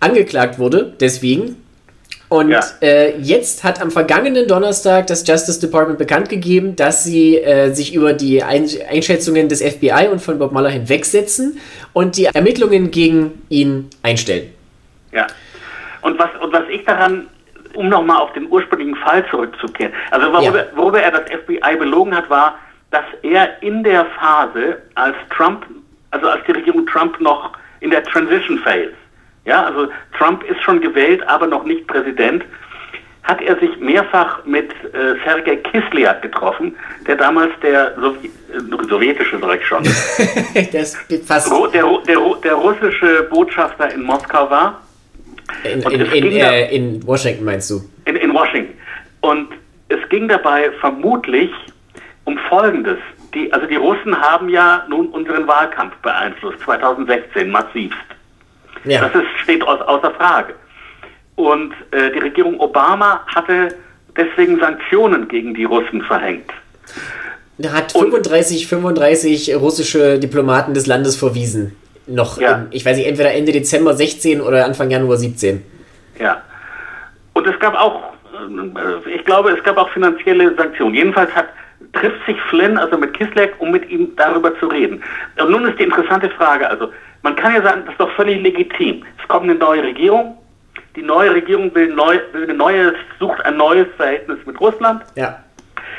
angeklagt 0.00 0.58
wurde. 0.58 0.92
Deswegen 0.98 1.56
und 2.30 2.50
ja. 2.50 2.60
äh, 2.80 3.18
jetzt 3.18 3.64
hat 3.64 3.82
am 3.82 3.90
vergangenen 3.90 4.46
Donnerstag 4.46 5.08
das 5.08 5.26
Justice 5.26 5.60
Department 5.60 5.98
bekannt 5.98 6.28
gegeben, 6.28 6.76
dass 6.76 7.02
sie 7.02 7.36
äh, 7.38 7.72
sich 7.72 7.92
über 7.92 8.12
die 8.12 8.44
Einschätzungen 8.44 9.48
des 9.48 9.60
FBI 9.60 10.06
und 10.12 10.22
von 10.22 10.38
Bob 10.38 10.52
Mueller 10.52 10.68
hinwegsetzen 10.68 11.58
und 11.92 12.16
die 12.16 12.26
Ermittlungen 12.26 12.92
gegen 12.92 13.42
ihn 13.48 13.90
einstellen. 14.04 14.54
Ja. 15.10 15.26
Und 16.02 16.20
was, 16.20 16.28
und 16.40 16.52
was 16.52 16.62
ich 16.70 16.84
daran, 16.84 17.26
um 17.74 17.88
nochmal 17.88 18.18
auf 18.18 18.32
den 18.32 18.48
ursprünglichen 18.48 18.94
Fall 18.94 19.28
zurückzukehren, 19.28 19.92
also 20.12 20.32
worüber, 20.32 20.58
ja. 20.58 20.76
worüber 20.76 21.02
er 21.02 21.10
das 21.10 21.22
FBI 21.22 21.76
belogen 21.80 22.14
hat, 22.14 22.30
war, 22.30 22.60
dass 22.92 23.04
er 23.22 23.60
in 23.60 23.82
der 23.82 24.06
Phase, 24.20 24.80
als 24.94 25.16
Trump, 25.36 25.66
also 26.12 26.28
als 26.28 26.44
die 26.46 26.52
Regierung 26.52 26.86
Trump 26.86 27.20
noch 27.20 27.50
in 27.80 27.90
der 27.90 28.04
Transition 28.04 28.58
Phase 28.60 28.92
ja, 29.44 29.64
also 29.64 29.88
Trump 30.16 30.44
ist 30.44 30.60
schon 30.62 30.80
gewählt, 30.80 31.26
aber 31.26 31.46
noch 31.46 31.64
nicht 31.64 31.86
Präsident. 31.86 32.44
Hat 33.22 33.40
er 33.42 33.58
sich 33.58 33.76
mehrfach 33.78 34.44
mit 34.44 34.70
äh, 34.70 35.14
Sergei 35.24 35.56
Kislyak 35.56 36.22
getroffen, 36.22 36.74
der 37.06 37.16
damals 37.16 37.52
der 37.62 37.94
Sowie 38.00 38.30
äh, 38.52 38.88
sowjetische, 38.88 39.38
sag 39.38 39.60
ich 39.60 39.66
schon, 39.66 39.82
der, 40.54 41.84
der, 42.06 42.16
der, 42.42 42.54
russische 42.54 43.28
Botschafter 43.30 43.92
in 43.92 44.02
Moskau 44.02 44.50
war. 44.50 44.80
In, 45.64 45.82
in, 45.82 46.00
in, 46.00 46.32
äh, 46.32 46.74
in 46.74 47.06
Washington 47.06 47.44
meinst 47.44 47.70
du? 47.70 47.82
In, 48.06 48.16
in 48.16 48.32
Washington. 48.32 48.74
Und 49.20 49.52
es 49.88 50.08
ging 50.08 50.28
dabei 50.28 50.70
vermutlich 50.80 51.50
um 52.24 52.38
Folgendes. 52.48 52.98
Die, 53.34 53.52
also 53.52 53.66
die 53.66 53.76
Russen 53.76 54.18
haben 54.18 54.48
ja 54.48 54.84
nun 54.88 55.08
unseren 55.08 55.46
Wahlkampf 55.46 55.94
beeinflusst, 55.96 56.60
2016 56.60 57.50
massivst. 57.50 57.98
Ja. 58.84 59.08
Das 59.08 59.14
ist, 59.14 59.28
steht 59.42 59.62
außer 59.62 60.10
Frage. 60.12 60.54
Und 61.36 61.72
äh, 61.90 62.10
die 62.12 62.18
Regierung 62.18 62.58
Obama 62.60 63.24
hatte 63.26 63.74
deswegen 64.16 64.58
Sanktionen 64.58 65.28
gegen 65.28 65.54
die 65.54 65.64
Russen 65.64 66.02
verhängt. 66.02 66.50
Er 67.58 67.72
hat 67.72 67.92
35, 67.92 68.66
35 68.66 69.54
russische 69.56 70.18
Diplomaten 70.18 70.74
des 70.74 70.86
Landes 70.86 71.16
verwiesen. 71.16 71.76
Noch, 72.06 72.40
ja. 72.40 72.66
ich 72.70 72.84
weiß 72.84 72.96
nicht, 72.96 73.06
entweder 73.06 73.32
Ende 73.32 73.52
Dezember 73.52 73.94
16 73.94 74.40
oder 74.40 74.64
Anfang 74.64 74.90
Januar 74.90 75.16
17. 75.16 75.62
Ja. 76.18 76.42
Und 77.34 77.46
es 77.46 77.58
gab 77.60 77.74
auch, 77.74 78.12
äh, 78.34 79.14
ich 79.14 79.24
glaube, 79.24 79.50
es 79.50 79.62
gab 79.62 79.76
auch 79.76 79.90
finanzielle 79.90 80.54
Sanktionen. 80.56 80.94
Jedenfalls 80.94 81.30
hat, 81.34 81.48
trifft 81.92 82.24
sich 82.26 82.36
Flynn 82.48 82.78
also 82.78 82.98
mit 82.98 83.14
Kislek, 83.14 83.54
um 83.58 83.70
mit 83.70 83.88
ihm 83.90 84.14
darüber 84.16 84.58
zu 84.58 84.66
reden. 84.66 85.02
Und 85.40 85.50
nun 85.50 85.66
ist 85.68 85.78
die 85.78 85.84
interessante 85.84 86.30
Frage, 86.30 86.68
also 86.68 86.90
man 87.22 87.36
kann 87.36 87.54
ja 87.54 87.62
sagen, 87.62 87.82
das 87.84 87.92
ist 87.92 88.00
doch 88.00 88.10
völlig 88.12 88.42
legitim. 88.42 89.04
Es 89.20 89.28
kommt 89.28 89.44
eine 89.44 89.54
neue 89.54 89.82
Regierung. 89.82 90.38
Die 90.96 91.02
neue 91.02 91.34
Regierung 91.34 91.74
will, 91.74 91.94
neu, 91.94 92.18
will 92.32 92.44
eine 92.44 92.54
neue, 92.54 92.94
sucht 93.18 93.44
ein 93.44 93.56
neues 93.56 93.86
Verhältnis 93.96 94.38
mit 94.46 94.60
Russland. 94.60 95.02
Ja. 95.14 95.38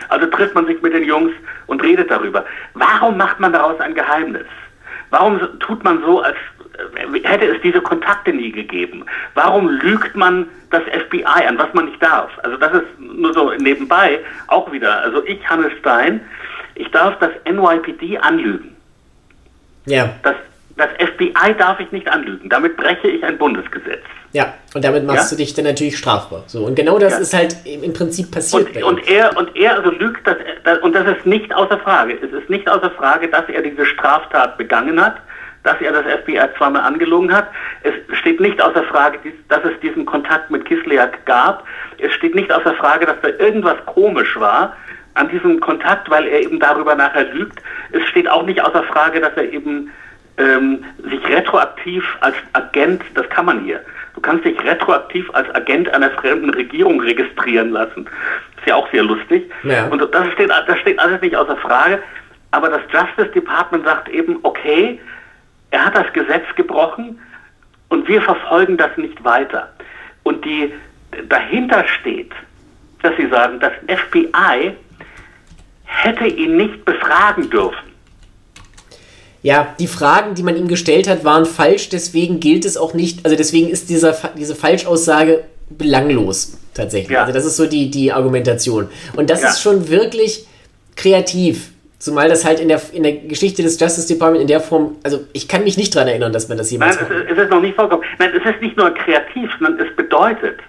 Also 0.10 0.26
trifft 0.28 0.56
man 0.56 0.66
sich 0.66 0.82
mit 0.82 0.94
den 0.94 1.06
Jungs 1.06 1.32
und 1.68 1.82
redet 1.82 2.12
darüber. 2.12 2.46
Warum 2.74 3.18
macht 3.18 3.40
man 3.40 3.54
daraus 3.54 3.80
ein 3.80 3.94
Geheimnis? 3.94 4.46
Warum 5.10 5.40
tut 5.60 5.84
man 5.84 6.02
so, 6.02 6.22
als 6.22 6.36
äh, 6.96 7.24
hätte 7.24 7.46
es 7.46 7.62
diese 7.62 7.82
Kontakte 7.82 8.34
nie 8.34 8.52
gegeben? 8.52 9.06
Warum 9.36 9.70
lügt 9.70 10.16
man 10.16 10.48
das 10.72 10.84
FBI 10.84 11.46
an, 11.48 11.58
was 11.58 11.74
man 11.74 11.86
nicht 11.86 12.02
darf? 12.02 12.32
Also 12.44 12.58
das 12.58 12.74
ist 12.74 13.00
nur 13.00 13.34
so 13.34 13.52
nebenbei 13.52 14.20
auch 14.48 14.72
wieder. 14.72 15.02
Also 15.02 15.24
ich, 15.26 15.48
Hannes 15.50 15.72
Stein, 15.80 16.22
ich 16.76 16.90
darf 16.92 17.18
das 17.20 17.32
NYPD 17.46 18.18
anlügen. 18.18 18.76
Ja. 19.86 20.10
Das 20.24 20.36
das 20.78 20.90
FBI 20.98 21.56
darf 21.58 21.80
ich 21.80 21.92
nicht 21.92 22.08
anlügen. 22.08 22.50
Damit 22.50 22.78
breche 22.78 23.08
ich 23.08 23.24
ein 23.24 23.38
Bundesgesetz. 23.38 24.02
Ja, 24.34 24.54
und 24.74 24.86
damit 24.86 25.06
machst 25.06 25.32
ja? 25.32 25.38
du 25.38 25.44
dich 25.44 25.54
dann 25.54 25.66
natürlich 25.66 25.98
strafbar. 25.98 26.44
So, 26.48 26.64
und 26.66 26.76
genau 26.76 26.98
das 26.98 27.14
ja. 27.14 27.20
ist 27.20 27.34
halt 27.34 27.58
im 27.66 27.94
Prinzip 27.94 28.32
passiert. 28.32 28.78
Und, 28.78 28.84
und 28.84 29.08
er, 29.10 29.36
und 29.38 29.56
er 29.56 29.78
also 29.78 29.92
lügt, 29.92 30.26
das, 30.26 30.38
und 30.82 30.96
das 30.96 31.18
ist 31.18 31.26
nicht 31.26 31.54
außer 31.54 31.78
Frage. 31.80 32.18
Es 32.22 32.32
ist 32.32 32.50
nicht 32.50 32.70
außer 32.70 32.92
Frage, 32.92 33.28
dass 33.28 33.48
er 33.50 33.62
diese 33.62 33.86
Straftat 33.86 34.58
begangen 34.58 35.04
hat, 35.04 35.18
dass 35.64 35.80
er 35.82 35.92
das 35.92 36.06
FBI 36.22 36.42
zweimal 36.58 36.84
angelogen 36.84 37.34
hat. 37.34 37.48
Es 37.84 37.94
steht 38.20 38.40
nicht 38.40 38.62
außer 38.62 38.84
Frage, 38.84 39.20
dass 39.50 39.64
es 39.66 39.78
diesen 39.82 40.06
Kontakt 40.06 40.50
mit 40.50 40.64
Kislyak 40.66 41.26
gab. 41.26 41.66
Es 41.98 42.14
steht 42.14 42.34
nicht 42.34 42.52
außer 42.52 42.74
Frage, 42.76 43.06
dass 43.06 43.18
da 43.22 43.30
irgendwas 43.44 43.78
komisch 43.86 44.40
war 44.40 44.76
an 45.14 45.28
diesem 45.28 45.60
Kontakt, 45.60 46.10
weil 46.10 46.26
er 46.26 46.42
eben 46.42 46.60
darüber 46.60 46.96
nachher 46.96 47.26
lügt. 47.34 47.62
Es 47.92 48.04
steht 48.08 48.30
auch 48.30 48.46
nicht 48.46 48.64
außer 48.64 48.84
Frage, 48.84 49.20
dass 49.20 49.34
er 49.36 49.52
eben 49.52 49.92
ähm, 50.38 50.84
sich 51.10 51.24
retroaktiv 51.28 52.04
als 52.22 52.36
Agent, 52.54 53.04
das 53.16 53.30
kann 53.30 53.46
man 53.46 53.64
hier, 53.64 53.82
du 54.16 54.22
kannst 54.22 54.46
dich 54.46 54.60
retroaktiv 54.64 55.30
als 55.34 55.54
Agent 55.56 55.94
einer 55.94 56.12
fremden 56.12 56.50
Regierung 56.52 57.00
registrieren 57.02 57.72
lassen. 57.72 58.08
Ist 58.58 58.68
ja 58.68 58.76
auch 58.76 58.90
sehr 58.92 59.04
lustig. 59.04 59.52
Ja. 59.64 59.88
Und 59.88 60.00
das 60.14 60.28
steht, 60.34 60.50
das 60.50 60.80
steht 60.80 61.00
alles 61.00 61.22
nicht 61.22 61.36
außer 61.36 61.58
Frage. 61.58 62.00
Aber 62.52 62.70
das 62.70 62.82
Justice 62.92 63.32
Department 63.34 63.86
sagt 63.86 64.10
eben, 64.10 64.38
okay, 64.44 65.00
er 65.72 65.86
hat 65.86 65.96
das 65.96 66.12
Gesetz 66.14 66.44
gebrochen 66.56 67.20
und 67.90 68.08
wir 68.08 68.22
verfolgen 68.22 68.78
das 68.78 68.96
nicht 68.98 69.24
weiter. 69.24 69.70
Und 70.24 70.44
die 70.46 70.74
dahinter 71.28 71.86
steht, 71.88 72.32
dass 73.02 73.16
sie 73.18 73.28
sagen, 73.30 73.60
das 73.60 73.74
FBI 73.88 74.76
hätte 75.86 76.26
ihn 76.28 76.58
nicht 76.58 76.86
befragen 76.86 77.50
dürfen. 77.50 77.91
Ja, 79.44 79.76
die 79.80 79.88
Fragen, 79.88 80.36
die 80.36 80.44
man 80.44 80.56
ihm 80.56 80.68
gestellt 80.68 81.08
hat, 81.08 81.24
waren 81.24 81.46
falsch, 81.46 81.90
deswegen 81.90 82.40
gilt 82.40 82.64
es 82.66 82.78
auch 82.78 82.94
nicht, 82.94 83.26
also 83.26 83.36
deswegen 83.36 83.70
ist 83.70 83.90
dieser, 83.90 84.16
diese 84.38 84.56
Falschaussage 84.56 85.44
belanglos. 85.70 86.58
Tatsächlich. 86.74 87.12
Ja. 87.12 87.22
Also 87.22 87.34
das 87.34 87.46
ist 87.46 87.58
so 87.58 87.66
die, 87.66 87.90
die 87.90 88.14
Argumentation. 88.14 88.90
Und 89.16 89.30
das 89.30 89.42
ja. 89.42 89.50
ist 89.50 89.62
schon 89.62 89.90
wirklich 89.90 90.46
kreativ. 90.96 91.72
Zumal 92.00 92.30
das 92.30 92.46
halt 92.46 92.60
in 92.60 92.68
der, 92.68 92.82
in 92.94 93.04
der 93.04 93.14
Geschichte 93.14 93.62
des 93.62 93.80
Justice 93.80 94.08
Department 94.08 94.42
in 94.42 94.48
der 94.48 94.60
Form, 94.60 94.96
also 95.04 95.20
ich 95.34 95.48
kann 95.48 95.64
mich 95.64 95.78
nicht 95.78 95.96
daran 95.96 96.08
erinnern, 96.08 96.34
dass 96.34 96.50
man 96.50 96.58
das 96.58 96.72
jemals. 96.72 97.00
Nein, 97.00 97.12
es, 97.12 97.32
es 97.32 97.38
ist 97.38 97.50
noch 97.52 97.62
nicht 97.62 97.76
vorgekommen. 97.76 98.06
Nein, 98.18 98.32
es 98.36 98.50
ist 98.50 98.62
nicht 98.62 98.78
nur 98.78 98.92
kreativ, 98.92 99.52
sondern 99.60 99.86
es 99.86 99.96
bedeutet, 99.96 100.60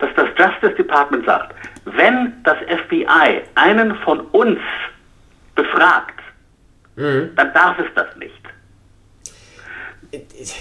dass 0.00 0.10
das 0.16 0.26
Justice 0.36 0.74
Department 0.74 1.26
sagt, 1.26 1.54
wenn 1.84 2.32
das 2.42 2.56
FBI 2.58 3.42
einen 3.54 3.94
von 3.96 4.20
uns 4.32 4.58
befragt, 5.54 6.18
mhm. 6.96 7.30
dann 7.36 7.52
darf 7.54 7.78
es 7.78 7.86
das 7.94 8.06
nicht. 8.16 8.32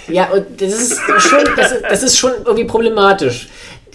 Ja, 0.07 0.25
und 0.25 0.61
das 0.61 0.73
ist 0.73 1.01
schon, 1.19 1.43
das 1.55 1.71
ist, 1.71 1.83
das 1.83 2.03
ist 2.03 2.17
schon 2.17 2.31
irgendwie 2.45 2.65
problematisch. 2.65 3.47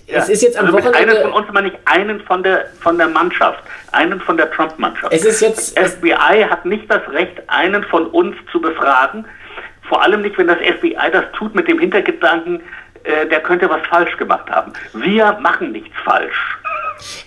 Ja. 0.06 0.18
Es 0.18 0.28
ist 0.28 0.42
jetzt 0.42 0.56
am 0.56 0.66
also 0.66 0.78
Wochenende. 0.78 0.98
Einen 0.98 1.22
von 1.22 1.32
uns 1.32 1.52
meine 1.52 1.68
ich 1.68 1.74
einen 1.84 2.20
von 2.20 2.42
der, 2.42 2.66
von 2.80 2.96
der 2.96 3.08
Mannschaft, 3.08 3.62
einen 3.92 4.20
von 4.20 4.36
der 4.36 4.50
Trump-Mannschaft. 4.52 5.12
Es 5.12 5.24
ist 5.24 5.40
jetzt. 5.40 5.76
Das 5.76 5.94
FBI 5.94 6.46
hat 6.48 6.64
nicht 6.64 6.90
das 6.90 7.06
Recht, 7.10 7.42
einen 7.48 7.84
von 7.84 8.06
uns 8.06 8.34
zu 8.50 8.60
befragen. 8.60 9.26
Vor 9.82 10.02
allem 10.02 10.22
nicht, 10.22 10.38
wenn 10.38 10.46
das 10.46 10.58
FBI 10.58 11.10
das 11.12 11.24
tut 11.32 11.54
mit 11.54 11.68
dem 11.68 11.78
Hintergedanken, 11.78 12.62
äh, 13.04 13.26
der 13.26 13.40
könnte 13.40 13.68
was 13.68 13.86
falsch 13.86 14.16
gemacht 14.16 14.50
haben. 14.50 14.72
Wir 14.94 15.32
machen 15.40 15.72
nichts 15.72 15.96
falsch. 16.04 16.57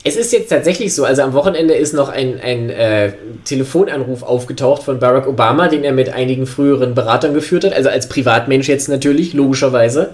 Es 0.03 0.15
ist 0.15 0.33
jetzt 0.33 0.49
tatsächlich 0.49 0.93
so, 0.93 1.05
also 1.05 1.21
am 1.21 1.33
Wochenende 1.33 1.73
ist 1.73 1.93
noch 1.93 2.09
ein, 2.09 2.39
ein 2.41 2.69
äh, 2.69 3.13
Telefonanruf 3.45 4.23
aufgetaucht 4.23 4.83
von 4.83 4.99
Barack 4.99 5.27
Obama, 5.27 5.67
den 5.67 5.83
er 5.83 5.93
mit 5.93 6.09
einigen 6.09 6.47
früheren 6.47 6.95
Beratern 6.95 7.33
geführt 7.33 7.63
hat, 7.63 7.73
also 7.73 7.89
als 7.89 8.07
Privatmensch 8.09 8.67
jetzt 8.67 8.89
natürlich, 8.89 9.33
logischerweise, 9.33 10.11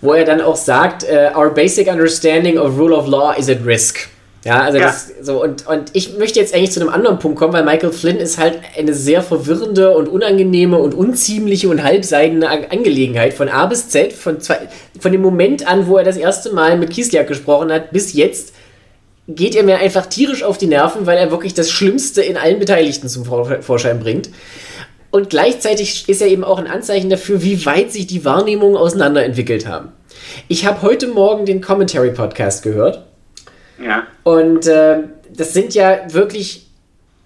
wo 0.00 0.12
er 0.12 0.24
dann 0.24 0.40
auch 0.40 0.56
sagt, 0.56 1.04
uh, 1.04 1.38
Our 1.38 1.50
basic 1.50 1.88
understanding 1.88 2.58
of 2.58 2.78
rule 2.78 2.94
of 2.94 3.06
law 3.06 3.32
is 3.36 3.48
at 3.48 3.64
risk. 3.64 4.08
Ja, 4.46 4.60
also 4.60 4.78
ja. 4.78 4.86
das 4.86 5.10
so 5.22 5.42
und, 5.42 5.66
und 5.66 5.90
ich 5.92 6.18
möchte 6.18 6.38
jetzt 6.38 6.54
eigentlich 6.54 6.70
zu 6.70 6.80
einem 6.80 6.90
anderen 6.90 7.18
Punkt 7.18 7.36
kommen, 7.36 7.52
weil 7.52 7.64
Michael 7.64 7.90
Flynn 7.90 8.18
ist 8.18 8.38
halt 8.38 8.60
eine 8.78 8.94
sehr 8.94 9.20
verwirrende 9.20 9.96
und 9.96 10.06
unangenehme 10.06 10.78
und 10.78 10.94
unziemliche 10.94 11.68
und 11.68 11.82
halbseidene 11.82 12.48
Angelegenheit 12.48 13.34
von 13.34 13.48
A 13.48 13.66
bis 13.66 13.88
Z, 13.88 14.12
von, 14.12 14.40
zwei, 14.40 14.58
von 15.00 15.10
dem 15.10 15.20
Moment 15.20 15.66
an, 15.66 15.88
wo 15.88 15.96
er 15.96 16.04
das 16.04 16.16
erste 16.16 16.52
Mal 16.52 16.78
mit 16.78 16.90
Kiesliak 16.90 17.26
gesprochen 17.26 17.72
hat, 17.72 17.90
bis 17.90 18.12
jetzt 18.12 18.52
geht 19.28 19.54
er 19.54 19.62
mir 19.62 19.78
einfach 19.78 20.06
tierisch 20.06 20.42
auf 20.42 20.58
die 20.58 20.66
Nerven, 20.66 21.06
weil 21.06 21.18
er 21.18 21.30
wirklich 21.30 21.54
das 21.54 21.70
Schlimmste 21.70 22.22
in 22.22 22.36
allen 22.36 22.58
Beteiligten 22.58 23.08
zum 23.08 23.24
Vorschein 23.24 24.00
bringt. 24.00 24.30
Und 25.10 25.30
gleichzeitig 25.30 26.08
ist 26.08 26.20
er 26.20 26.28
eben 26.28 26.44
auch 26.44 26.58
ein 26.58 26.66
Anzeichen 26.66 27.10
dafür, 27.10 27.42
wie 27.42 27.64
weit 27.66 27.92
sich 27.92 28.06
die 28.06 28.24
Wahrnehmungen 28.24 28.76
auseinanderentwickelt 28.76 29.66
haben. 29.66 29.92
Ich 30.48 30.66
habe 30.66 30.82
heute 30.82 31.08
Morgen 31.08 31.46
den 31.46 31.60
Commentary 31.60 32.10
Podcast 32.10 32.62
gehört 32.62 33.06
ja. 33.82 34.06
Und 34.22 34.66
äh, 34.66 34.98
das 35.34 35.52
sind 35.52 35.74
ja 35.74 36.12
wirklich 36.12 36.66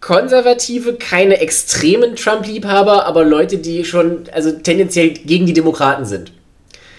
Konservative, 0.01 0.95
keine 0.95 1.41
extremen 1.41 2.17
Trump-Liebhaber, 2.17 3.07
aber 3.07 3.25
Leute, 3.25 3.59
die 3.59 3.85
schon 3.85 4.25
also 4.33 4.51
tendenziell 4.53 5.11
gegen 5.11 5.47
die 5.47 5.53
Demokraten 5.53 6.05
sind. 6.05 6.33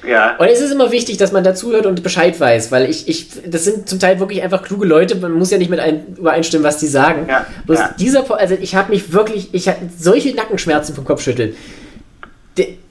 Ja. 0.08 0.36
Und 0.38 0.47
es 0.47 0.62
ist 0.62 0.72
immer 0.72 0.91
wichtig, 0.91 1.18
dass 1.18 1.32
man 1.32 1.43
dazuhört 1.43 1.86
und 1.86 2.02
Bescheid 2.04 2.39
weiß, 2.39 2.72
weil 2.72 2.89
ich, 2.89 3.08
ich, 3.08 3.28
das 3.45 3.66
sind 3.66 3.88
zum 3.88 3.99
Teil 3.99 4.20
wirklich 4.20 4.41
einfach 4.41 4.64
kluge 4.64 4.86
Leute, 4.86 5.16
man 5.16 5.34
muss 5.34 5.52
ja 5.52 5.58
nicht 5.58 5.70
mit 5.70 5.80
einem 5.80 6.02
übereinstimmen, 6.18 6.64
was 6.64 6.78
die 6.78 6.88
sagen. 6.88 7.28
Ja. 7.30 7.45
Bloß 7.66 7.80
ja. 7.80 7.95
dieser, 7.99 8.39
also 8.39 8.56
ich 8.60 8.76
habe 8.76 8.91
mich 8.91 9.14
wirklich, 9.14 9.54
ich 9.54 9.68
hatte 9.68 9.89
solche 9.97 10.36
Nackenschmerzen 10.36 10.95
vom 10.95 11.06
Kopfschütteln. 11.06 11.56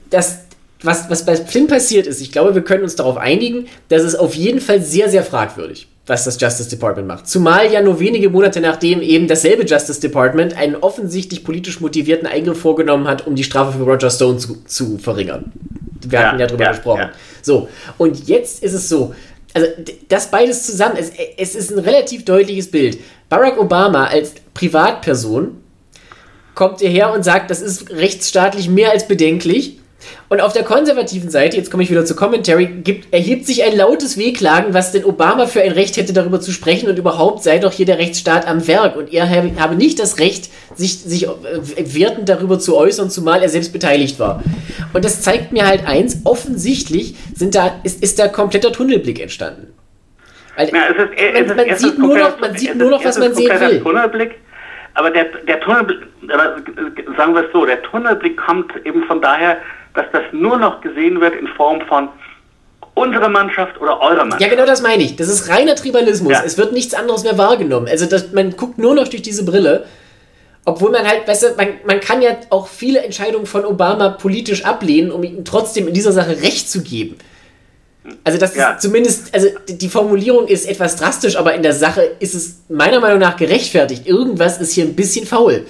Das, 0.09 0.39
was, 0.83 1.09
was 1.09 1.25
bei 1.25 1.35
Flynn 1.35 1.67
passiert 1.67 2.07
ist, 2.07 2.21
ich 2.21 2.31
glaube, 2.31 2.55
wir 2.55 2.63
können 2.63 2.83
uns 2.83 2.95
darauf 2.95 3.17
einigen, 3.17 3.67
dass 3.89 4.03
es 4.03 4.15
auf 4.15 4.33
jeden 4.35 4.61
Fall 4.61 4.81
sehr, 4.81 5.09
sehr 5.09 5.23
fragwürdig 5.23 5.87
was 6.07 6.23
das 6.23 6.39
Justice 6.39 6.69
Department 6.69 7.07
macht. 7.07 7.27
Zumal 7.27 7.71
ja 7.71 7.81
nur 7.81 7.99
wenige 7.99 8.29
Monate 8.29 8.59
nachdem 8.59 9.01
eben 9.01 9.27
dasselbe 9.27 9.65
Justice 9.65 10.01
Department 10.01 10.55
einen 10.57 10.75
offensichtlich 10.75 11.43
politisch 11.43 11.79
motivierten 11.79 12.27
Eingriff 12.27 12.59
vorgenommen 12.59 13.07
hat, 13.07 13.27
um 13.27 13.35
die 13.35 13.43
Strafe 13.43 13.77
für 13.77 13.83
Roger 13.83 14.09
Stone 14.09 14.37
zu, 14.37 14.63
zu 14.65 14.97
verringern. 14.97 15.51
Wir 16.03 16.19
ja, 16.19 16.27
hatten 16.27 16.39
ja 16.39 16.47
drüber 16.47 16.63
ja, 16.63 16.71
gesprochen. 16.71 17.01
Ja. 17.01 17.11
So, 17.43 17.69
und 17.97 18.27
jetzt 18.27 18.63
ist 18.63 18.73
es 18.73 18.89
so, 18.89 19.13
also 19.53 19.67
das 20.09 20.31
beides 20.31 20.65
zusammen, 20.65 20.95
es, 20.97 21.11
es 21.37 21.55
ist 21.55 21.71
ein 21.71 21.79
relativ 21.79 22.25
deutliches 22.25 22.71
Bild. 22.71 22.99
Barack 23.29 23.59
Obama 23.59 24.05
als 24.05 24.33
Privatperson 24.53 25.57
kommt 26.55 26.79
hierher 26.79 27.13
und 27.13 27.23
sagt, 27.23 27.51
das 27.51 27.61
ist 27.61 27.91
rechtsstaatlich 27.91 28.69
mehr 28.69 28.91
als 28.91 29.07
bedenklich 29.07 29.80
und 30.29 30.41
auf 30.41 30.53
der 30.53 30.63
konservativen 30.63 31.29
Seite, 31.29 31.57
jetzt 31.57 31.71
komme 31.71 31.83
ich 31.83 31.91
wieder 31.91 32.05
zu 32.05 32.15
Commentary, 32.15 32.67
gibt, 32.67 33.13
erhebt 33.13 33.45
sich 33.45 33.63
ein 33.63 33.75
lautes 33.75 34.17
Wehklagen, 34.17 34.73
was 34.73 34.91
denn 34.91 35.05
Obama 35.05 35.45
für 35.45 35.61
ein 35.61 35.71
Recht 35.71 35.97
hätte, 35.97 36.13
darüber 36.13 36.39
zu 36.39 36.51
sprechen 36.51 36.89
und 36.89 36.97
überhaupt 36.97 37.43
sei 37.43 37.59
doch 37.59 37.71
hier 37.71 37.85
der 37.85 37.97
Rechtsstaat 37.97 38.47
am 38.47 38.67
Werk 38.67 38.95
und 38.95 39.11
er 39.13 39.29
habe 39.29 39.75
nicht 39.75 39.99
das 39.99 40.19
Recht, 40.19 40.49
sich, 40.75 40.99
sich 40.99 41.27
äh, 41.27 41.29
wertend 41.77 42.29
darüber 42.29 42.59
zu 42.59 42.77
äußern, 42.77 43.09
zumal 43.09 43.41
er 43.41 43.49
selbst 43.49 43.73
beteiligt 43.73 44.19
war. 44.19 44.43
Und 44.93 45.05
das 45.05 45.21
zeigt 45.21 45.51
mir 45.51 45.65
halt 45.65 45.85
eins, 45.85 46.21
offensichtlich 46.23 47.15
sind 47.33 47.55
da, 47.55 47.79
ist, 47.83 48.01
ist 48.01 48.19
da 48.19 48.27
kompletter 48.27 48.71
Tunnelblick 48.71 49.19
entstanden. 49.19 49.73
Weil 50.55 50.69
ja, 50.69 50.83
es 50.89 50.97
ist, 50.97 51.11
es 51.17 51.47
man, 51.47 51.67
man 51.67 51.77
sieht 51.77 51.97
nur 51.97 52.17
noch, 52.17 52.39
man 52.39 52.57
sieht 52.57 52.75
nur 52.75 52.89
noch, 52.89 53.03
was 53.03 53.17
man 53.17 53.33
sehen 53.33 53.59
will. 53.59 53.79
Tunnelblick, 53.81 54.35
aber 54.93 55.09
der, 55.11 55.25
der 55.47 55.59
Tunnelblick, 55.61 55.99
sagen 57.17 57.33
wir 57.33 57.45
es 57.45 57.51
so, 57.53 57.65
der 57.65 57.81
Tunnelblick 57.83 58.37
kommt 58.37 58.73
eben 58.85 59.03
von 59.03 59.21
daher, 59.21 59.57
dass 59.93 60.05
das 60.11 60.23
nur 60.31 60.57
noch 60.57 60.81
gesehen 60.81 61.19
wird 61.19 61.35
in 61.35 61.47
Form 61.47 61.81
von 61.87 62.09
unsere 62.93 63.29
Mannschaft 63.29 63.79
oder 63.79 64.01
eure 64.01 64.17
Mannschaft. 64.17 64.41
Ja, 64.41 64.49
genau 64.49 64.65
das 64.65 64.81
meine 64.81 65.03
ich. 65.03 65.15
Das 65.15 65.27
ist 65.27 65.49
reiner 65.49 65.75
Tribalismus. 65.75 66.33
Ja. 66.33 66.43
Es 66.45 66.57
wird 66.57 66.73
nichts 66.73 66.93
anderes 66.93 67.23
mehr 67.23 67.37
wahrgenommen. 67.37 67.87
Also 67.87 68.05
das, 68.05 68.31
man 68.33 68.55
guckt 68.55 68.77
nur 68.77 68.95
noch 68.95 69.07
durch 69.07 69.21
diese 69.21 69.45
Brille. 69.45 69.85
Obwohl 70.63 70.91
man 70.91 71.07
halt, 71.07 71.27
weißt 71.27 71.43
du, 71.43 71.47
man, 71.57 71.69
man 71.85 71.99
kann 71.99 72.21
ja 72.21 72.31
auch 72.49 72.67
viele 72.67 72.99
Entscheidungen 72.99 73.47
von 73.47 73.65
Obama 73.65 74.09
politisch 74.09 74.63
ablehnen, 74.63 75.11
um 75.11 75.23
ihm 75.23 75.43
trotzdem 75.43 75.87
in 75.87 75.93
dieser 75.93 76.11
Sache 76.11 76.41
Recht 76.41 76.69
zu 76.69 76.83
geben. 76.83 77.17
Also 78.23 78.37
das 78.37 78.55
ja. 78.55 78.71
ist 78.71 78.81
zumindest, 78.81 79.33
also 79.33 79.47
die 79.67 79.89
Formulierung 79.89 80.47
ist 80.47 80.67
etwas 80.67 80.95
drastisch, 80.95 81.37
aber 81.37 81.53
in 81.55 81.63
der 81.63 81.73
Sache 81.73 82.01
ist 82.19 82.33
es 82.33 82.61
meiner 82.69 82.99
Meinung 82.99 83.19
nach 83.19 83.37
gerechtfertigt. 83.37 84.07
Irgendwas 84.07 84.59
ist 84.59 84.73
hier 84.73 84.85
ein 84.85 84.95
bisschen 84.95 85.25
faul. 85.25 85.65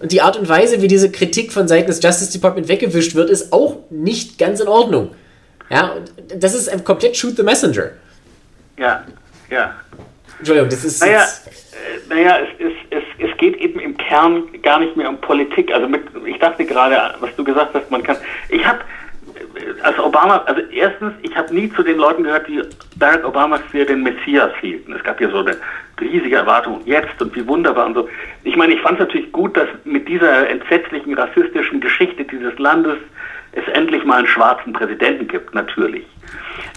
Und 0.00 0.12
die 0.12 0.20
Art 0.20 0.36
und 0.36 0.48
Weise, 0.48 0.80
wie 0.80 0.88
diese 0.88 1.10
Kritik 1.10 1.52
von 1.52 1.66
Seiten 1.66 1.88
des 1.88 2.02
Justice 2.02 2.32
Department 2.32 2.68
weggewischt 2.68 3.14
wird, 3.14 3.30
ist 3.30 3.52
auch 3.52 3.78
nicht 3.90 4.38
ganz 4.38 4.60
in 4.60 4.68
Ordnung. 4.68 5.14
Ja, 5.70 5.96
das 6.36 6.54
ist 6.54 6.68
ein 6.68 6.84
komplett 6.84 7.16
Shoot 7.16 7.36
the 7.36 7.42
Messenger. 7.42 7.90
Ja, 8.78 9.04
ja. 9.50 9.74
Entschuldigung, 10.38 10.70
das 10.70 10.84
ist. 10.84 11.00
Naja, 11.00 11.22
äh, 11.22 12.14
naja 12.14 12.38
es, 12.38 12.66
es, 12.66 13.02
es, 13.18 13.30
es 13.30 13.36
geht 13.38 13.56
eben 13.56 13.80
im 13.80 13.96
Kern 13.96 14.44
gar 14.62 14.78
nicht 14.78 14.96
mehr 14.96 15.08
um 15.08 15.20
Politik. 15.20 15.72
Also 15.72 15.88
mit, 15.88 16.02
ich 16.26 16.38
dachte 16.38 16.64
gerade, 16.64 17.14
was 17.20 17.34
du 17.36 17.44
gesagt 17.44 17.74
hast, 17.74 17.90
man 17.90 18.02
kann. 18.02 18.16
Ich 18.48 18.64
habe 18.64 18.80
als 19.82 19.98
Obama, 19.98 20.42
also 20.46 20.60
erstens, 20.72 21.12
ich 21.22 21.34
habe 21.36 21.54
nie 21.54 21.70
zu 21.72 21.82
den 21.82 21.98
Leuten 21.98 22.24
gehört, 22.24 22.48
die 22.48 22.62
Barack 22.96 23.24
Obama 23.24 23.58
für 23.70 23.84
den 23.84 24.02
Messias 24.02 24.52
hielten. 24.60 24.92
Es 24.92 25.02
gab 25.02 25.20
ja 25.20 25.30
so 25.30 25.38
eine 25.38 25.56
riesige 26.00 26.36
Erwartung 26.36 26.80
jetzt 26.84 27.20
und 27.20 27.34
wie 27.34 27.46
wunderbar 27.46 27.86
und 27.86 27.94
so. 27.94 28.08
Ich 28.44 28.56
meine, 28.56 28.74
ich 28.74 28.80
fand 28.80 29.00
es 29.00 29.06
natürlich 29.06 29.32
gut, 29.32 29.56
dass 29.56 29.68
mit 29.84 30.08
dieser 30.08 30.48
entsetzlichen 30.48 31.14
rassistischen 31.14 31.80
Geschichte 31.80 32.24
dieses 32.24 32.58
Landes 32.58 32.98
es 33.52 33.66
endlich 33.68 34.04
mal 34.04 34.18
einen 34.18 34.26
schwarzen 34.26 34.72
Präsidenten 34.72 35.26
gibt, 35.26 35.54
natürlich. 35.54 36.06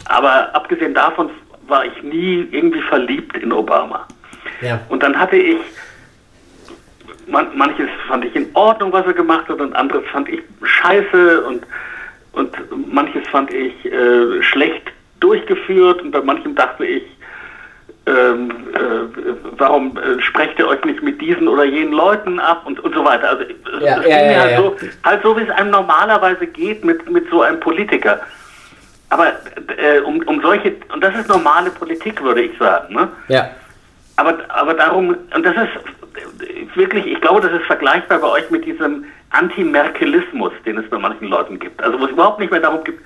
Aber 0.05 0.53
abgesehen 0.55 0.93
davon 0.93 1.29
war 1.67 1.85
ich 1.85 2.03
nie 2.03 2.47
irgendwie 2.51 2.81
verliebt 2.81 3.37
in 3.37 3.51
Obama. 3.51 4.07
Ja. 4.61 4.79
Und 4.89 5.03
dann 5.03 5.17
hatte 5.19 5.35
ich 5.35 5.57
man, 7.27 7.55
manches 7.55 7.89
fand 8.07 8.25
ich 8.25 8.35
in 8.35 8.47
Ordnung, 8.53 8.91
was 8.91 9.05
er 9.05 9.13
gemacht 9.13 9.47
hat, 9.47 9.59
und 9.59 9.73
anderes 9.75 10.03
fand 10.11 10.29
ich 10.29 10.41
scheiße 10.63 11.43
und 11.43 11.63
und 12.33 12.51
manches 12.91 13.27
fand 13.27 13.53
ich 13.53 13.85
äh, 13.85 14.41
schlecht 14.41 14.91
durchgeführt 15.19 16.01
und 16.01 16.11
bei 16.11 16.21
manchem 16.21 16.55
dachte 16.55 16.85
ich, 16.85 17.03
ähm, 18.07 18.49
äh, 18.73 19.33
warum 19.57 19.97
äh, 19.97 20.19
sprecht 20.21 20.57
ihr 20.57 20.67
euch 20.67 20.83
nicht 20.85 21.03
mit 21.03 21.21
diesen 21.21 21.47
oder 21.47 21.63
jenen 21.63 21.93
Leuten 21.93 22.39
ab 22.39 22.63
und, 22.65 22.79
und 22.79 22.95
so 22.95 23.05
weiter. 23.05 23.29
Also 23.29 23.43
ja, 23.79 23.97
das 23.97 24.07
ja, 24.07 24.17
ging 24.17 24.31
ja, 24.31 24.39
halt, 24.39 24.57
So, 24.57 24.77
halt 25.03 25.23
so, 25.23 25.37
wie 25.37 25.43
es 25.43 25.49
einem 25.51 25.69
normalerweise 25.69 26.47
geht 26.47 26.83
mit, 26.83 27.09
mit 27.09 27.29
so 27.29 27.43
einem 27.43 27.59
Politiker. 27.59 28.19
Aber 29.09 29.33
äh, 29.77 29.99
um, 29.99 30.19
um 30.23 30.41
solche, 30.41 30.73
und 30.93 31.03
das 31.03 31.13
ist 31.15 31.27
normale 31.27 31.69
Politik, 31.69 32.23
würde 32.23 32.41
ich 32.41 32.57
sagen. 32.57 32.95
Ne? 32.95 33.07
Ja. 33.27 33.49
Aber, 34.15 34.37
aber 34.49 34.73
darum, 34.73 35.15
und 35.35 35.45
das 35.45 35.55
ist 35.55 36.75
wirklich, 36.75 37.05
ich 37.05 37.21
glaube, 37.21 37.41
das 37.41 37.51
ist 37.51 37.65
vergleichbar 37.65 38.19
bei 38.19 38.27
euch 38.27 38.49
mit 38.49 38.65
diesem 38.65 39.05
Anti-Merkelismus, 39.31 40.51
den 40.65 40.77
es 40.77 40.89
bei 40.89 40.97
manchen 40.97 41.27
Leuten 41.27 41.59
gibt. 41.59 41.81
Also 41.81 41.99
wo 41.99 42.05
es 42.05 42.11
überhaupt 42.11 42.39
nicht 42.39 42.51
mehr 42.51 42.59
darum 42.59 42.83
gibt, 42.83 43.01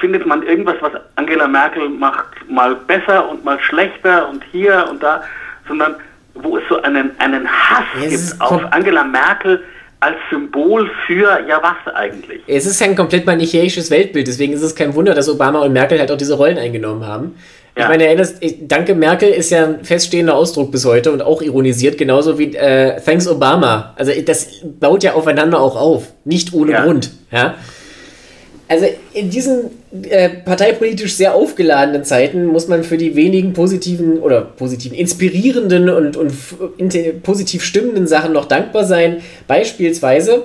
findet 0.00 0.26
man 0.26 0.42
irgendwas, 0.42 0.76
was 0.80 0.92
Angela 1.16 1.48
Merkel 1.48 1.88
macht, 1.88 2.26
mal 2.48 2.74
besser 2.74 3.28
und 3.28 3.44
mal 3.44 3.58
schlechter 3.60 4.28
und 4.28 4.44
hier 4.52 4.86
und 4.90 5.02
da, 5.02 5.22
sondern 5.66 5.96
wo 6.34 6.56
es 6.56 6.62
so 6.68 6.80
einen, 6.82 7.10
einen 7.18 7.48
Hass 7.48 7.84
es 8.04 8.30
gibt 8.30 8.40
auf 8.40 8.62
Angela 8.72 9.04
Merkel 9.04 9.62
als 10.00 10.16
Symbol 10.30 10.88
für, 11.06 11.44
ja 11.48 11.60
was 11.60 11.94
eigentlich? 11.94 12.42
Es 12.46 12.66
ist 12.66 12.80
ein 12.82 12.94
komplett 12.94 13.26
manichäisches 13.26 13.90
Weltbild, 13.90 14.28
deswegen 14.28 14.52
ist 14.52 14.62
es 14.62 14.76
kein 14.76 14.94
Wunder, 14.94 15.14
dass 15.14 15.28
Obama 15.28 15.60
und 15.60 15.72
Merkel 15.72 15.98
halt 15.98 16.12
auch 16.12 16.16
diese 16.16 16.34
Rollen 16.34 16.58
eingenommen 16.58 17.04
haben. 17.04 17.34
Ja. 17.78 17.84
Ich 17.84 17.88
meine, 17.90 18.06
erinnerst, 18.06 18.38
Danke 18.62 18.96
Merkel 18.96 19.28
ist 19.28 19.50
ja 19.50 19.64
ein 19.64 19.84
feststehender 19.84 20.34
Ausdruck 20.34 20.72
bis 20.72 20.84
heute 20.84 21.12
und 21.12 21.22
auch 21.22 21.42
ironisiert, 21.42 21.96
genauso 21.96 22.36
wie 22.36 22.56
äh, 22.56 23.00
Thanks 23.00 23.28
Obama. 23.28 23.94
Also 23.96 24.10
das 24.20 24.48
baut 24.80 25.04
ja 25.04 25.14
aufeinander 25.14 25.60
auch 25.60 25.76
auf, 25.76 26.12
nicht 26.24 26.52
ohne 26.52 26.72
ja. 26.72 26.84
Grund. 26.84 27.12
Ja? 27.30 27.54
Also 28.66 28.86
in 29.14 29.30
diesen 29.30 29.70
äh, 30.10 30.28
parteipolitisch 30.28 31.14
sehr 31.14 31.36
aufgeladenen 31.36 32.02
Zeiten 32.04 32.46
muss 32.46 32.66
man 32.66 32.82
für 32.82 32.98
die 32.98 33.14
wenigen 33.14 33.52
positiven 33.52 34.18
oder 34.18 34.40
positiven, 34.40 34.98
inspirierenden 34.98 35.88
und, 35.88 36.16
und 36.16 36.32
positiv 37.22 37.62
stimmenden 37.62 38.08
Sachen 38.08 38.32
noch 38.32 38.46
dankbar 38.46 38.84
sein. 38.84 39.18
Beispielsweise 39.46 40.42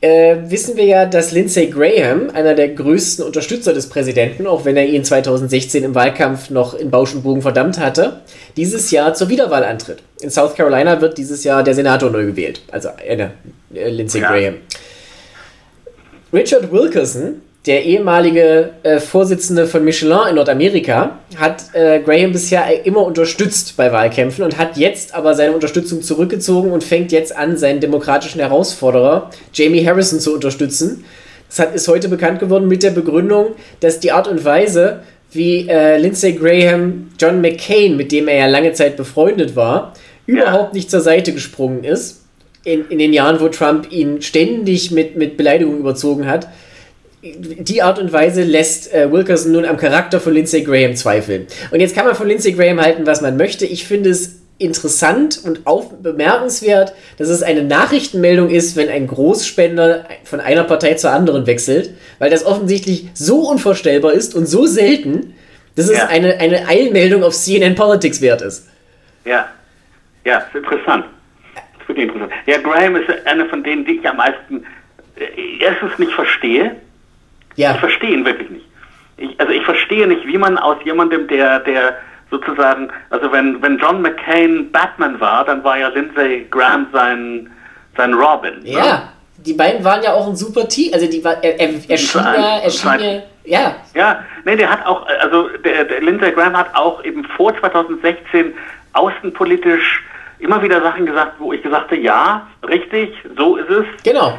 äh, 0.00 0.36
wissen 0.44 0.76
wir 0.76 0.84
ja, 0.84 1.06
dass 1.06 1.32
Lindsey 1.32 1.66
Graham, 1.66 2.30
einer 2.30 2.54
der 2.54 2.68
größten 2.68 3.24
Unterstützer 3.24 3.72
des 3.72 3.88
Präsidenten, 3.88 4.46
auch 4.46 4.64
wenn 4.64 4.76
er 4.76 4.86
ihn 4.86 5.04
2016 5.04 5.82
im 5.82 5.94
Wahlkampf 5.94 6.50
noch 6.50 6.74
in 6.74 6.90
Bausch 6.90 7.14
und 7.14 7.22
Bogen 7.22 7.42
verdammt 7.42 7.78
hatte, 7.78 8.20
dieses 8.56 8.90
Jahr 8.90 9.14
zur 9.14 9.28
Wiederwahl 9.28 9.64
antritt. 9.64 10.02
In 10.20 10.30
South 10.30 10.54
Carolina 10.54 11.00
wird 11.00 11.18
dieses 11.18 11.42
Jahr 11.42 11.62
der 11.62 11.74
Senator 11.74 12.10
neu 12.10 12.26
gewählt, 12.26 12.62
also 12.70 12.90
äh, 13.04 13.28
Lindsey 13.70 14.20
ja. 14.20 14.30
Graham. 14.30 14.56
Richard 16.32 16.70
Wilkerson, 16.70 17.40
der 17.66 17.84
ehemalige 17.84 18.70
äh, 18.82 19.00
Vorsitzende 19.00 19.66
von 19.66 19.84
Michelin 19.84 20.28
in 20.30 20.36
Nordamerika, 20.36 21.18
hat 21.36 21.74
äh, 21.74 22.00
Graham 22.00 22.32
bisher 22.32 22.86
immer 22.86 23.02
unterstützt 23.02 23.76
bei 23.76 23.92
Wahlkämpfen 23.92 24.44
und 24.44 24.58
hat 24.58 24.76
jetzt 24.76 25.14
aber 25.14 25.34
seine 25.34 25.52
Unterstützung 25.52 26.02
zurückgezogen 26.02 26.70
und 26.70 26.84
fängt 26.84 27.12
jetzt 27.12 27.36
an, 27.36 27.56
seinen 27.56 27.80
demokratischen 27.80 28.40
Herausforderer 28.40 29.30
Jamie 29.52 29.84
Harrison 29.84 30.20
zu 30.20 30.34
unterstützen. 30.34 31.04
Das 31.48 31.58
hat, 31.58 31.74
ist 31.74 31.88
heute 31.88 32.08
bekannt 32.08 32.38
geworden 32.38 32.68
mit 32.68 32.82
der 32.82 32.90
Begründung, 32.90 33.48
dass 33.80 34.00
die 34.00 34.12
Art 34.12 34.28
und 34.28 34.44
Weise, 34.44 35.00
wie 35.32 35.68
äh, 35.68 35.98
Lindsey 35.98 36.34
Graham 36.34 37.10
John 37.18 37.40
McCain, 37.40 37.96
mit 37.96 38.12
dem 38.12 38.28
er 38.28 38.38
ja 38.38 38.46
lange 38.46 38.72
Zeit 38.72 38.96
befreundet 38.96 39.56
war, 39.56 39.94
überhaupt 40.26 40.74
nicht 40.74 40.90
zur 40.90 41.00
Seite 41.00 41.32
gesprungen 41.32 41.84
ist. 41.84 42.22
In, 42.64 42.88
in 42.88 42.98
den 42.98 43.12
Jahren, 43.12 43.40
wo 43.40 43.48
Trump 43.48 43.90
ihn 43.90 44.20
ständig 44.20 44.90
mit, 44.90 45.16
mit 45.16 45.36
Beleidigungen 45.36 45.80
überzogen 45.80 46.26
hat 46.26 46.48
die 47.22 47.82
Art 47.82 47.98
und 47.98 48.12
Weise 48.12 48.42
lässt 48.42 48.92
äh, 48.94 49.10
Wilkerson 49.10 49.52
nun 49.52 49.64
am 49.64 49.76
Charakter 49.76 50.20
von 50.20 50.32
Lindsey 50.32 50.62
Graham 50.62 50.94
zweifeln. 50.94 51.46
Und 51.70 51.80
jetzt 51.80 51.94
kann 51.94 52.06
man 52.06 52.14
von 52.14 52.28
Lindsey 52.28 52.52
Graham 52.52 52.80
halten, 52.80 53.06
was 53.06 53.20
man 53.20 53.36
möchte. 53.36 53.66
Ich 53.66 53.86
finde 53.86 54.10
es 54.10 54.40
interessant 54.58 55.40
und 55.44 55.66
auch 55.66 55.92
bemerkenswert, 55.92 56.92
dass 57.16 57.28
es 57.28 57.42
eine 57.42 57.62
Nachrichtenmeldung 57.62 58.50
ist, 58.50 58.76
wenn 58.76 58.88
ein 58.88 59.06
Großspender 59.06 60.06
von 60.24 60.40
einer 60.40 60.64
Partei 60.64 60.94
zur 60.94 61.10
anderen 61.10 61.46
wechselt, 61.46 61.90
weil 62.18 62.30
das 62.30 62.44
offensichtlich 62.44 63.08
so 63.14 63.48
unvorstellbar 63.48 64.12
ist 64.12 64.34
und 64.34 64.46
so 64.46 64.66
selten, 64.66 65.34
dass 65.76 65.88
es 65.88 66.00
eine, 66.00 66.38
eine 66.38 66.66
Eilmeldung 66.66 67.22
auf 67.22 67.34
CNN 67.34 67.76
Politics 67.76 68.20
wert 68.20 68.42
ist. 68.42 68.68
Ja, 69.24 69.48
ja, 70.24 70.38
ist 70.38 70.54
interessant. 70.54 71.04
Das 71.54 71.82
ist 71.82 71.88
wirklich 71.88 72.08
interessant. 72.08 72.32
Ja, 72.46 72.58
Graham 72.58 72.96
ist 72.96 73.08
einer 73.26 73.46
von 73.46 73.62
denen, 73.62 73.84
die 73.84 73.98
ich 73.98 74.08
am 74.08 74.16
meisten 74.16 74.64
äh, 75.16 75.64
erstens 75.64 75.96
nicht 75.98 76.12
verstehe 76.12 76.76
ja. 77.58 77.72
Ich 77.72 77.80
verstehe 77.80 78.10
ihn 78.10 78.24
wirklich 78.24 78.48
nicht. 78.50 78.66
Ich, 79.16 79.40
also 79.40 79.52
ich 79.52 79.64
verstehe 79.64 80.06
nicht, 80.06 80.24
wie 80.26 80.38
man 80.38 80.56
aus 80.58 80.76
jemandem, 80.84 81.26
der, 81.26 81.58
der 81.60 81.96
sozusagen, 82.30 82.88
also 83.10 83.30
wenn, 83.32 83.60
wenn 83.62 83.78
John 83.78 84.00
McCain 84.00 84.70
Batman 84.70 85.18
war, 85.20 85.44
dann 85.44 85.64
war 85.64 85.78
ja 85.78 85.88
Lindsay 85.88 86.46
Graham 86.50 86.86
sein, 86.92 87.50
sein 87.96 88.14
Robin. 88.14 88.60
Ne? 88.60 88.70
Ja, 88.70 88.82
ne? 88.82 89.02
die 89.38 89.54
beiden 89.54 89.84
waren 89.84 90.02
ja 90.02 90.12
auch 90.12 90.28
ein 90.28 90.36
super 90.36 90.68
Team. 90.68 90.92
Also 90.94 91.10
die 91.10 91.24
war, 91.24 91.42
er, 91.42 91.58
er, 91.58 91.70
er 91.88 91.98
schien 91.98 92.20
ja, 92.22 92.58
er 92.58 92.70
schien 92.70 93.22
ja, 93.44 93.76
ja. 93.94 94.24
Nee, 94.44 94.56
der 94.56 94.70
hat 94.70 94.86
auch, 94.86 95.06
also 95.20 95.48
der, 95.64 95.84
der 95.84 96.00
Lindsey 96.02 96.30
Graham 96.32 96.56
hat 96.56 96.74
auch 96.74 97.02
eben 97.02 97.24
vor 97.36 97.58
2016 97.58 98.52
außenpolitisch 98.92 100.04
immer 100.38 100.62
wieder 100.62 100.80
Sachen 100.82 101.06
gesagt, 101.06 101.32
wo 101.38 101.52
ich 101.52 101.62
gesagt 101.62 101.90
habe, 101.90 102.00
ja, 102.00 102.46
richtig, 102.68 103.14
so 103.36 103.56
ist 103.56 103.70
es. 103.70 103.84
Genau. 104.04 104.38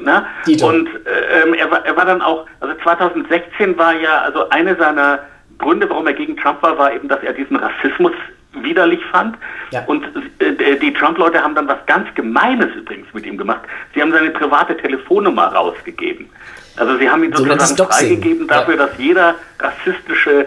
Ne? 0.00 0.26
Und 0.62 0.88
äh, 1.06 1.42
ähm, 1.42 1.54
er, 1.54 1.70
war, 1.70 1.84
er 1.84 1.96
war 1.96 2.04
dann 2.04 2.22
auch, 2.22 2.46
also 2.60 2.74
2016 2.82 3.76
war 3.76 3.94
ja, 3.94 4.22
also 4.22 4.48
eine 4.50 4.76
seiner 4.76 5.20
Gründe, 5.58 5.88
warum 5.88 6.06
er 6.06 6.14
gegen 6.14 6.36
Trump 6.36 6.62
war, 6.62 6.78
war 6.78 6.92
eben, 6.92 7.08
dass 7.08 7.22
er 7.22 7.32
diesen 7.32 7.56
Rassismus 7.56 8.12
widerlich 8.54 9.00
fand. 9.10 9.36
Ja. 9.70 9.84
Und 9.86 10.04
äh, 10.38 10.76
die 10.76 10.92
Trump-Leute 10.92 11.42
haben 11.42 11.54
dann 11.54 11.68
was 11.68 11.84
ganz 11.86 12.08
Gemeines 12.14 12.74
übrigens 12.74 13.06
mit 13.14 13.26
ihm 13.26 13.36
gemacht. 13.36 13.62
Sie 13.94 14.02
haben 14.02 14.12
seine 14.12 14.30
private 14.30 14.76
Telefonnummer 14.76 15.46
rausgegeben. 15.46 16.28
Also 16.76 16.96
sie 16.98 17.08
haben 17.08 17.24
ihn 17.24 17.32
sozusagen 17.32 17.76
so 17.76 17.84
freigegeben 17.84 18.48
dafür, 18.48 18.76
ja. 18.76 18.86
dass 18.86 18.98
jeder 18.98 19.34
rassistische, 19.58 20.46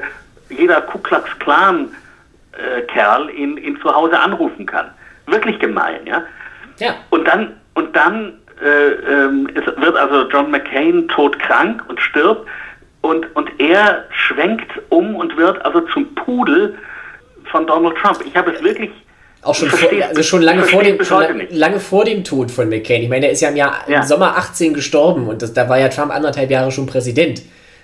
jeder 0.49 0.81
Ku 0.81 0.99
Klux 0.99 1.29
Klan 1.39 1.89
äh, 2.53 2.81
Kerl 2.83 3.29
ihn, 3.29 3.57
ihn 3.57 3.79
zu 3.81 3.93
Hause 3.93 4.19
anrufen 4.19 4.65
kann. 4.65 4.89
Wirklich 5.27 5.59
gemein, 5.59 6.05
ja. 6.05 6.23
ja. 6.79 6.95
Und 7.09 7.27
dann 7.27 7.53
und 7.75 7.95
dann 7.95 8.39
äh, 8.61 8.91
ähm, 9.11 9.49
es 9.53 9.65
wird 9.65 9.95
also 9.95 10.29
John 10.29 10.51
McCain 10.51 11.07
todkrank 11.09 11.83
und 11.87 11.99
stirbt 11.99 12.47
und, 13.01 13.35
und 13.35 13.49
er 13.59 14.05
schwenkt 14.09 14.71
um 14.89 15.15
und 15.15 15.35
wird 15.37 15.63
also 15.65 15.81
zum 15.93 16.13
Pudel 16.15 16.75
von 17.51 17.67
Donald 17.67 17.95
Trump. 17.97 18.19
Ich 18.25 18.35
habe 18.35 18.51
es 18.51 18.63
wirklich 18.63 18.91
auch 19.41 19.53
schon, 19.53 19.69
vor, 19.69 19.89
also 20.07 20.23
schon 20.23 20.41
lange, 20.41 20.63
vor 20.63 20.81
dem, 20.81 21.03
schon 21.03 21.23
lange 21.51 21.79
vor 21.79 22.03
dem 22.03 22.23
Tod 22.23 22.49
von 22.49 22.67
McCain. 22.67 23.03
Ich 23.03 23.09
meine, 23.09 23.27
er 23.27 23.31
ist 23.33 23.41
ja 23.41 23.49
im, 23.49 23.55
Jahr, 23.55 23.75
ja. 23.87 24.01
im 24.01 24.07
Sommer 24.07 24.37
18 24.37 24.73
gestorben 24.73 25.27
und 25.27 25.41
das, 25.41 25.53
da 25.53 25.69
war 25.69 25.77
ja 25.77 25.89
Trump 25.89 26.11
anderthalb 26.11 26.49
Jahre 26.49 26.71
schon 26.71 26.87
Präsident. 26.87 27.43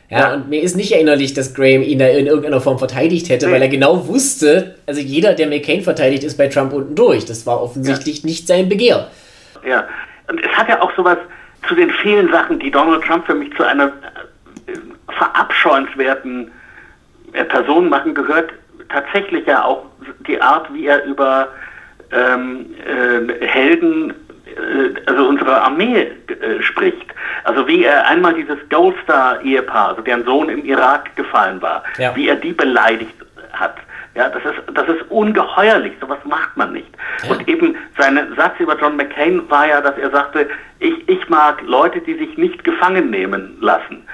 Ja, 0.10 0.20
ja, 0.20 0.34
und 0.34 0.50
mir 0.50 0.62
ist 0.62 0.76
nicht 0.76 0.92
erinnerlich, 0.92 1.34
dass 1.34 1.54
Graham 1.54 1.84
ihn 1.84 2.00
da 2.00 2.08
in 2.08 2.28
irgendeiner 2.28 2.60
Form 2.60 2.80
verteidigt 2.80 3.30
hätte, 3.30 3.46
nee. 3.46 3.54
weil 3.54 3.62
er 3.62 3.70
genau 3.70 4.08
wusste, 4.08 4.76
also 4.86 5.00
jeder, 5.00 5.36
der 5.36 5.48
McCain 5.48 5.84
verteidigt, 5.84 6.24
ist 6.24 6.38
bei 6.38 6.48
Trump 6.48 6.74
unten 6.74 6.96
durch. 6.96 7.24
Das 7.26 7.46
war 7.46 7.62
offensichtlich 7.62 8.24
ja. 8.24 8.26
nicht 8.26 8.48
sein 8.48 8.68
Begehr. 8.68 9.08
Ja, 9.66 9.88
und 10.32 10.44
es 10.44 10.52
hat 10.58 10.70
ja 10.70 10.82
auch 10.82 10.96
sowas 10.96 11.18
zu 11.68 11.76
den 11.76 11.92
vielen 11.92 12.32
Sachen, 12.32 12.60
die 12.60 12.72
Donald 12.72 13.04
Trump 13.04 13.26
für 13.26 13.36
mich 13.36 13.54
zu 13.56 13.64
einer 13.64 13.88
äh, 13.88 14.74
verabscheuenswerten 15.14 16.50
äh, 17.34 17.44
Person 17.44 17.90
machen, 17.90 18.16
gehört 18.16 18.52
tatsächlich 18.90 19.46
ja 19.46 19.64
auch 19.64 19.86
die 20.26 20.42
Art, 20.42 20.74
wie 20.74 20.88
er 20.88 21.04
über 21.04 21.50
ähm, 22.12 22.66
äh, 22.86 23.46
Helden, 23.46 24.12
äh, 24.46 25.00
also 25.06 25.28
unsere 25.28 25.62
Armee 25.62 26.08
äh, 26.28 26.62
spricht. 26.62 27.14
Also 27.44 27.68
wie 27.68 27.84
er 27.84 28.08
einmal 28.08 28.34
dieses 28.34 28.58
Goldstar-Ehepaar, 28.70 29.90
also 29.90 30.02
deren 30.02 30.24
Sohn 30.24 30.48
im 30.48 30.64
Irak 30.64 31.14
gefallen 31.18 31.62
war, 31.62 31.84
ja. 31.98 32.16
wie 32.16 32.30
er 32.30 32.38
die 32.38 32.54
beleidigt 32.54 33.16
hat. 33.52 33.76
Ja, 34.14 34.28
das 34.30 34.44
ist, 34.44 34.62
das 34.74 34.88
ist 34.90 35.10
ungeheuerlich, 35.10 35.94
sowas 36.02 36.20
macht 36.26 36.58
man 36.58 36.74
nicht. 36.74 36.90
Ja. 37.24 37.32
Und 37.32 37.48
eben 37.48 37.78
sein 37.98 38.20
Satz 38.36 38.60
über 38.60 38.78
John 38.78 38.98
McCain 38.98 39.50
war 39.50 39.68
ja, 39.68 39.80
dass 39.80 39.98
er 39.98 40.12
sagte, 40.12 40.50
ich, 40.80 41.08
ich 41.08 41.30
mag 41.30 41.62
Leute, 41.66 42.02
die 42.02 42.16
sich 42.16 42.38
nicht 42.38 42.64
gefangen 42.64 43.10
nehmen 43.10 43.58
lassen. 43.62 44.06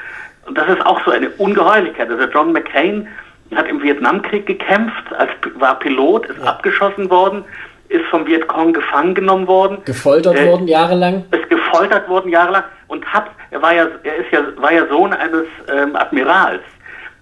Und 0.45 0.57
das 0.57 0.69
ist 0.69 0.85
auch 0.85 1.03
so 1.03 1.11
eine 1.11 1.29
Ungeheuerlichkeit. 1.31 2.09
Also 2.11 2.25
John 2.25 2.51
McCain 2.53 3.07
hat 3.55 3.67
im 3.67 3.81
Vietnamkrieg 3.81 4.45
gekämpft, 4.45 5.13
als, 5.17 5.31
war 5.55 5.79
Pilot, 5.79 6.27
ist 6.27 6.39
ja. 6.39 6.45
abgeschossen 6.45 7.09
worden, 7.09 7.43
ist 7.89 8.05
vom 8.05 8.27
Vietcong 8.27 8.73
gefangen 8.73 9.15
genommen 9.15 9.47
worden. 9.47 9.79
Gefoltert 9.85 10.37
äh, 10.37 10.47
worden 10.47 10.67
jahrelang? 10.67 11.23
Ist 11.31 11.49
gefoltert 11.49 12.07
worden 12.07 12.29
jahrelang 12.29 12.63
und 12.87 13.05
hat, 13.11 13.27
er 13.51 13.61
war 13.61 13.73
ja, 13.73 13.87
er 14.03 14.15
ist 14.17 14.31
ja, 14.31 14.41
war 14.57 14.73
ja 14.73 14.85
Sohn 14.87 15.13
eines 15.13 15.45
ähm, 15.73 15.95
Admirals. 15.95 16.61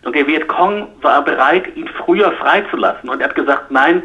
Und 0.05 0.15
der 0.15 0.27
Vietcong 0.27 0.87
war 1.01 1.25
bereit, 1.25 1.75
ihn 1.75 1.89
früher 2.05 2.31
freizulassen. 2.33 3.09
Und 3.09 3.21
er 3.21 3.29
hat 3.29 3.35
gesagt, 3.35 3.71
nein, 3.71 4.03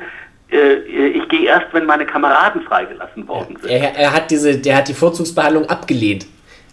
äh, 0.50 0.76
ich 1.08 1.28
gehe 1.28 1.46
erst, 1.46 1.66
wenn 1.72 1.84
meine 1.84 2.06
Kameraden 2.06 2.62
freigelassen 2.62 3.28
worden 3.28 3.58
sind. 3.60 3.70
Er, 3.70 3.94
er, 3.94 4.12
hat 4.12 4.30
diese, 4.30 4.56
der 4.56 4.78
hat 4.78 4.88
die 4.88 4.94
Vorzugsbehandlung 4.94 5.68
abgelehnt. 5.68 6.26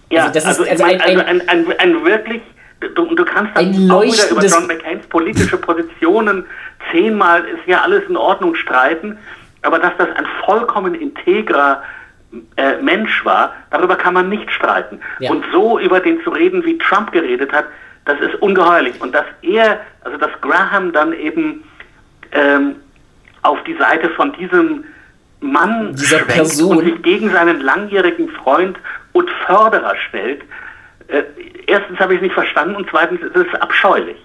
Ja, 0.09 0.21
also, 0.21 0.33
das 0.33 0.45
also, 0.45 0.63
ist, 0.63 0.71
also, 0.71 0.85
ein, 0.85 1.01
also 1.01 1.19
ein, 1.25 1.49
ein, 1.49 1.65
ein, 1.77 2.05
wirklich, 2.05 2.41
du, 2.79 3.13
du 3.13 3.25
kannst 3.25 3.57
dann 3.57 3.91
auch 3.91 4.03
wieder 4.03 4.29
über 4.31 4.45
John 4.45 4.65
McCains 4.65 5.05
politische 5.07 5.57
Positionen 5.57 6.45
zehnmal, 6.91 7.43
ist 7.43 7.67
ja 7.67 7.81
alles 7.81 8.03
in 8.07 8.15
Ordnung, 8.15 8.55
streiten, 8.55 9.17
aber 9.61 9.79
dass 9.79 9.91
das 9.97 10.07
ein 10.15 10.25
vollkommen 10.45 10.95
integrer 10.95 11.83
äh, 12.55 12.81
Mensch 12.81 13.25
war, 13.25 13.53
darüber 13.71 13.97
kann 13.97 14.13
man 14.13 14.29
nicht 14.29 14.49
streiten. 14.51 15.01
Ja. 15.19 15.31
Und 15.31 15.43
so 15.51 15.79
über 15.79 15.99
den 15.99 16.21
zu 16.23 16.29
reden, 16.29 16.63
wie 16.63 16.77
Trump 16.77 17.11
geredet 17.11 17.51
hat, 17.51 17.65
das 18.07 18.19
ist 18.21 18.41
ungeheuerlich. 18.41 18.99
Und 18.99 19.13
dass 19.13 19.25
er, 19.41 19.81
also 20.01 20.17
dass 20.17 20.31
Graham 20.41 20.93
dann 20.93 21.13
eben 21.13 21.63
ähm, 22.31 22.75
auf 23.43 23.57
die 23.65 23.75
Seite 23.75 24.09
von 24.11 24.33
diesem 24.33 24.85
Mann 25.39 25.95
Dieser 25.95 26.19
Person. 26.19 26.77
und 26.77 26.85
sich 26.85 27.01
gegen 27.03 27.29
seinen 27.31 27.61
langjährigen 27.61 28.29
Freund 28.29 28.77
und 29.11 29.29
Förderer 29.45 29.93
stellt, 30.07 30.41
äh, 31.09 31.23
erstens 31.67 31.99
habe 31.99 32.13
ich 32.13 32.19
es 32.19 32.23
nicht 32.23 32.33
verstanden 32.33 32.75
und 32.75 32.87
zweitens 32.89 33.21
ist 33.21 33.35
es 33.35 33.61
abscheulich. 33.61 34.17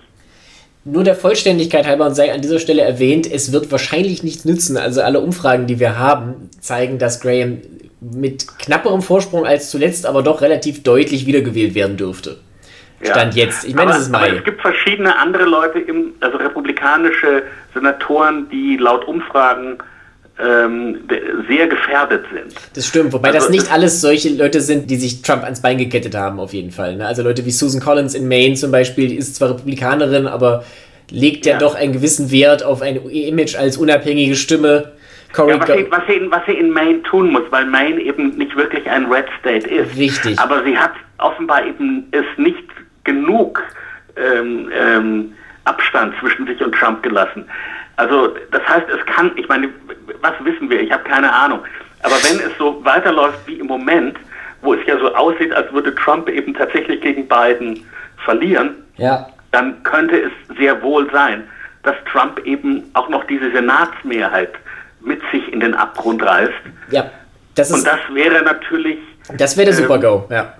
Nur 0.84 1.04
der 1.04 1.14
Vollständigkeit 1.14 1.86
halber 1.86 2.06
und 2.06 2.14
sei 2.14 2.32
an 2.32 2.40
dieser 2.40 2.58
Stelle 2.58 2.82
erwähnt, 2.82 3.30
es 3.30 3.52
wird 3.52 3.70
wahrscheinlich 3.70 4.24
nichts 4.24 4.44
nützen. 4.44 4.76
Also 4.76 5.00
alle 5.02 5.20
Umfragen, 5.20 5.66
die 5.66 5.78
wir 5.78 5.98
haben, 5.98 6.50
zeigen, 6.60 6.98
dass 6.98 7.20
Graham 7.20 7.58
mit 8.00 8.58
knapperem 8.58 9.00
Vorsprung 9.00 9.46
als 9.46 9.70
zuletzt, 9.70 10.06
aber 10.06 10.22
doch 10.22 10.40
relativ 10.40 10.82
deutlich 10.82 11.26
wiedergewählt 11.26 11.76
werden 11.76 11.96
dürfte. 11.96 12.38
Stand 13.02 13.34
ja. 13.34 13.44
jetzt. 13.44 13.64
Ich 13.64 13.74
meine, 13.74 13.92
es 13.92 13.98
ist 13.98 14.10
Mai. 14.10 14.30
es 14.30 14.44
gibt 14.44 14.60
verschiedene 14.60 15.18
andere 15.18 15.44
Leute, 15.44 15.80
im, 15.80 16.14
also 16.20 16.38
republikanische 16.38 17.42
Senatoren, 17.74 18.48
die 18.48 18.76
laut 18.76 19.04
Umfragen 19.06 19.78
ähm, 20.38 21.00
sehr 21.48 21.66
gefährdet 21.66 22.24
sind. 22.32 22.54
Das 22.74 22.86
stimmt, 22.86 23.12
wobei 23.12 23.28
also 23.28 23.40
das 23.40 23.50
nicht 23.50 23.70
alles 23.72 24.00
solche 24.00 24.30
Leute 24.30 24.60
sind, 24.60 24.90
die 24.90 24.96
sich 24.96 25.22
Trump 25.22 25.44
ans 25.44 25.60
Bein 25.60 25.78
gekettet 25.78 26.14
haben, 26.14 26.40
auf 26.40 26.52
jeden 26.52 26.70
Fall. 26.70 26.96
Ne? 26.96 27.06
Also 27.06 27.22
Leute 27.22 27.44
wie 27.44 27.50
Susan 27.50 27.80
Collins 27.80 28.14
in 28.14 28.28
Maine 28.28 28.54
zum 28.54 28.70
Beispiel, 28.70 29.08
die 29.08 29.16
ist 29.16 29.36
zwar 29.36 29.50
Republikanerin, 29.50 30.26
aber 30.26 30.64
legt 31.10 31.44
ja, 31.44 31.54
ja 31.54 31.58
doch 31.58 31.74
einen 31.74 31.92
gewissen 31.92 32.30
Wert 32.30 32.64
auf 32.64 32.82
ein 32.82 32.96
Image 32.96 33.56
als 33.56 33.76
unabhängige 33.76 34.34
Stimme. 34.34 34.92
Ja, 35.36 35.58
was, 35.58 35.66
sie, 35.66 35.86
was, 35.90 36.02
sie, 36.06 36.30
was 36.30 36.42
sie 36.46 36.52
in 36.52 36.70
Maine 36.70 37.02
tun 37.04 37.32
muss, 37.32 37.42
weil 37.50 37.64
Maine 37.64 38.00
eben 38.00 38.36
nicht 38.36 38.54
wirklich 38.54 38.88
ein 38.88 39.06
Red 39.06 39.26
State 39.40 39.66
ist. 39.66 39.96
Richtig. 39.96 40.38
Aber 40.38 40.62
sie 40.62 40.76
hat 40.76 40.92
offenbar 41.18 41.64
eben 41.66 42.06
es 42.10 42.24
nicht 42.36 42.64
genug 43.04 43.62
ähm, 44.16 44.70
ähm, 44.72 45.34
Abstand 45.64 46.14
zwischen 46.20 46.46
sich 46.46 46.60
und 46.62 46.74
Trump 46.74 47.02
gelassen. 47.02 47.48
Also 47.96 48.34
das 48.50 48.66
heißt, 48.66 48.86
es 48.88 49.04
kann, 49.06 49.32
ich 49.36 49.48
meine, 49.48 49.68
was 50.20 50.32
wissen 50.44 50.68
wir? 50.70 50.80
Ich 50.80 50.90
habe 50.90 51.04
keine 51.04 51.32
Ahnung. 51.32 51.60
Aber 52.02 52.14
wenn 52.14 52.38
es 52.38 52.56
so 52.58 52.84
weiterläuft 52.84 53.46
wie 53.46 53.60
im 53.60 53.66
Moment, 53.66 54.16
wo 54.62 54.74
es 54.74 54.80
ja 54.86 54.98
so 54.98 55.14
aussieht, 55.14 55.52
als 55.52 55.72
würde 55.72 55.94
Trump 55.94 56.28
eben 56.28 56.54
tatsächlich 56.54 57.00
gegen 57.00 57.28
Biden 57.28 57.84
verlieren, 58.24 58.74
ja. 58.96 59.28
dann 59.52 59.82
könnte 59.82 60.20
es 60.20 60.56
sehr 60.56 60.82
wohl 60.82 61.10
sein, 61.12 61.44
dass 61.82 61.96
Trump 62.10 62.38
eben 62.44 62.84
auch 62.94 63.08
noch 63.08 63.24
diese 63.24 63.50
Senatsmehrheit 63.52 64.52
mit 65.00 65.20
sich 65.32 65.52
in 65.52 65.60
den 65.60 65.74
Abgrund 65.74 66.22
reißt. 66.22 66.52
Ja, 66.90 67.10
das 67.54 67.70
ist. 67.70 67.76
Und 67.76 67.86
das 67.86 68.00
wäre 68.12 68.42
natürlich. 68.42 68.98
Das 69.36 69.56
wäre 69.56 69.70
der 69.70 69.78
ähm, 69.78 69.84
Super-GO, 69.84 70.28
ja. 70.30 70.54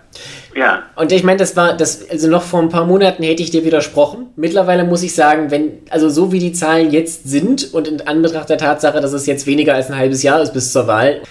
Ja. 0.55 0.85
Und 0.97 1.13
ich 1.13 1.25
meine, 1.25 1.39
das 1.39 1.57
war, 1.57 1.77
das, 1.77 2.09
also 2.11 2.29
noch 2.29 2.43
vor 2.43 2.61
ein 2.61 2.69
paar 2.69 2.85
Monaten 2.85 3.23
hätte 3.23 3.43
ich 3.43 3.51
dir 3.51 3.65
widersprochen. 3.65 4.27
Mittlerweile 4.37 4.85
muss 4.85 5.03
ich 5.03 5.15
sagen, 5.15 5.51
wenn, 5.51 5.79
also 5.91 6.09
so 6.09 6.33
wie 6.33 6.39
die 6.39 6.53
Zahlen 6.53 6.91
jetzt 6.91 7.29
sind 7.29 7.73
und 7.73 7.89
in 7.89 8.01
Anbetracht 8.07 8.51
der 8.51 8.59
Tatsache, 8.59 9.01
dass 9.01 9.13
es 9.13 9.27
jetzt 9.27 9.47
weniger 9.47 9.75
als 9.75 9.91
ein 9.91 9.97
halbes 9.97 10.23
Jahr 10.23 10.43
ist 10.43 10.53
bis 10.53 10.73
zur 10.73 10.87
Wahl, 10.87 11.23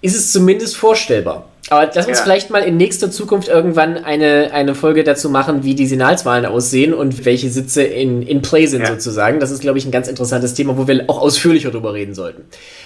ist 0.00 0.16
es 0.16 0.32
zumindest 0.32 0.76
vorstellbar. 0.76 1.44
Aber 1.68 1.90
lass 1.94 2.06
uns 2.06 2.18
ja. 2.18 2.24
vielleicht 2.24 2.50
mal 2.50 2.62
in 2.62 2.76
nächster 2.76 3.10
Zukunft 3.10 3.48
irgendwann 3.48 3.96
eine, 4.04 4.52
eine 4.52 4.76
Folge 4.76 5.02
dazu 5.02 5.28
machen, 5.28 5.64
wie 5.64 5.74
die 5.74 5.86
Senatswahlen 5.86 6.46
aussehen 6.46 6.94
und 6.94 7.24
welche 7.24 7.50
Sitze 7.50 7.82
in, 7.82 8.22
in 8.22 8.40
Play 8.40 8.66
sind 8.66 8.82
ja. 8.82 8.88
sozusagen. 8.88 9.40
Das 9.40 9.50
ist, 9.50 9.62
glaube 9.62 9.78
ich, 9.78 9.84
ein 9.84 9.90
ganz 9.90 10.06
interessantes 10.06 10.54
Thema, 10.54 10.78
wo 10.78 10.86
wir 10.86 11.04
auch 11.08 11.20
ausführlicher 11.20 11.72
drüber 11.72 11.92
reden 11.92 12.14
sollten. 12.14 12.44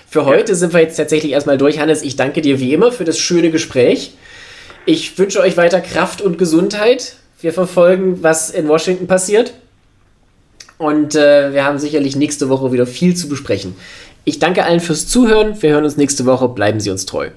Für 0.09 0.25
heute 0.25 0.53
ja. 0.53 0.57
sind 0.57 0.73
wir 0.73 0.81
jetzt 0.81 0.97
tatsächlich 0.97 1.33
erstmal 1.33 1.59
durch. 1.59 1.79
Hannes, 1.79 2.03
ich 2.03 2.17
danke 2.17 2.41
dir 2.41 2.59
wie 2.59 2.73
immer 2.73 2.91
für 2.91 3.05
das 3.05 3.19
schöne 3.19 3.51
Gespräch. 3.51 4.15
Ich 4.87 5.19
wünsche 5.19 5.41
euch 5.41 5.57
weiter 5.57 5.81
Kraft 5.81 6.23
und 6.23 6.39
Gesundheit. 6.39 7.17
Wir 7.41 7.53
verfolgen, 7.53 8.23
was 8.23 8.51
in 8.51 8.69
Washington 8.69 9.07
passiert. 9.07 9.55
Und 10.79 11.15
äh, 11.15 11.53
wir 11.53 11.65
haben 11.65 11.79
sicherlich 11.79 12.17
nächste 12.17 12.49
Woche 12.49 12.73
wieder 12.73 12.87
viel 12.87 13.15
zu 13.15 13.29
besprechen. 13.29 13.77
Ich 14.25 14.39
danke 14.39 14.65
allen 14.65 14.81
fürs 14.81 15.09
Zuhören. 15.09 15.61
Wir 15.61 15.73
hören 15.73 15.85
uns 15.85 15.97
nächste 15.97 16.27
Woche. 16.27 16.49
Bleiben 16.49 16.81
Sie 16.81 16.91
uns 16.91 17.07
treu. 17.07 17.31